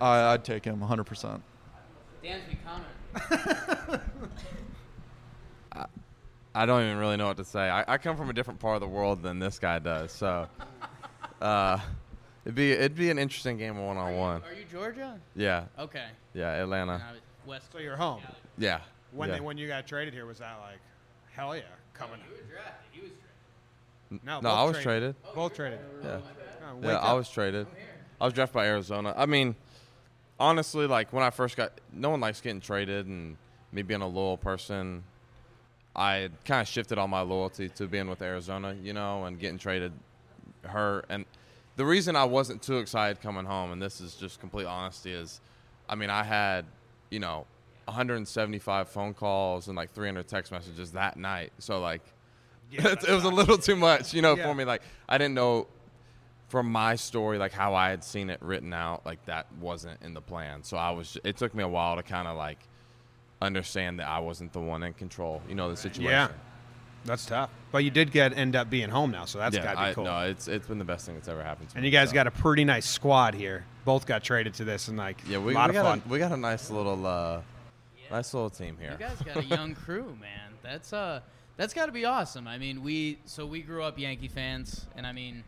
I, 0.00 0.32
I'd 0.32 0.44
take 0.44 0.64
him 0.64 0.80
100. 0.80 1.04
percent 1.04 1.42
Dansby 2.24 2.56
Connor. 2.64 4.00
I 6.54 6.66
don't 6.66 6.82
even 6.82 6.98
really 6.98 7.16
know 7.16 7.28
what 7.28 7.36
to 7.36 7.44
say. 7.44 7.60
I, 7.60 7.94
I 7.94 7.98
come 7.98 8.16
from 8.16 8.28
a 8.28 8.32
different 8.32 8.58
part 8.58 8.74
of 8.74 8.80
the 8.80 8.88
world 8.88 9.22
than 9.22 9.38
this 9.38 9.58
guy 9.58 9.78
does, 9.78 10.10
so 10.10 10.48
uh, 11.40 11.78
it'd 12.44 12.56
be 12.56 12.72
it'd 12.72 12.96
be 12.96 13.10
an 13.10 13.18
interesting 13.18 13.56
game 13.56 13.78
one 13.78 13.96
on 13.96 14.16
one. 14.16 14.42
Are 14.42 14.52
you 14.52 14.64
Georgia? 14.70 15.18
Yeah, 15.36 15.64
Okay. 15.78 16.06
yeah, 16.34 16.50
Atlanta. 16.60 16.94
And 16.94 17.02
I 17.02 17.12
was 17.12 17.20
West. 17.46 17.72
So 17.72 17.78
you're 17.78 17.96
home. 17.96 18.20
Yeah. 18.58 18.80
When 19.12 19.28
yeah. 19.28 19.36
they, 19.36 19.40
when 19.40 19.58
you 19.58 19.68
got 19.68 19.86
traded 19.86 20.12
here, 20.12 20.26
was 20.26 20.38
that 20.38 20.58
like, 20.60 20.80
hell 21.32 21.54
yeah, 21.54 21.62
coming? 21.94 22.18
drafted. 22.48 22.74
He 22.90 23.00
was 23.00 23.10
drafted. 24.10 24.26
No, 24.26 24.40
no, 24.40 24.50
I 24.50 24.64
was 24.64 24.78
traded. 24.80 25.14
Both 25.34 25.54
traded. 25.54 25.78
Yeah, 26.02 26.18
Oh, 26.68 26.78
yeah, 26.82 26.98
I 26.98 27.12
was 27.14 27.28
traded. 27.28 27.66
I 28.20 28.24
was 28.24 28.34
drafted 28.34 28.54
by 28.54 28.66
Arizona. 28.66 29.14
I 29.16 29.26
mean, 29.26 29.54
honestly, 30.40 30.86
like 30.86 31.12
when 31.12 31.22
I 31.22 31.30
first 31.30 31.56
got, 31.56 31.72
no 31.92 32.10
one 32.10 32.20
likes 32.20 32.40
getting 32.40 32.60
traded, 32.60 33.06
and 33.06 33.36
me 33.70 33.82
being 33.82 34.00
a 34.00 34.08
loyal 34.08 34.36
person, 34.36 35.04
I 35.94 36.30
kind 36.44 36.60
of 36.62 36.66
shifted 36.68 36.98
all 36.98 37.06
my 37.08 37.20
loyalty 37.20 37.68
to 37.68 37.86
being 37.86 38.08
with 38.08 38.22
Arizona, 38.22 38.74
you 38.82 38.92
know, 38.92 39.24
and 39.24 39.38
getting 39.38 39.58
traded 39.58 39.92
her. 40.64 41.04
And 41.08 41.24
the 41.76 41.84
reason 41.84 42.16
I 42.16 42.24
wasn't 42.24 42.62
too 42.62 42.78
excited 42.78 43.20
coming 43.22 43.44
home, 43.44 43.70
and 43.72 43.80
this 43.80 44.00
is 44.00 44.14
just 44.14 44.40
complete 44.40 44.66
honesty, 44.66 45.12
is, 45.12 45.40
I 45.88 45.94
mean, 45.94 46.10
I 46.10 46.24
had, 46.24 46.64
you 47.10 47.20
know, 47.20 47.46
175 47.86 48.88
phone 48.88 49.14
calls 49.14 49.68
and 49.68 49.76
like 49.76 49.92
300 49.92 50.26
text 50.28 50.52
messages 50.52 50.92
that 50.92 51.16
night. 51.16 51.52
So 51.58 51.80
like, 51.80 52.02
it, 52.72 53.02
it 53.04 53.12
was 53.12 53.24
a 53.24 53.28
little 53.28 53.58
too 53.58 53.76
much, 53.76 54.14
you 54.14 54.22
know, 54.22 54.36
Yeah. 54.36 54.46
for 54.46 54.54
me. 54.54 54.64
Like, 54.64 54.82
I 55.08 55.18
didn't 55.18 55.34
know 55.34 55.66
from 56.50 56.70
my 56.70 56.96
story, 56.96 57.38
like 57.38 57.52
how 57.52 57.74
I 57.74 57.90
had 57.90 58.02
seen 58.02 58.28
it 58.28 58.42
written 58.42 58.72
out, 58.72 59.06
like 59.06 59.24
that 59.26 59.46
wasn't 59.60 60.02
in 60.02 60.14
the 60.14 60.20
plan. 60.20 60.64
So 60.64 60.76
I 60.76 60.90
was. 60.90 61.16
It 61.24 61.36
took 61.36 61.54
me 61.54 61.62
a 61.62 61.68
while 61.68 61.96
to 61.96 62.02
kind 62.02 62.26
of 62.26 62.36
like 62.36 62.58
understand 63.40 64.00
that 64.00 64.08
I 64.08 64.18
wasn't 64.18 64.52
the 64.52 64.60
one 64.60 64.82
in 64.82 64.92
control. 64.92 65.40
You 65.48 65.54
know 65.54 65.70
the 65.70 65.76
situation. 65.76 66.10
Yeah. 66.10 66.28
That's 67.04 67.24
tough. 67.24 67.50
But 67.72 67.84
you 67.84 67.90
did 67.90 68.10
get 68.10 68.36
end 68.36 68.56
up 68.56 68.68
being 68.68 68.90
home 68.90 69.12
now, 69.12 69.24
so 69.24 69.38
that's 69.38 69.56
yeah. 69.56 69.62
gotta 69.62 69.76
be 69.76 69.82
I, 69.84 69.94
cool. 69.94 70.04
No, 70.04 70.18
it's 70.22 70.48
it's 70.48 70.66
been 70.66 70.78
the 70.78 70.84
best 70.84 71.06
thing 71.06 71.14
that's 71.14 71.28
ever 71.28 71.42
happened 71.42 71.70
to 71.70 71.76
me. 71.76 71.78
and 71.78 71.82
me. 71.82 71.88
you 71.88 71.92
guys 71.92 72.08
so. 72.08 72.14
got 72.14 72.26
a 72.26 72.30
pretty 72.30 72.64
nice 72.64 72.84
squad 72.84 73.34
here. 73.34 73.64
Both 73.84 74.06
got 74.06 74.22
traded 74.22 74.54
to 74.54 74.64
this, 74.64 74.88
and 74.88 74.98
like 74.98 75.22
yeah, 75.26 75.38
we, 75.38 75.54
a 75.54 75.56
lot 75.56 75.70
we 75.70 75.76
of 75.76 75.82
got 75.82 75.88
fun. 75.88 76.02
a, 76.04 76.08
we 76.10 76.18
got 76.18 76.32
a 76.32 76.36
nice 76.36 76.68
little 76.68 77.06
uh, 77.06 77.40
nice 78.10 78.34
little 78.34 78.50
team 78.50 78.76
here. 78.78 78.92
You 78.92 78.98
guys 78.98 79.22
got 79.22 79.36
a 79.36 79.44
young 79.44 79.74
crew, 79.74 80.16
man. 80.20 80.50
That's 80.62 80.92
uh 80.92 81.20
that's 81.56 81.72
got 81.72 81.86
to 81.86 81.92
be 81.92 82.04
awesome. 82.04 82.48
I 82.48 82.58
mean, 82.58 82.82
we 82.82 83.18
so 83.24 83.46
we 83.46 83.62
grew 83.62 83.82
up 83.82 83.98
Yankee 83.98 84.28
fans, 84.28 84.86
and 84.96 85.06
I 85.06 85.12
mean, 85.12 85.44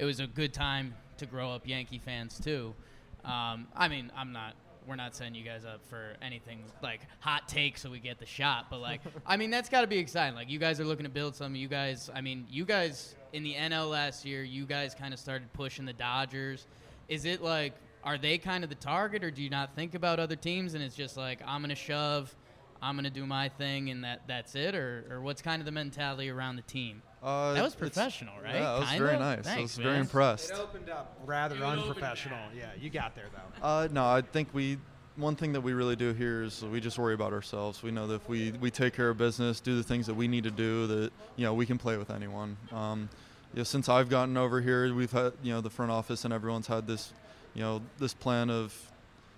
it 0.00 0.06
was 0.06 0.18
a 0.18 0.26
good 0.26 0.54
time 0.54 0.94
to 1.18 1.26
grow 1.26 1.50
up 1.50 1.68
Yankee 1.68 1.98
fans 1.98 2.40
too. 2.40 2.74
Um, 3.22 3.68
I 3.76 3.86
mean, 3.88 4.10
I'm 4.16 4.32
not. 4.32 4.54
we're 4.86 4.96
not 4.96 5.14
setting 5.14 5.34
you 5.34 5.44
guys 5.44 5.66
up 5.66 5.84
for 5.84 6.16
anything 6.22 6.64
like 6.82 7.02
hot 7.20 7.46
take, 7.46 7.76
so 7.76 7.90
we 7.90 8.00
get 8.00 8.18
the 8.18 8.24
shot. 8.24 8.68
But 8.70 8.80
like, 8.80 9.02
I 9.26 9.36
mean, 9.36 9.50
that's 9.50 9.68
got 9.68 9.82
to 9.82 9.86
be 9.86 9.98
exciting. 9.98 10.34
Like, 10.34 10.48
you 10.48 10.58
guys 10.58 10.80
are 10.80 10.84
looking 10.84 11.04
to 11.04 11.10
build 11.10 11.36
something. 11.36 11.60
You 11.60 11.68
guys, 11.68 12.10
I 12.14 12.22
mean, 12.22 12.46
you 12.50 12.64
guys 12.64 13.14
in 13.34 13.42
the 13.42 13.54
NL 13.54 13.90
last 13.90 14.24
year, 14.24 14.42
you 14.42 14.64
guys 14.64 14.94
kind 14.94 15.12
of 15.12 15.20
started 15.20 15.52
pushing 15.52 15.84
the 15.84 15.92
Dodgers. 15.92 16.66
Is 17.08 17.26
it 17.26 17.42
like, 17.42 17.74
are 18.02 18.16
they 18.16 18.38
kind 18.38 18.64
of 18.64 18.70
the 18.70 18.76
target, 18.76 19.22
or 19.22 19.30
do 19.30 19.42
you 19.42 19.50
not 19.50 19.76
think 19.76 19.94
about 19.94 20.18
other 20.18 20.36
teams 20.36 20.72
and 20.72 20.82
it's 20.82 20.96
just 20.96 21.18
like 21.18 21.40
I'm 21.46 21.60
gonna 21.60 21.74
shove, 21.74 22.34
I'm 22.82 22.96
gonna 22.96 23.10
do 23.10 23.26
my 23.26 23.48
thing, 23.48 23.90
and 23.90 24.04
that 24.04 24.22
that's 24.26 24.54
it, 24.54 24.74
or 24.74 25.04
or 25.10 25.20
what's 25.20 25.42
kind 25.42 25.60
of 25.60 25.66
the 25.66 25.72
mentality 25.72 26.30
around 26.30 26.56
the 26.56 26.62
team? 26.62 27.02
Uh, 27.22 27.52
That 27.52 27.62
was 27.62 27.74
professional, 27.74 28.34
right? 28.42 28.54
Yeah, 28.54 28.60
that 28.60 28.78
was 28.80 28.88
Kinda? 28.88 29.04
very 29.04 29.18
nice. 29.18 29.38
I 29.40 29.42
Thanks, 29.42 29.76
was 29.76 29.84
very 29.84 29.98
impressed. 29.98 30.50
It 30.50 30.56
opened 30.58 30.88
up 30.88 31.18
rather 31.26 31.56
unprofessional. 31.56 32.38
Yeah, 32.56 32.70
you 32.80 32.88
got 32.88 33.14
there 33.14 33.26
though. 33.32 33.66
Uh, 33.66 33.88
no, 33.92 34.04
I 34.06 34.22
think 34.22 34.48
we. 34.52 34.78
One 35.16 35.36
thing 35.36 35.52
that 35.52 35.60
we 35.60 35.74
really 35.74 35.96
do 35.96 36.14
here 36.14 36.42
is 36.44 36.62
we 36.64 36.80
just 36.80 36.98
worry 36.98 37.12
about 37.12 37.34
ourselves. 37.34 37.82
We 37.82 37.90
know 37.90 38.06
that 38.06 38.14
if 38.14 38.28
we, 38.28 38.52
we 38.52 38.70
take 38.70 38.94
care 38.94 39.10
of 39.10 39.18
business, 39.18 39.60
do 39.60 39.76
the 39.76 39.82
things 39.82 40.06
that 40.06 40.14
we 40.14 40.28
need 40.28 40.44
to 40.44 40.50
do, 40.50 40.86
that 40.86 41.12
you 41.36 41.44
know 41.44 41.52
we 41.52 41.66
can 41.66 41.76
play 41.76 41.98
with 41.98 42.10
anyone. 42.10 42.56
Um, 42.72 43.10
you 43.52 43.58
know, 43.58 43.64
since 43.64 43.88
I've 43.90 44.08
gotten 44.08 44.38
over 44.38 44.62
here, 44.62 44.94
we've 44.94 45.10
had 45.12 45.32
you 45.42 45.52
know 45.52 45.60
the 45.60 45.68
front 45.68 45.90
office 45.90 46.24
and 46.24 46.32
everyone's 46.32 46.68
had 46.68 46.86
this, 46.86 47.12
you 47.52 47.60
know, 47.60 47.82
this 47.98 48.14
plan 48.14 48.48
of, 48.48 48.74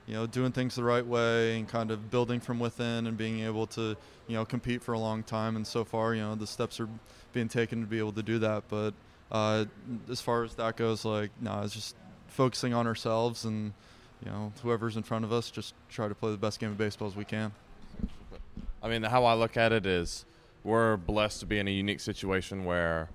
you 0.07 0.15
know, 0.15 0.27
doing 0.27 0.53
things 0.53 0.75
the 0.75 0.85
right 0.85 1.07
way 1.07 1.59
and 1.59 1.69
kind 1.69 1.91
of 1.91 2.11
building 2.11 2.41
from 2.41 2.59
within 2.59 3.07
and 3.07 3.17
being 3.17 3.41
able 3.41 3.67
to, 3.69 3.97
you 4.27 4.37
know, 4.37 4.45
compete 4.45 4.83
for 4.83 4.93
a 4.93 4.99
long 4.99 5.23
time. 5.23 5.57
And 5.57 5.67
so 5.67 5.85
far, 5.85 6.15
you 6.15 6.23
know, 6.23 6.35
the 6.35 6.47
steps 6.47 6.81
are 6.81 6.89
being 7.33 7.49
taken 7.49 7.81
to 7.81 7.87
be 7.87 7.99
able 7.99 8.13
to 8.13 8.23
do 8.23 8.39
that. 8.41 8.65
But 8.69 8.95
uh, 9.31 9.67
as 10.11 10.21
far 10.21 10.45
as 10.45 10.55
that 10.57 10.77
goes, 10.77 11.05
like, 11.05 11.31
no, 11.41 11.63
it's 11.63 11.75
just 11.75 11.97
focusing 12.27 12.75
on 12.75 12.87
ourselves 12.87 13.45
and 13.45 13.73
you 14.25 14.31
know, 14.31 14.53
whoever's 14.63 14.97
in 14.97 15.03
front 15.03 15.25
of 15.25 15.33
us, 15.33 15.51
just 15.51 15.75
try 15.89 16.09
to 16.09 16.15
play 16.15 16.31
the 16.31 16.37
best 16.37 16.61
game 16.61 16.71
of 16.71 16.79
baseball 16.79 17.09
as 17.09 17.17
we 17.17 17.25
can. 17.25 17.53
I 18.83 18.89
mean, 18.89 19.03
how 19.03 19.25
I 19.25 19.35
look 19.35 19.57
at 19.57 19.73
it 19.73 19.87
is 19.87 20.25
we're 20.65 20.97
blessed 20.97 21.41
to 21.41 21.47
be 21.47 21.59
in 21.59 21.67
a 21.67 21.73
unique 21.73 22.01
situation 22.01 22.65
where 22.65 23.09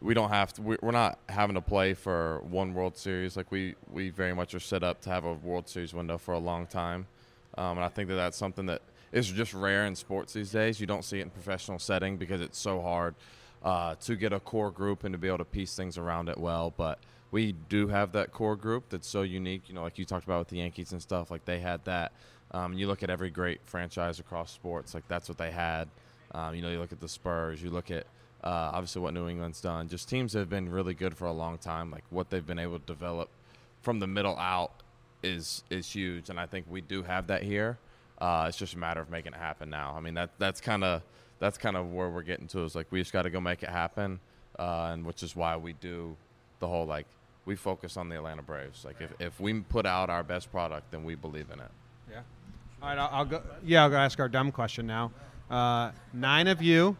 we 0.00 0.14
don't 0.14 0.28
have 0.30 0.52
to, 0.54 0.62
we- 0.62 0.78
we're 0.82 0.90
not 0.92 1.18
having 1.28 1.54
to 1.54 1.60
play 1.60 1.94
for 1.94 2.40
one 2.48 2.74
World 2.74 2.96
Series. 2.96 3.36
Like, 3.36 3.50
we, 3.50 3.74
we 3.90 4.10
very 4.10 4.34
much 4.34 4.54
are 4.54 4.60
set 4.60 4.82
up 4.82 5.00
to 5.02 5.10
have 5.10 5.24
a 5.24 5.32
World 5.32 5.68
Series 5.68 5.94
window 5.94 6.18
for 6.18 6.34
a 6.34 6.38
long 6.38 6.66
time. 6.66 7.06
Um, 7.56 7.78
and 7.78 7.84
I 7.84 7.88
think 7.88 8.08
that 8.08 8.16
that's 8.16 8.36
something 8.36 8.66
that 8.66 8.82
is 9.12 9.30
just 9.30 9.54
rare 9.54 9.86
in 9.86 9.94
sports 9.94 10.34
these 10.34 10.50
days. 10.50 10.80
You 10.80 10.86
don't 10.86 11.04
see 11.04 11.20
it 11.20 11.22
in 11.22 11.30
professional 11.30 11.78
setting 11.78 12.16
because 12.18 12.40
it's 12.40 12.58
so 12.58 12.82
hard 12.82 13.14
uh, 13.62 13.94
to 14.02 14.16
get 14.16 14.32
a 14.32 14.40
core 14.40 14.70
group 14.70 15.04
and 15.04 15.12
to 15.14 15.18
be 15.18 15.28
able 15.28 15.38
to 15.38 15.44
piece 15.44 15.74
things 15.74 15.96
around 15.96 16.28
it 16.28 16.36
well. 16.36 16.74
But 16.76 16.98
we 17.30 17.52
do 17.52 17.88
have 17.88 18.12
that 18.12 18.32
core 18.32 18.56
group 18.56 18.90
that's 18.90 19.08
so 19.08 19.22
unique. 19.22 19.68
You 19.68 19.74
know, 19.74 19.82
like 19.82 19.98
you 19.98 20.04
talked 20.04 20.24
about 20.24 20.40
with 20.40 20.48
the 20.48 20.58
Yankees 20.58 20.92
and 20.92 21.00
stuff. 21.00 21.30
Like 21.30 21.44
they 21.46 21.60
had 21.60 21.84
that. 21.86 22.12
Um, 22.52 22.74
you 22.74 22.86
look 22.86 23.02
at 23.02 23.10
every 23.10 23.30
great 23.30 23.60
franchise 23.64 24.20
across 24.20 24.52
sports. 24.52 24.94
Like 24.94 25.08
that's 25.08 25.28
what 25.28 25.38
they 25.38 25.50
had. 25.50 25.88
Um, 26.32 26.54
you 26.54 26.60
know, 26.62 26.68
you 26.68 26.78
look 26.78 26.92
at 26.92 27.00
the 27.00 27.08
Spurs. 27.08 27.62
You 27.62 27.70
look 27.70 27.90
at 27.90 28.06
uh, 28.46 28.70
obviously 28.72 29.02
what 29.02 29.12
New 29.12 29.28
England's 29.28 29.60
done. 29.60 29.88
Just 29.88 30.08
teams 30.08 30.32
have 30.34 30.48
been 30.48 30.70
really 30.70 30.94
good 30.94 31.16
for 31.16 31.26
a 31.26 31.32
long 31.32 31.58
time. 31.58 31.90
Like 31.90 32.04
what 32.10 32.30
they've 32.30 32.46
been 32.46 32.60
able 32.60 32.78
to 32.78 32.86
develop 32.86 33.28
from 33.82 33.98
the 33.98 34.06
middle 34.06 34.38
out 34.38 34.70
is 35.24 35.64
is 35.68 35.90
huge, 35.90 36.30
and 36.30 36.38
I 36.38 36.46
think 36.46 36.66
we 36.70 36.80
do 36.80 37.02
have 37.02 37.26
that 37.26 37.42
here. 37.42 37.76
Uh, 38.18 38.46
it's 38.48 38.56
just 38.56 38.74
a 38.74 38.78
matter 38.78 39.00
of 39.00 39.10
making 39.10 39.32
it 39.32 39.38
happen 39.38 39.68
now. 39.68 39.94
I 39.96 40.00
mean 40.00 40.14
that 40.14 40.30
that's 40.38 40.60
kind 40.60 40.84
of 40.84 41.02
that's 41.40 41.58
kind 41.58 41.76
of 41.76 41.92
where 41.92 42.08
we're 42.08 42.22
getting 42.22 42.46
to. 42.48 42.62
Is 42.62 42.76
like 42.76 42.86
we 42.90 43.00
just 43.00 43.12
got 43.12 43.22
to 43.22 43.30
go 43.30 43.40
make 43.40 43.64
it 43.64 43.68
happen, 43.68 44.20
uh, 44.60 44.90
and 44.92 45.04
which 45.04 45.24
is 45.24 45.34
why 45.34 45.56
we 45.56 45.72
do 45.72 46.16
the 46.60 46.68
whole 46.68 46.86
like 46.86 47.06
we 47.46 47.56
focus 47.56 47.96
on 47.96 48.08
the 48.08 48.14
Atlanta 48.14 48.42
Braves. 48.42 48.84
Like 48.84 49.00
if 49.00 49.10
if 49.18 49.40
we 49.40 49.54
put 49.58 49.86
out 49.86 50.08
our 50.08 50.22
best 50.22 50.52
product, 50.52 50.92
then 50.92 51.02
we 51.02 51.16
believe 51.16 51.50
in 51.52 51.58
it. 51.58 51.70
Yeah. 52.08 52.20
All 52.80 52.90
right, 52.90 52.98
I'll, 52.98 53.08
I'll 53.10 53.24
go. 53.24 53.42
Yeah, 53.64 53.82
I'll 53.82 53.90
go 53.90 53.96
ask 53.96 54.20
our 54.20 54.28
dumb 54.28 54.52
question 54.52 54.86
now. 54.86 55.10
Uh, 55.50 55.90
nine 56.12 56.46
of 56.46 56.62
you 56.62 56.96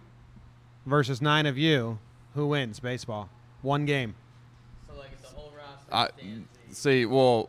versus 0.87 1.21
nine 1.21 1.45
of 1.47 1.59
you. 1.59 1.99
Who 2.35 2.47
wins 2.49 2.81
baseball? 2.81 3.29
One 3.63 3.85
game. 3.87 4.15
So 4.89 4.97
like, 4.99 5.21
the 5.21 5.29
whole 5.29 5.53
roster 5.57 6.15
I 6.19 6.41
see. 6.73 7.05
Well, 7.07 7.49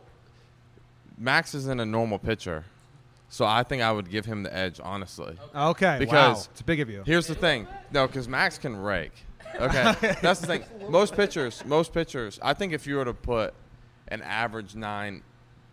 Max 1.16 1.54
isn't 1.54 1.80
a 1.80 1.86
normal 1.86 2.18
pitcher, 2.18 2.64
so 3.28 3.44
I 3.44 3.62
think 3.62 3.82
I 3.82 3.92
would 3.92 4.10
give 4.10 4.24
him 4.24 4.42
the 4.42 4.54
edge. 4.54 4.80
Honestly, 4.82 5.36
Okay. 5.54 5.96
Because- 5.98 6.46
wow. 6.46 6.50
it's 6.52 6.62
big 6.62 6.80
of 6.80 6.88
you. 6.90 7.02
here's 7.04 7.26
the 7.26 7.34
thing. 7.34 7.66
No, 7.92 8.06
because 8.06 8.28
Max 8.28 8.58
can 8.58 8.76
rake. 8.76 9.12
Okay, 9.58 9.94
that's 10.20 10.40
the 10.40 10.46
thing. 10.46 10.64
Most 10.90 11.14
pitchers, 11.16 11.64
most 11.64 11.92
pitchers. 11.94 12.38
I 12.42 12.52
think 12.52 12.74
if 12.74 12.86
you 12.86 12.96
were 12.96 13.06
to 13.06 13.14
put 13.14 13.54
an 14.08 14.20
average 14.22 14.74
nine 14.76 15.22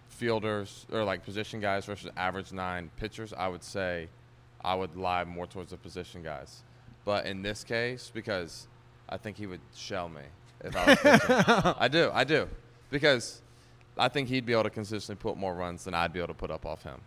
fielders 0.08 0.86
or 0.92 1.04
like 1.04 1.24
position 1.26 1.60
guys 1.60 1.86
versus 1.86 2.10
average 2.16 2.52
nine 2.54 2.90
pitchers, 2.98 3.34
I 3.34 3.48
would 3.50 3.64
say 3.64 4.08
I 4.64 4.76
would 4.76 4.96
lie 4.96 5.24
more 5.26 5.46
towards 5.46 5.72
the 5.72 5.78
position 5.78 6.24
guys. 6.24 6.64
But 7.06 7.26
in 7.28 7.42
this 7.44 7.64
case, 7.64 8.12
because 8.14 8.68
I 9.08 9.18
think 9.18 9.38
he 9.38 9.46
would 9.48 9.62
shell 9.76 10.10
me 10.10 10.22
if 10.64 10.76
I 10.76 10.86
was 10.88 10.98
pitching. 11.00 11.36
I 11.80 11.88
do, 11.88 12.10
I 12.14 12.24
do, 12.24 12.48
because 12.90 13.42
I 13.98 14.10
think 14.10 14.28
he'd 14.28 14.46
be 14.46 14.54
able 14.54 14.64
to 14.64 14.70
consistently 14.72 15.22
put 15.22 15.38
more 15.38 15.54
runs 15.54 15.84
than 15.86 15.94
I'd 15.94 16.12
be 16.12 16.20
able 16.20 16.30
to 16.30 16.34
put 16.34 16.52
up 16.52 16.66
off 16.66 16.84
him. 16.84 17.00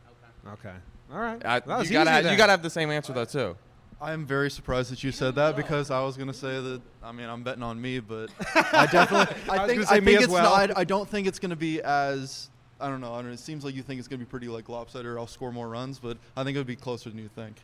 Okay. 0.55 0.73
All 1.13 1.19
right. 1.19 1.45
I, 1.45 1.61
That 1.61 1.67
was 1.79 1.89
you 1.91 1.95
gotta, 1.95 2.11
easy 2.11 2.15
have, 2.15 2.25
then. 2.25 2.33
you 2.33 2.39
gotta 2.39 2.53
have 2.53 2.63
the 2.63 2.71
same 2.71 2.91
answer 2.91 3.13
though 3.13 3.25
too. 3.25 3.57
I 4.01 4.13
am 4.13 4.25
very 4.27 4.49
surprised 4.49 4.93
that 4.93 5.03
you 5.03 5.11
said 5.11 5.35
that 5.35 5.57
because 5.57 5.91
I 5.91 6.01
was 6.03 6.17
going 6.17 6.29
to 6.29 6.35
say 6.35 6.61
that. 6.61 6.81
I 7.03 7.11
mean, 7.11 7.29
I'm 7.29 7.43
betting 7.43 7.65
on 7.65 7.81
me, 7.81 7.99
but 7.99 8.31
I 8.55 8.87
definitely. 8.87 9.35
I 9.51 9.57
I 9.57 9.67
was 9.67 9.67
think. 9.67 9.81
gonna 9.81 9.87
say 9.87 9.97
I 9.97 10.01
me 10.01 10.07
think 10.07 10.19
as 10.19 10.25
it's 10.27 10.33
well. 10.33 10.45
not. 10.69 10.77
I, 10.77 10.81
I 10.83 10.85
don't 10.85 11.09
think 11.09 11.27
it's 11.27 11.41
going 11.41 11.51
to 11.51 11.57
be 11.57 11.83
as. 11.83 12.49
I 12.81 12.87
don't 12.89 13.01
know. 13.01 13.13
I 13.13 13.17
don't 13.17 13.27
know. 13.27 13.33
It 13.33 13.41
seems 13.41 13.65
like 13.65 13.75
you 13.75 13.83
think 13.83 13.99
it's 13.99 14.07
going 14.07 14.21
to 14.21 14.25
be 14.25 14.31
pretty 14.31 14.47
like 14.47 14.69
lopsided, 14.69 15.05
or 15.05 15.19
I'll 15.19 15.27
score 15.27 15.51
more 15.51 15.69
runs, 15.69 15.99
but 15.99 16.17
I 16.37 16.45
think 16.45 16.55
it 16.55 16.61
would 16.61 16.67
be 16.69 16.77
closer 16.77 17.11
than 17.11 17.19
you 17.19 17.29
think. 17.35 17.57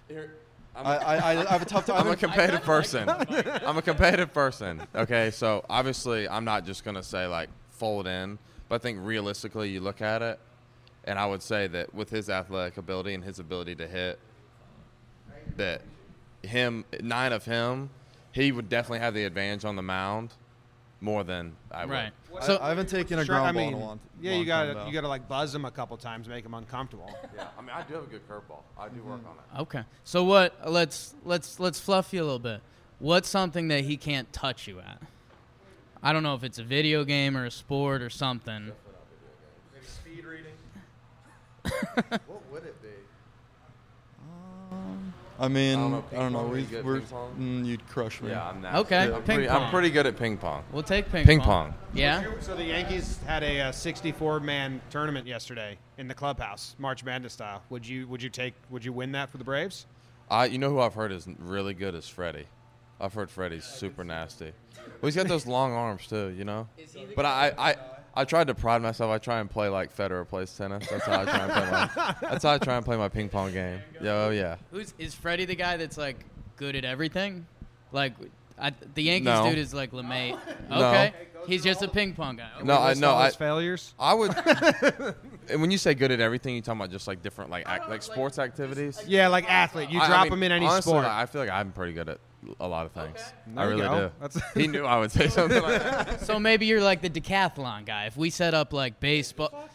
I'm, 0.76 0.87
I, 0.87 0.96
I, 0.96 1.16
I 1.16 1.52
have 1.52 1.62
a 1.62 1.66
tough 1.66 1.87
time. 1.87 1.96
I'm 1.98 2.12
a 2.12 2.16
competitive 2.16 2.62
person. 2.62 3.08
I'm 3.66 3.78
a 3.78 3.82
competitive 3.82 4.32
person. 4.32 4.82
Okay, 4.94 5.30
so 5.30 5.64
obviously 5.68 6.28
I'm 6.28 6.44
not 6.44 6.64
just 6.64 6.84
gonna 6.84 7.02
say 7.02 7.26
like 7.26 7.48
fold 7.70 8.06
in, 8.06 8.38
but 8.68 8.76
I 8.76 8.78
think 8.78 8.98
realistically 9.02 9.70
you 9.70 9.80
look 9.80 10.02
at 10.02 10.22
it, 10.22 10.38
and 11.04 11.18
I 11.18 11.26
would 11.26 11.42
say 11.42 11.66
that 11.68 11.94
with 11.94 12.10
his 12.10 12.28
athletic 12.28 12.76
ability 12.76 13.14
and 13.14 13.22
his 13.22 13.38
ability 13.38 13.76
to 13.76 13.87
hit, 13.87 14.18
that 15.56 15.82
him 16.42 16.84
nine 17.00 17.32
of 17.32 17.44
him, 17.44 17.90
he 18.32 18.52
would 18.52 18.68
definitely 18.68 19.00
have 19.00 19.14
the 19.14 19.24
advantage 19.24 19.64
on 19.64 19.76
the 19.76 19.82
mound 19.82 20.34
more 21.04 21.22
than 21.22 21.54
I 21.70 21.84
would. 21.84 21.92
Right. 21.92 22.12
I, 22.40 22.46
So 22.46 22.58
I 22.60 22.70
haven't 22.70 22.88
taken 22.88 23.18
a 23.18 23.24
Sure, 23.24 23.34
ground 23.36 23.48
I 23.48 23.52
mean, 23.52 23.72
ball 23.72 23.80
in 23.80 23.84
a 23.84 23.86
long. 23.86 24.00
yeah, 24.20 24.30
long 24.32 24.40
you 24.40 24.46
gotta 24.46 24.74
now. 24.74 24.86
you 24.86 24.92
gotta 24.92 25.08
like 25.08 25.28
buzz 25.28 25.54
him 25.54 25.64
a 25.66 25.70
couple 25.70 25.96
times, 25.98 26.28
make 26.28 26.44
him 26.44 26.54
uncomfortable. 26.54 27.14
Yeah, 27.36 27.48
I 27.58 27.62
mean 27.62 27.70
I 27.74 27.82
do 27.82 27.94
have 27.94 28.04
a 28.04 28.06
good 28.06 28.26
curveball. 28.28 28.62
I 28.78 28.88
do 28.88 29.02
work 29.02 29.18
mm-hmm. 29.18 29.28
on 29.28 29.58
it. 29.58 29.62
Okay. 29.62 29.82
So 30.04 30.24
what? 30.24 30.70
Let's 30.70 31.14
let's 31.24 31.60
let's 31.60 31.80
fluff 31.80 32.12
you 32.12 32.22
a 32.22 32.24
little 32.24 32.38
bit. 32.38 32.60
What's 33.00 33.28
something 33.28 33.68
that 33.68 33.84
he 33.84 33.96
can't 33.96 34.32
touch 34.32 34.66
you 34.68 34.78
at? 34.80 35.02
I 36.02 36.12
don't 36.12 36.22
know 36.22 36.34
if 36.34 36.44
it's 36.44 36.58
a 36.58 36.62
video 36.62 37.04
game 37.04 37.36
or 37.36 37.44
a 37.44 37.50
sport 37.50 38.02
or 38.02 38.10
something. 38.10 38.72
Speed 39.84 40.24
reading. 40.24 40.52
what 42.26 42.42
would 42.52 42.64
it 42.64 42.80
be? 42.82 42.83
I 45.38 45.48
mean, 45.48 45.78
I 45.78 45.82
don't 45.82 45.90
know, 45.90 46.04
I 46.12 46.14
don't 46.16 46.32
know. 46.32 46.38
pong, 46.40 46.48
are 46.48 46.52
We, 46.52 46.60
you 46.60 46.66
good 46.66 46.78
at 46.78 46.84
we're, 46.84 47.00
mm, 47.00 47.66
you'd 47.66 47.88
crush 47.88 48.22
me. 48.22 48.30
Yeah, 48.30 48.48
I'm 48.48 48.60
nasty. 48.60 48.78
Okay, 48.80 49.02
I'm, 49.02 49.12
ping 49.14 49.22
pretty, 49.22 49.46
pong. 49.48 49.62
I'm 49.62 49.70
pretty 49.70 49.90
good 49.90 50.06
at 50.06 50.16
ping 50.16 50.36
pong. 50.36 50.64
We'll 50.72 50.82
take 50.82 51.10
ping, 51.10 51.24
pong. 51.24 51.26
Ping 51.26 51.40
pong. 51.40 51.74
Yeah. 51.92 52.24
So 52.40 52.54
the 52.54 52.64
Yankees 52.64 53.18
had 53.26 53.42
a, 53.42 53.60
uh 53.62 53.72
64-man 53.72 54.80
tournament 54.90 55.26
yesterday 55.26 55.78
in 55.98 56.08
the 56.08 56.14
clubhouse, 56.14 56.76
March 56.78 57.04
Madness 57.04 57.32
style. 57.32 57.62
Would 57.70 57.86
you 57.86 58.06
would 58.08 58.22
you 58.22 58.30
take 58.30 58.54
would 58.70 58.84
you 58.84 58.92
win 58.92 59.12
that 59.12 59.30
for 59.30 59.38
the 59.38 59.44
Braves? 59.44 59.86
I, 60.30 60.46
you 60.46 60.58
know 60.58 60.70
who 60.70 60.80
I've 60.80 60.94
heard 60.94 61.12
is 61.12 61.26
really 61.38 61.74
good 61.74 61.94
is 61.94 62.08
Freddie. 62.08 62.46
I've 63.00 63.12
heard 63.12 63.30
Freddie's 63.30 63.64
super 63.64 64.04
nasty. 64.04 64.52
Well, 64.76 65.08
he's 65.08 65.16
got 65.16 65.28
those 65.28 65.46
long 65.46 65.72
arms 65.72 66.06
too, 66.06 66.28
you 66.28 66.44
know. 66.44 66.68
But 67.16 67.26
I, 67.26 67.52
I, 67.58 67.76
I 68.16 68.24
tried 68.24 68.46
to 68.46 68.55
pride 68.55 68.81
myself. 68.83 69.11
I 69.11 69.18
try 69.18 69.40
and 69.40 69.50
play 69.50 69.68
like 69.68 69.94
Federer 69.94 70.27
plays 70.27 70.55
tennis. 70.57 70.88
That's 70.88 71.05
how 71.05 71.22
I 71.22 71.24
try 71.24 71.38
and 71.38 71.53
play 71.53 71.70
my. 71.70 72.14
That's 72.31 72.44
how 72.44 72.53
I 72.53 72.59
try 72.59 72.77
and 72.77 72.85
play 72.85 72.96
my 72.96 73.09
ping 73.09 73.29
pong 73.29 73.53
game. 73.53 73.81
Yeah, 74.00 74.12
oh 74.27 74.31
yeah. 74.31 74.57
Who's 74.70 74.94
is 74.98 75.14
Freddie 75.14 75.44
the 75.46 75.57
guy 75.57 75.77
that's 75.77 75.98
like 75.98 76.24
good 76.57 76.77
at 76.77 76.85
everything? 76.85 77.46
Like 77.92 78.14
I, 78.59 78.72
the 78.94 79.03
Yankees 79.03 79.27
No. 79.27 79.48
dude 79.48 79.59
is 79.59 79.74
like 79.74 79.90
LeMay. 79.92 80.38
No. 80.70 80.77
Okay. 80.77 81.12
He's 81.46 81.62
just 81.62 81.83
a 81.83 81.88
ping 81.88 82.14
pong 82.14 82.37
guy. 82.37 82.48
Okay. 82.57 82.64
No, 82.64 82.74
I 82.74 82.90
List 82.90 83.00
no, 83.00 83.14
I, 83.14 83.27
his 83.27 83.37
failures. 83.37 83.94
I 83.98 84.14
would. 84.14 84.35
and 85.50 85.61
when 85.61 85.70
you 85.70 85.77
say 85.77 85.92
good 85.94 86.11
at 86.11 86.20
everything, 86.20 86.55
you 86.55 86.62
talking 86.62 86.81
about 86.81 86.90
just 86.90 87.07
like 87.07 87.22
different 87.22 87.50
like 87.50 87.68
act, 87.68 87.90
like 87.90 88.03
sports 88.03 88.38
activities. 88.38 89.03
Yeah, 89.07 89.29
like 89.29 89.50
athlete. 89.50 89.90
You 89.90 90.00
I- 90.00 90.05
I 90.05 90.09
drop 90.09 90.25
mean, 90.25 90.33
him 90.35 90.42
in 90.44 90.52
any 90.52 90.67
honestly, 90.67 90.92
sport. 90.92 91.04
I 91.04 91.27
feel 91.27 91.42
like 91.42 91.50
I'm 91.50 91.73
pretty 91.73 91.92
good 91.92 92.08
at 92.08 92.19
a 92.60 92.68
lot 92.68 92.86
of 92.86 92.92
things. 92.92 93.18
I 93.56 93.64
really 93.64 93.82
go. 93.82 94.08
do. 94.08 94.10
That's- 94.20 94.42
he 94.54 94.66
knew 94.66 94.84
I 94.84 94.98
would 94.98 95.10
say 95.10 95.28
something 95.28 95.62
like 95.62 95.82
that. 95.82 96.20
So 96.24 96.38
maybe 96.38 96.66
you're 96.66 96.82
like 96.82 97.02
the 97.02 97.10
decathlon 97.10 97.84
guy. 97.84 98.06
If 98.06 98.16
we 98.16 98.30
set 98.30 98.54
up 98.54 98.72
like 98.72 99.00
baseball, 99.00 99.68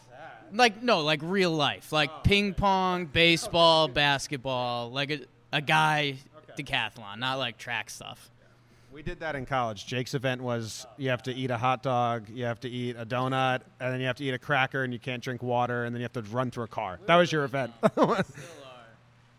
like 0.51 0.81
no, 0.81 1.01
like 1.01 1.19
real 1.23 1.51
life, 1.51 1.91
like 1.91 2.09
oh, 2.11 2.19
ping 2.23 2.53
pong, 2.53 3.05
baseball, 3.13 3.87
basketball, 3.87 4.91
like 4.91 5.11
a, 5.11 5.19
a 5.53 5.61
guy 5.61 6.15
decathlon, 6.57 7.19
not 7.19 7.37
like 7.37 7.57
track 7.57 7.89
stuff. 7.89 8.29
We 8.91 9.03
did 9.03 9.19
that 9.19 9.35
in 9.35 9.45
college. 9.45 9.85
Jake's 9.85 10.15
event 10.15 10.41
was 10.41 10.87
you 10.97 11.09
have 11.09 11.21
to 11.23 11.33
eat 11.33 11.51
a 11.51 11.57
hot 11.57 11.83
dog, 11.83 12.27
you 12.27 12.45
have 12.45 12.59
to 12.61 12.69
eat 12.69 12.95
a 12.97 13.05
donut, 13.05 13.61
and 13.79 13.93
then 13.93 13.99
you 13.99 14.07
have 14.07 14.15
to 14.15 14.23
eat 14.23 14.33
a 14.33 14.39
cracker, 14.39 14.83
and 14.83 14.91
you 14.91 14.99
can't 14.99 15.21
drink 15.21 15.43
water, 15.43 15.85
and 15.85 15.93
then 15.95 16.01
you 16.01 16.05
have 16.05 16.13
to 16.13 16.23
run 16.23 16.49
through 16.49 16.63
a 16.63 16.67
car. 16.67 16.99
That 17.05 17.15
was 17.15 17.31
your 17.31 17.43
event. 17.43 17.71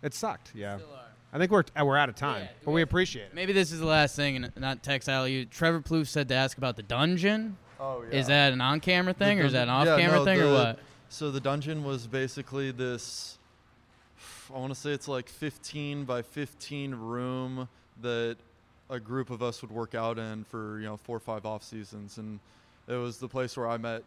it 0.02 0.14
sucked. 0.14 0.52
Yeah. 0.54 0.78
I 1.32 1.38
think 1.38 1.52
we're 1.52 1.64
we're 1.84 1.96
out 1.96 2.08
of 2.08 2.16
time, 2.16 2.42
Yeah, 2.42 2.48
but 2.64 2.72
we 2.72 2.82
appreciate 2.82 3.26
it. 3.26 3.34
Maybe 3.34 3.52
this 3.52 3.70
is 3.70 3.78
the 3.78 3.86
last 3.86 4.16
thing, 4.16 4.36
and 4.36 4.52
not 4.56 4.82
text 4.82 5.08
you. 5.08 5.44
Trevor 5.44 5.80
Plouffe 5.80 6.08
said 6.08 6.28
to 6.28 6.34
ask 6.34 6.58
about 6.58 6.76
the 6.76 6.82
dungeon. 6.82 7.56
Oh 7.78 8.02
yeah. 8.02 8.18
Is 8.18 8.26
that 8.26 8.52
an 8.52 8.60
on-camera 8.60 9.14
thing, 9.14 9.40
or 9.40 9.44
is 9.44 9.52
that 9.52 9.64
an 9.64 9.68
off-camera 9.70 10.18
no, 10.18 10.24
thing, 10.24 10.40
or 10.40 10.52
what? 10.52 10.78
So 11.08 11.30
the 11.30 11.40
dungeon 11.40 11.84
was 11.84 12.06
basically 12.06 12.72
this. 12.72 13.38
I 14.52 14.58
want 14.58 14.74
to 14.74 14.78
say 14.78 14.90
it's 14.90 15.06
like 15.06 15.28
15 15.28 16.04
by 16.04 16.22
15 16.22 16.94
room 16.96 17.68
that 18.02 18.36
a 18.90 18.98
group 18.98 19.30
of 19.30 19.42
us 19.42 19.62
would 19.62 19.70
work 19.70 19.94
out 19.94 20.18
in 20.18 20.42
for 20.44 20.80
you 20.80 20.86
know 20.86 20.96
four 20.96 21.16
or 21.16 21.20
five 21.20 21.46
off 21.46 21.62
seasons, 21.62 22.18
and 22.18 22.40
it 22.88 22.96
was 22.96 23.18
the 23.18 23.28
place 23.28 23.56
where 23.56 23.68
I 23.68 23.76
met 23.76 24.02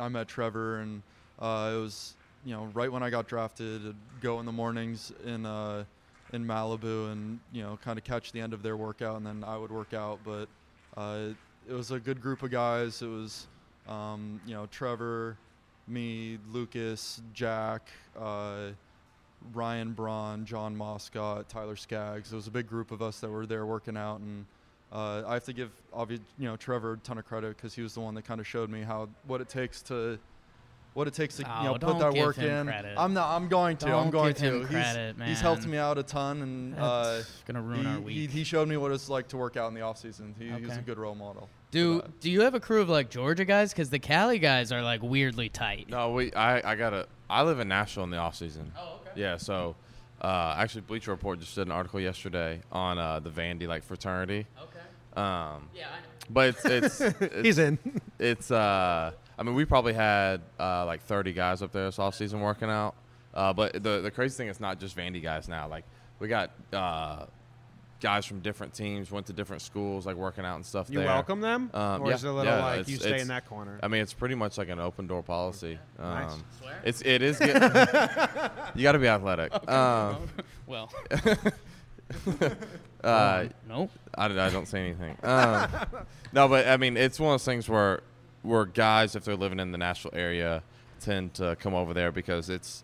I 0.00 0.08
met 0.08 0.26
Trevor, 0.26 0.80
and 0.80 1.02
uh, 1.38 1.72
it 1.74 1.78
was 1.78 2.14
you 2.44 2.54
know 2.54 2.68
right 2.74 2.90
when 2.90 3.04
I 3.04 3.10
got 3.10 3.28
drafted. 3.28 3.86
I'd 3.86 3.94
go 4.20 4.40
in 4.40 4.46
the 4.46 4.52
mornings 4.52 5.12
in 5.24 5.46
uh, 5.46 5.84
in 6.34 6.44
Malibu, 6.44 7.12
and 7.12 7.38
you 7.52 7.62
know 7.62 7.78
kind 7.82 7.98
of 7.98 8.04
catch 8.04 8.32
the 8.32 8.40
end 8.40 8.52
of 8.52 8.62
their 8.62 8.76
workout, 8.76 9.16
and 9.16 9.26
then 9.26 9.44
I 9.44 9.56
would 9.56 9.70
work 9.70 9.94
out. 9.94 10.18
But 10.24 10.48
uh, 10.96 11.28
it 11.68 11.72
was 11.72 11.90
a 11.90 12.00
good 12.00 12.20
group 12.20 12.42
of 12.42 12.50
guys. 12.50 13.00
It 13.00 13.06
was 13.06 13.46
um, 13.88 14.40
you 14.46 14.54
know 14.54 14.66
Trevor, 14.66 15.36
me, 15.88 16.38
Lucas, 16.52 17.22
Jack. 17.32 17.88
Uh, 18.18 18.70
Ryan 19.52 19.92
Braun, 19.92 20.46
Jon 20.46 20.74
Moscot, 20.74 21.48
Tyler 21.48 21.76
Skaggs. 21.76 22.32
It 22.32 22.36
was 22.36 22.46
a 22.46 22.50
big 22.50 22.66
group 22.66 22.90
of 22.90 23.02
us 23.02 23.20
that 23.20 23.28
were 23.28 23.44
there 23.44 23.66
working 23.66 23.94
out, 23.94 24.20
and 24.20 24.46
uh, 24.90 25.22
I 25.26 25.34
have 25.34 25.44
to 25.44 25.52
give 25.52 25.70
obvi- 25.94 26.20
you 26.38 26.46
know 26.46 26.56
Trevor 26.56 26.94
a 26.94 26.98
ton 26.98 27.18
of 27.18 27.26
credit 27.26 27.56
because 27.56 27.74
he 27.74 27.82
was 27.82 27.94
the 27.94 28.00
one 28.00 28.14
that 28.14 28.24
kind 28.24 28.40
of 28.40 28.46
showed 28.46 28.70
me 28.70 28.82
how 28.82 29.08
what 29.26 29.40
it 29.40 29.48
takes 29.48 29.82
to 29.82 30.18
what 30.94 31.06
it 31.08 31.14
takes 31.14 31.36
to 31.36 31.42
you 31.42 31.48
Oh, 31.50 31.62
know 31.64 31.72
put 31.78 31.98
that 31.98 32.14
give 32.14 32.24
work 32.24 32.36
him 32.36 32.50
in. 32.60 32.66
credit. 32.66 32.94
I'm 32.96 33.12
not. 33.14 33.28
I'm 33.36 33.48
going 33.48 33.76
to. 33.78 33.86
I'm 33.86 33.92
Don't 34.04 34.10
going 34.10 34.32
give 34.32 34.42
him 34.42 34.60
to. 34.62 34.66
credit, 34.68 35.16
he's, 35.18 35.28
he's 35.28 35.40
helped 35.40 35.66
me 35.66 35.76
out 35.76 35.98
a 35.98 36.02
ton, 36.02 36.40
and 36.42 36.78
uh, 36.78 37.20
gonna 37.46 37.60
ruin 37.62 37.80
he, 37.82 37.86
our 37.86 37.94
he, 37.98 38.00
week. 38.00 38.30
he 38.30 38.44
showed 38.44 38.68
me 38.68 38.76
what 38.76 38.90
it's 38.92 39.08
like 39.08 39.28
to 39.28 39.36
work 39.36 39.56
out 39.56 39.68
in 39.68 39.74
the 39.74 39.80
off 39.82 39.98
season. 39.98 40.34
He, 40.38 40.48
He's 40.48 40.76
a 40.76 40.80
good 40.80 40.98
role 40.98 41.14
model. 41.14 41.48
Do. 41.70 42.02
Do 42.20 42.30
you 42.30 42.42
have 42.42 42.54
a 42.54 42.60
crew 42.60 42.80
of 42.80 42.88
like 42.88 43.10
Georgia 43.10 43.44
guys? 43.44 43.72
Because 43.72 43.90
the 43.90 43.98
Cali 43.98 44.38
guys 44.38 44.70
are 44.72 44.82
like 44.82 45.02
weirdly 45.02 45.48
tight. 45.48 45.88
No, 45.88 46.12
we. 46.12 46.32
I. 46.32 46.72
I 46.72 46.74
gotta. 46.76 47.06
I 47.28 47.42
live 47.42 47.58
in 47.58 47.68
Nashville 47.68 48.04
in 48.04 48.10
the 48.10 48.18
off 48.18 48.36
season. 48.36 48.70
Oh, 48.78 49.00
okay. 49.00 49.20
Yeah. 49.20 49.36
So, 49.38 49.74
uh, 50.22 50.54
actually, 50.56 50.82
Bleacher 50.82 51.10
Report 51.10 51.40
just 51.40 51.54
did 51.56 51.66
an 51.66 51.72
article 51.72 51.98
yesterday 51.98 52.60
on 52.70 52.98
uh, 52.98 53.18
the 53.18 53.30
Vandy 53.30 53.66
like 53.66 53.82
fraternity. 53.82 54.46
Okay. 54.60 55.20
Um, 55.20 55.68
Yeah, 55.74 55.86
I 55.86 56.00
know. 56.00 56.06
but 56.30 56.48
it's 56.50 56.64
it's 56.64 57.00
it's, 57.00 57.34
He's 57.42 57.58
in. 57.58 57.78
it's 58.20 58.50
uh 58.52 59.12
I 59.38 59.42
mean 59.42 59.54
we 59.54 59.64
probably 59.64 59.92
had 59.94 60.40
uh 60.60 60.84
like 60.86 61.02
30 61.02 61.32
guys 61.32 61.62
up 61.62 61.72
there 61.72 61.84
this 61.86 61.96
offseason 61.98 62.40
working 62.40 62.70
out. 62.70 62.94
Uh 63.32 63.52
but 63.52 63.72
the 63.82 64.00
the 64.00 64.10
crazy 64.10 64.36
thing 64.36 64.48
is 64.48 64.60
not 64.60 64.78
just 64.80 64.96
Vandy 64.96 65.22
guys 65.22 65.48
now. 65.48 65.68
Like 65.68 65.84
we 66.18 66.28
got 66.28 66.50
uh 66.72 67.26
guys 68.00 68.26
from 68.26 68.40
different 68.40 68.74
teams 68.74 69.10
went 69.10 69.26
to 69.26 69.32
different 69.32 69.62
schools 69.62 70.04
like 70.04 70.14
working 70.16 70.44
out 70.44 70.56
and 70.56 70.66
stuff 70.66 70.90
You 70.90 70.98
there. 70.98 71.06
welcome 71.08 71.40
them, 71.40 71.70
Um, 71.72 72.02
or 72.02 72.08
yeah, 72.10 72.14
is 72.16 72.24
it 72.24 72.28
a 72.28 72.32
little 72.32 72.52
yeah, 72.52 72.62
like 72.64 72.80
it's- 72.80 72.88
you 72.90 72.96
stay 72.98 73.20
in 73.20 73.28
that 73.28 73.46
corner? 73.46 73.78
I 73.82 73.88
mean 73.88 74.02
it's 74.02 74.12
pretty 74.12 74.34
much 74.34 74.58
like 74.58 74.68
an 74.68 74.78
open 74.78 75.06
door 75.06 75.22
policy. 75.22 75.78
Um 75.98 76.10
Nice. 76.14 76.32
Swear? 76.60 76.80
it's 76.84 77.02
it 77.02 77.22
is 77.22 77.38
get, 77.40 77.54
you 78.74 78.82
got 78.82 78.92
to 78.92 78.98
be 78.98 79.08
athletic. 79.08 79.52
Um 79.68 80.28
Well, 80.66 80.90
uh 83.04 83.44
nope. 83.68 83.90
I, 84.16 84.26
I 84.26 84.50
don't 84.50 84.66
say 84.68 84.80
anything. 84.80 85.16
Um, 85.22 85.68
no, 86.32 86.48
but 86.48 86.66
I 86.68 86.76
mean, 86.76 86.96
it's 86.96 87.18
one 87.20 87.30
of 87.34 87.40
those 87.40 87.44
things 87.44 87.68
where 87.68 88.00
where 88.44 88.64
guys, 88.66 89.16
if 89.16 89.24
they're 89.24 89.36
living 89.36 89.58
in 89.58 89.72
the 89.72 89.78
Nashville 89.78 90.12
area, 90.14 90.62
tend 91.00 91.34
to 91.34 91.56
come 91.56 91.74
over 91.74 91.92
there 91.94 92.12
because 92.12 92.48
it's 92.50 92.82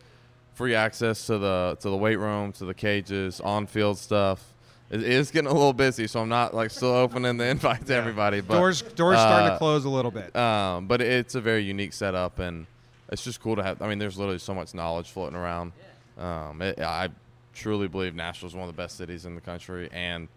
free 0.54 0.74
access 0.74 1.26
to 1.26 1.38
the 1.38 1.76
to 1.80 1.88
the 1.90 1.96
weight 1.96 2.16
room, 2.16 2.52
to 2.52 2.64
the 2.64 2.74
cages, 2.74 3.40
on 3.40 3.66
field 3.66 3.98
stuff. 3.98 4.52
It 4.90 5.02
is 5.04 5.30
getting 5.30 5.48
a 5.48 5.54
little 5.54 5.72
busy, 5.72 6.08
so 6.08 6.20
I'm 6.20 6.28
not 6.28 6.52
like 6.52 6.70
still 6.70 6.88
opening 6.94 7.36
the 7.36 7.44
invite 7.54 7.86
to 7.86 7.94
everybody. 7.94 8.40
But 8.40 8.56
doors 8.56 8.82
doors 8.82 9.18
starting 9.18 9.48
uh, 9.48 9.52
to 9.52 9.58
close 9.58 9.84
a 9.84 9.90
little 9.90 10.10
bit. 10.10 10.34
um, 10.34 10.86
but 10.86 11.00
it's 11.00 11.34
a 11.34 11.40
very 11.40 11.62
unique 11.62 11.92
setup, 11.92 12.38
and 12.40 12.66
it's 13.08 13.22
just 13.22 13.40
cool 13.40 13.56
to 13.56 13.62
have. 13.62 13.80
I 13.82 13.88
mean, 13.88 13.98
there's 13.98 14.18
literally 14.18 14.38
so 14.38 14.54
much 14.54 14.74
knowledge 14.74 15.10
floating 15.10 15.36
around. 15.36 15.72
Um, 16.18 16.60
it, 16.60 16.80
I 16.80 17.08
truly 17.54 17.88
believe 17.88 18.14
Nashville 18.14 18.48
is 18.48 18.54
one 18.54 18.68
of 18.68 18.74
the 18.74 18.80
best 18.80 18.96
cities 18.96 19.26
in 19.26 19.34
the 19.34 19.40
country, 19.40 19.88
and 19.92 20.28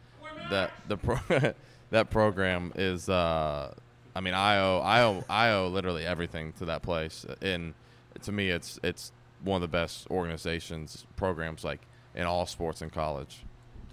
that 0.49 0.71
the 0.87 0.97
pro, 0.97 1.17
that 1.89 2.09
program 2.11 2.71
is. 2.75 3.09
Uh, 3.09 3.73
I 4.15 4.21
mean, 4.21 4.33
I 4.33 4.57
owe 4.59 4.79
I 4.79 5.01
owe 5.01 5.23
I 5.29 5.49
owe 5.51 5.67
literally 5.67 6.05
everything 6.05 6.53
to 6.53 6.65
that 6.65 6.81
place, 6.81 7.25
and 7.41 7.73
to 8.21 8.31
me, 8.31 8.49
it's 8.49 8.79
it's 8.83 9.11
one 9.43 9.55
of 9.55 9.61
the 9.61 9.67
best 9.67 10.09
organizations 10.09 11.05
programs 11.15 11.63
like 11.63 11.81
in 12.15 12.23
all 12.23 12.45
sports 12.45 12.81
in 12.81 12.89
college. 12.89 13.43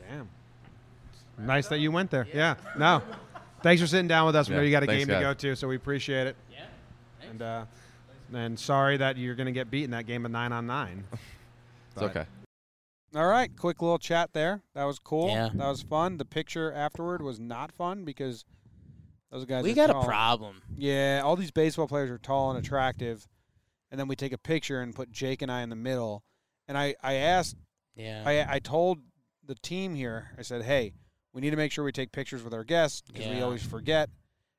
Damn. 0.09 0.29
Nice 1.39 1.69
that 1.69 1.79
you 1.81 1.91
went 1.91 2.11
there. 2.11 2.27
Yeah. 2.35 2.57
No. 2.79 3.03
Thanks 3.63 3.81
for 3.81 3.87
sitting 3.89 4.09
down 4.09 4.27
with 4.27 4.37
us. 4.37 4.49
We 4.49 4.57
know 4.57 4.63
you 4.63 4.71
got 4.71 4.83
a 4.83 4.87
thanks, 4.87 5.01
game 5.01 5.09
to 5.09 5.15
guys. 5.15 5.23
go 5.23 5.35
to, 5.35 5.57
so 5.57 5.69
we 5.69 5.77
appreciate 5.77 6.27
it. 6.27 6.37
Yeah. 6.51 7.29
And 7.31 7.43
uh, 7.43 7.65
and 8.33 8.59
sorry 8.59 8.97
that 8.99 9.17
you're 9.17 9.35
going 9.35 9.47
to 9.47 9.53
get 9.53 9.71
beat 9.71 9.85
in 9.85 9.91
that 9.91 10.07
game 10.07 10.25
of 10.25 10.31
nine 10.31 10.53
on 10.53 10.67
nine. 10.67 11.05
It's 11.93 12.03
okay. 12.03 12.25
All 13.17 13.27
right, 13.27 13.51
quick 13.57 13.83
little 13.83 13.99
chat 13.99 14.33
there. 14.33 14.63
That 14.77 14.85
was 14.85 15.01
cool. 15.01 15.29
Yeah. 15.29 15.49
That 15.53 15.69
was 15.69 15.83
fun. 15.83 16.19
The 16.19 16.25
picture 16.25 16.73
afterward 16.73 17.21
was 17.21 17.41
not 17.41 17.73
fun 17.73 18.05
because 18.05 18.45
those 19.31 19.45
guys. 19.45 19.65
we 19.65 19.73
got 19.75 19.89
tall. 19.89 20.03
a 20.03 20.07
problem. 20.07 20.63
Yeah, 20.77 21.23
all 21.25 21.37
these 21.37 21.51
baseball 21.51 21.87
players 21.89 22.11
are 22.11 22.19
tall 22.19 22.51
and 22.51 22.59
attractive, 22.65 23.29
and 23.91 23.99
then 23.99 24.09
we 24.09 24.17
take 24.17 24.33
a 24.33 24.39
picture 24.39 24.81
and 24.81 24.95
put 24.95 25.11
Jake 25.11 25.43
and 25.43 25.51
I 25.51 25.63
in 25.63 25.69
the 25.71 25.77
middle. 25.77 26.23
And 26.69 26.77
I, 26.79 26.95
I 27.03 27.15
asked, 27.15 27.57
Yeah. 27.97 28.23
I, 28.25 28.57
I 28.57 28.59
told 28.61 28.99
the 29.45 29.55
team 29.57 29.95
here, 29.95 30.31
I 30.39 30.43
said, 30.43 30.63
hey, 30.63 30.93
we 31.33 31.41
need 31.41 31.51
to 31.51 31.57
make 31.57 31.73
sure 31.73 31.85
we 31.85 31.93
take 31.93 32.13
pictures 32.13 32.43
with 32.43 32.55
our 32.55 32.65
guests 32.65 33.03
because 33.03 33.27
we 33.29 33.41
always 33.43 33.63
forget. 33.65 34.11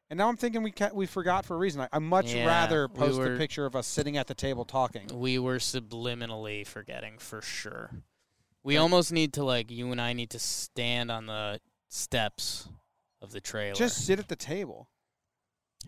And 0.10 0.18
now 0.18 0.28
I'm 0.28 0.36
thinking 0.36 0.62
we 0.62 0.74
we 0.94 1.06
forgot 1.06 1.46
for 1.46 1.56
a 1.56 1.58
reason. 1.58 1.80
I, 1.82 1.88
I 1.94 2.00
much 2.00 2.34
Yeah, 2.34 2.46
rather 2.46 2.88
we 2.88 3.00
post 3.00 3.18
were- 3.18 3.36
a 3.36 3.38
picture 3.38 3.66
of 3.66 3.78
us 3.78 3.88
sitting 3.88 4.18
at 4.18 4.28
the 4.28 4.34
table 4.36 4.66
talking. 4.66 5.08
we 5.14 5.40
were 5.40 5.58
subliminally 5.58 6.68
forgetting 6.68 7.18
for 7.18 7.42
sure. 7.42 7.92
We 8.64 8.76
almost 8.78 9.12
need 9.14 9.32
to 9.34 9.44
like 9.46 9.72
you 9.72 9.92
and 9.92 10.02
I 10.02 10.12
need 10.14 10.30
to 10.32 10.40
stand 10.40 11.10
on 11.12 11.26
the 11.28 11.60
steps 11.88 12.68
of 13.22 13.32
the 13.32 13.42
trailer. 13.42 13.76
Just 13.76 14.06
sit 14.06 14.20
at 14.20 14.28
the 14.28 14.36
table. 14.36 14.88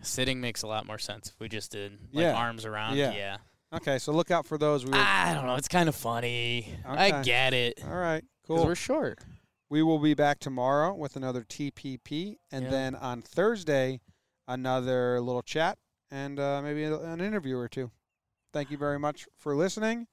sitting 0.02 0.40
makes 0.40 0.62
a 0.62 0.66
lot 0.66 0.86
more 0.86 0.98
sense 0.98 1.28
if 1.28 1.38
we 1.38 1.48
just 1.48 1.70
did 1.70 1.92
like 2.12 2.22
Yeah. 2.24 2.34
arms 2.34 2.64
around. 2.64 2.96
Yeah. 2.96 3.12
Yeah. 3.12 3.36
Okay, 3.72 3.98
so 3.98 4.12
look 4.12 4.30
out 4.32 4.44
for 4.44 4.58
those. 4.58 4.84
We 4.84 4.90
were, 4.90 4.96
I 4.98 5.32
don't 5.34 5.46
know. 5.46 5.54
It's 5.54 5.68
kind 5.68 5.88
of 5.88 5.94
funny. 5.94 6.74
I 6.84 7.22
get 7.22 7.54
it. 7.54 7.80
All 7.84 7.94
right, 7.94 8.24
cool. 8.46 8.64
we're 8.64 8.74
short. 8.74 9.20
We 9.68 9.82
will 9.82 9.98
be 10.00 10.14
back 10.14 10.38
tomorrow 10.40 10.94
with 10.94 11.14
another 11.16 11.42
TPP, 11.42 12.36
and 12.52 12.64
Yeah. 12.64 12.70
then 12.70 12.94
on 12.96 13.22
Thursday, 13.22 14.00
another 14.48 15.20
little 15.20 15.42
chat 15.42 15.78
and 16.10 16.38
uh, 16.38 16.60
maybe 16.62 16.84
an 16.84 17.20
interview 17.20 17.56
or 17.56 17.68
two. 17.68 17.90
Thank 18.52 18.70
you 18.70 18.76
very 18.76 18.98
much 18.98 19.26
for 19.36 19.56
listening. 19.56 20.06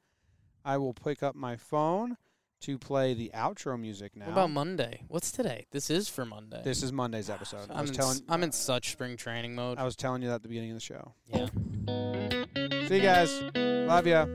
I 0.63 0.78
will 0.78 0.93
pick 0.93 1.22
up 1.24 1.36
my 1.36 1.55
phone 1.57 2.17
to 2.62 2.78
play 2.78 3.14
the 3.14 3.32
outro 3.34 3.80
music 3.80 4.16
now. 4.16 4.26
What 4.26 4.32
about 4.34 4.49
Monday? 4.51 5.03
What's 5.07 5.32
today? 5.32 5.66
This 5.72 5.89
is 5.89 6.07
for 6.09 6.26
Monday. 6.26 6.62
this 6.64 6.84
is 6.84 6.91
Monday's 6.91 7.30
episode. 7.30 7.68
I 7.70 7.76
I'm 7.76 7.82
was 7.82 7.89
in, 7.91 7.95
telling 7.95 8.18
I'm 8.30 8.43
in 8.43 8.51
such 8.51 8.91
spring 8.91 9.18
training 9.18 9.55
mode. 9.55 9.78
I 9.78 9.84
was 9.84 9.95
telling 9.95 10.22
you 10.22 10.30
that 10.30 10.36
at 10.36 10.41
the 10.43 10.49
beginning 10.49 10.72
of 10.72 10.78
the 10.78 10.82
show. 10.82 11.14
yeah. 11.28 11.47
See 12.88 12.95
you 12.97 13.01
guys. 13.01 13.41
Love 13.55 14.07
ya. 14.07 14.26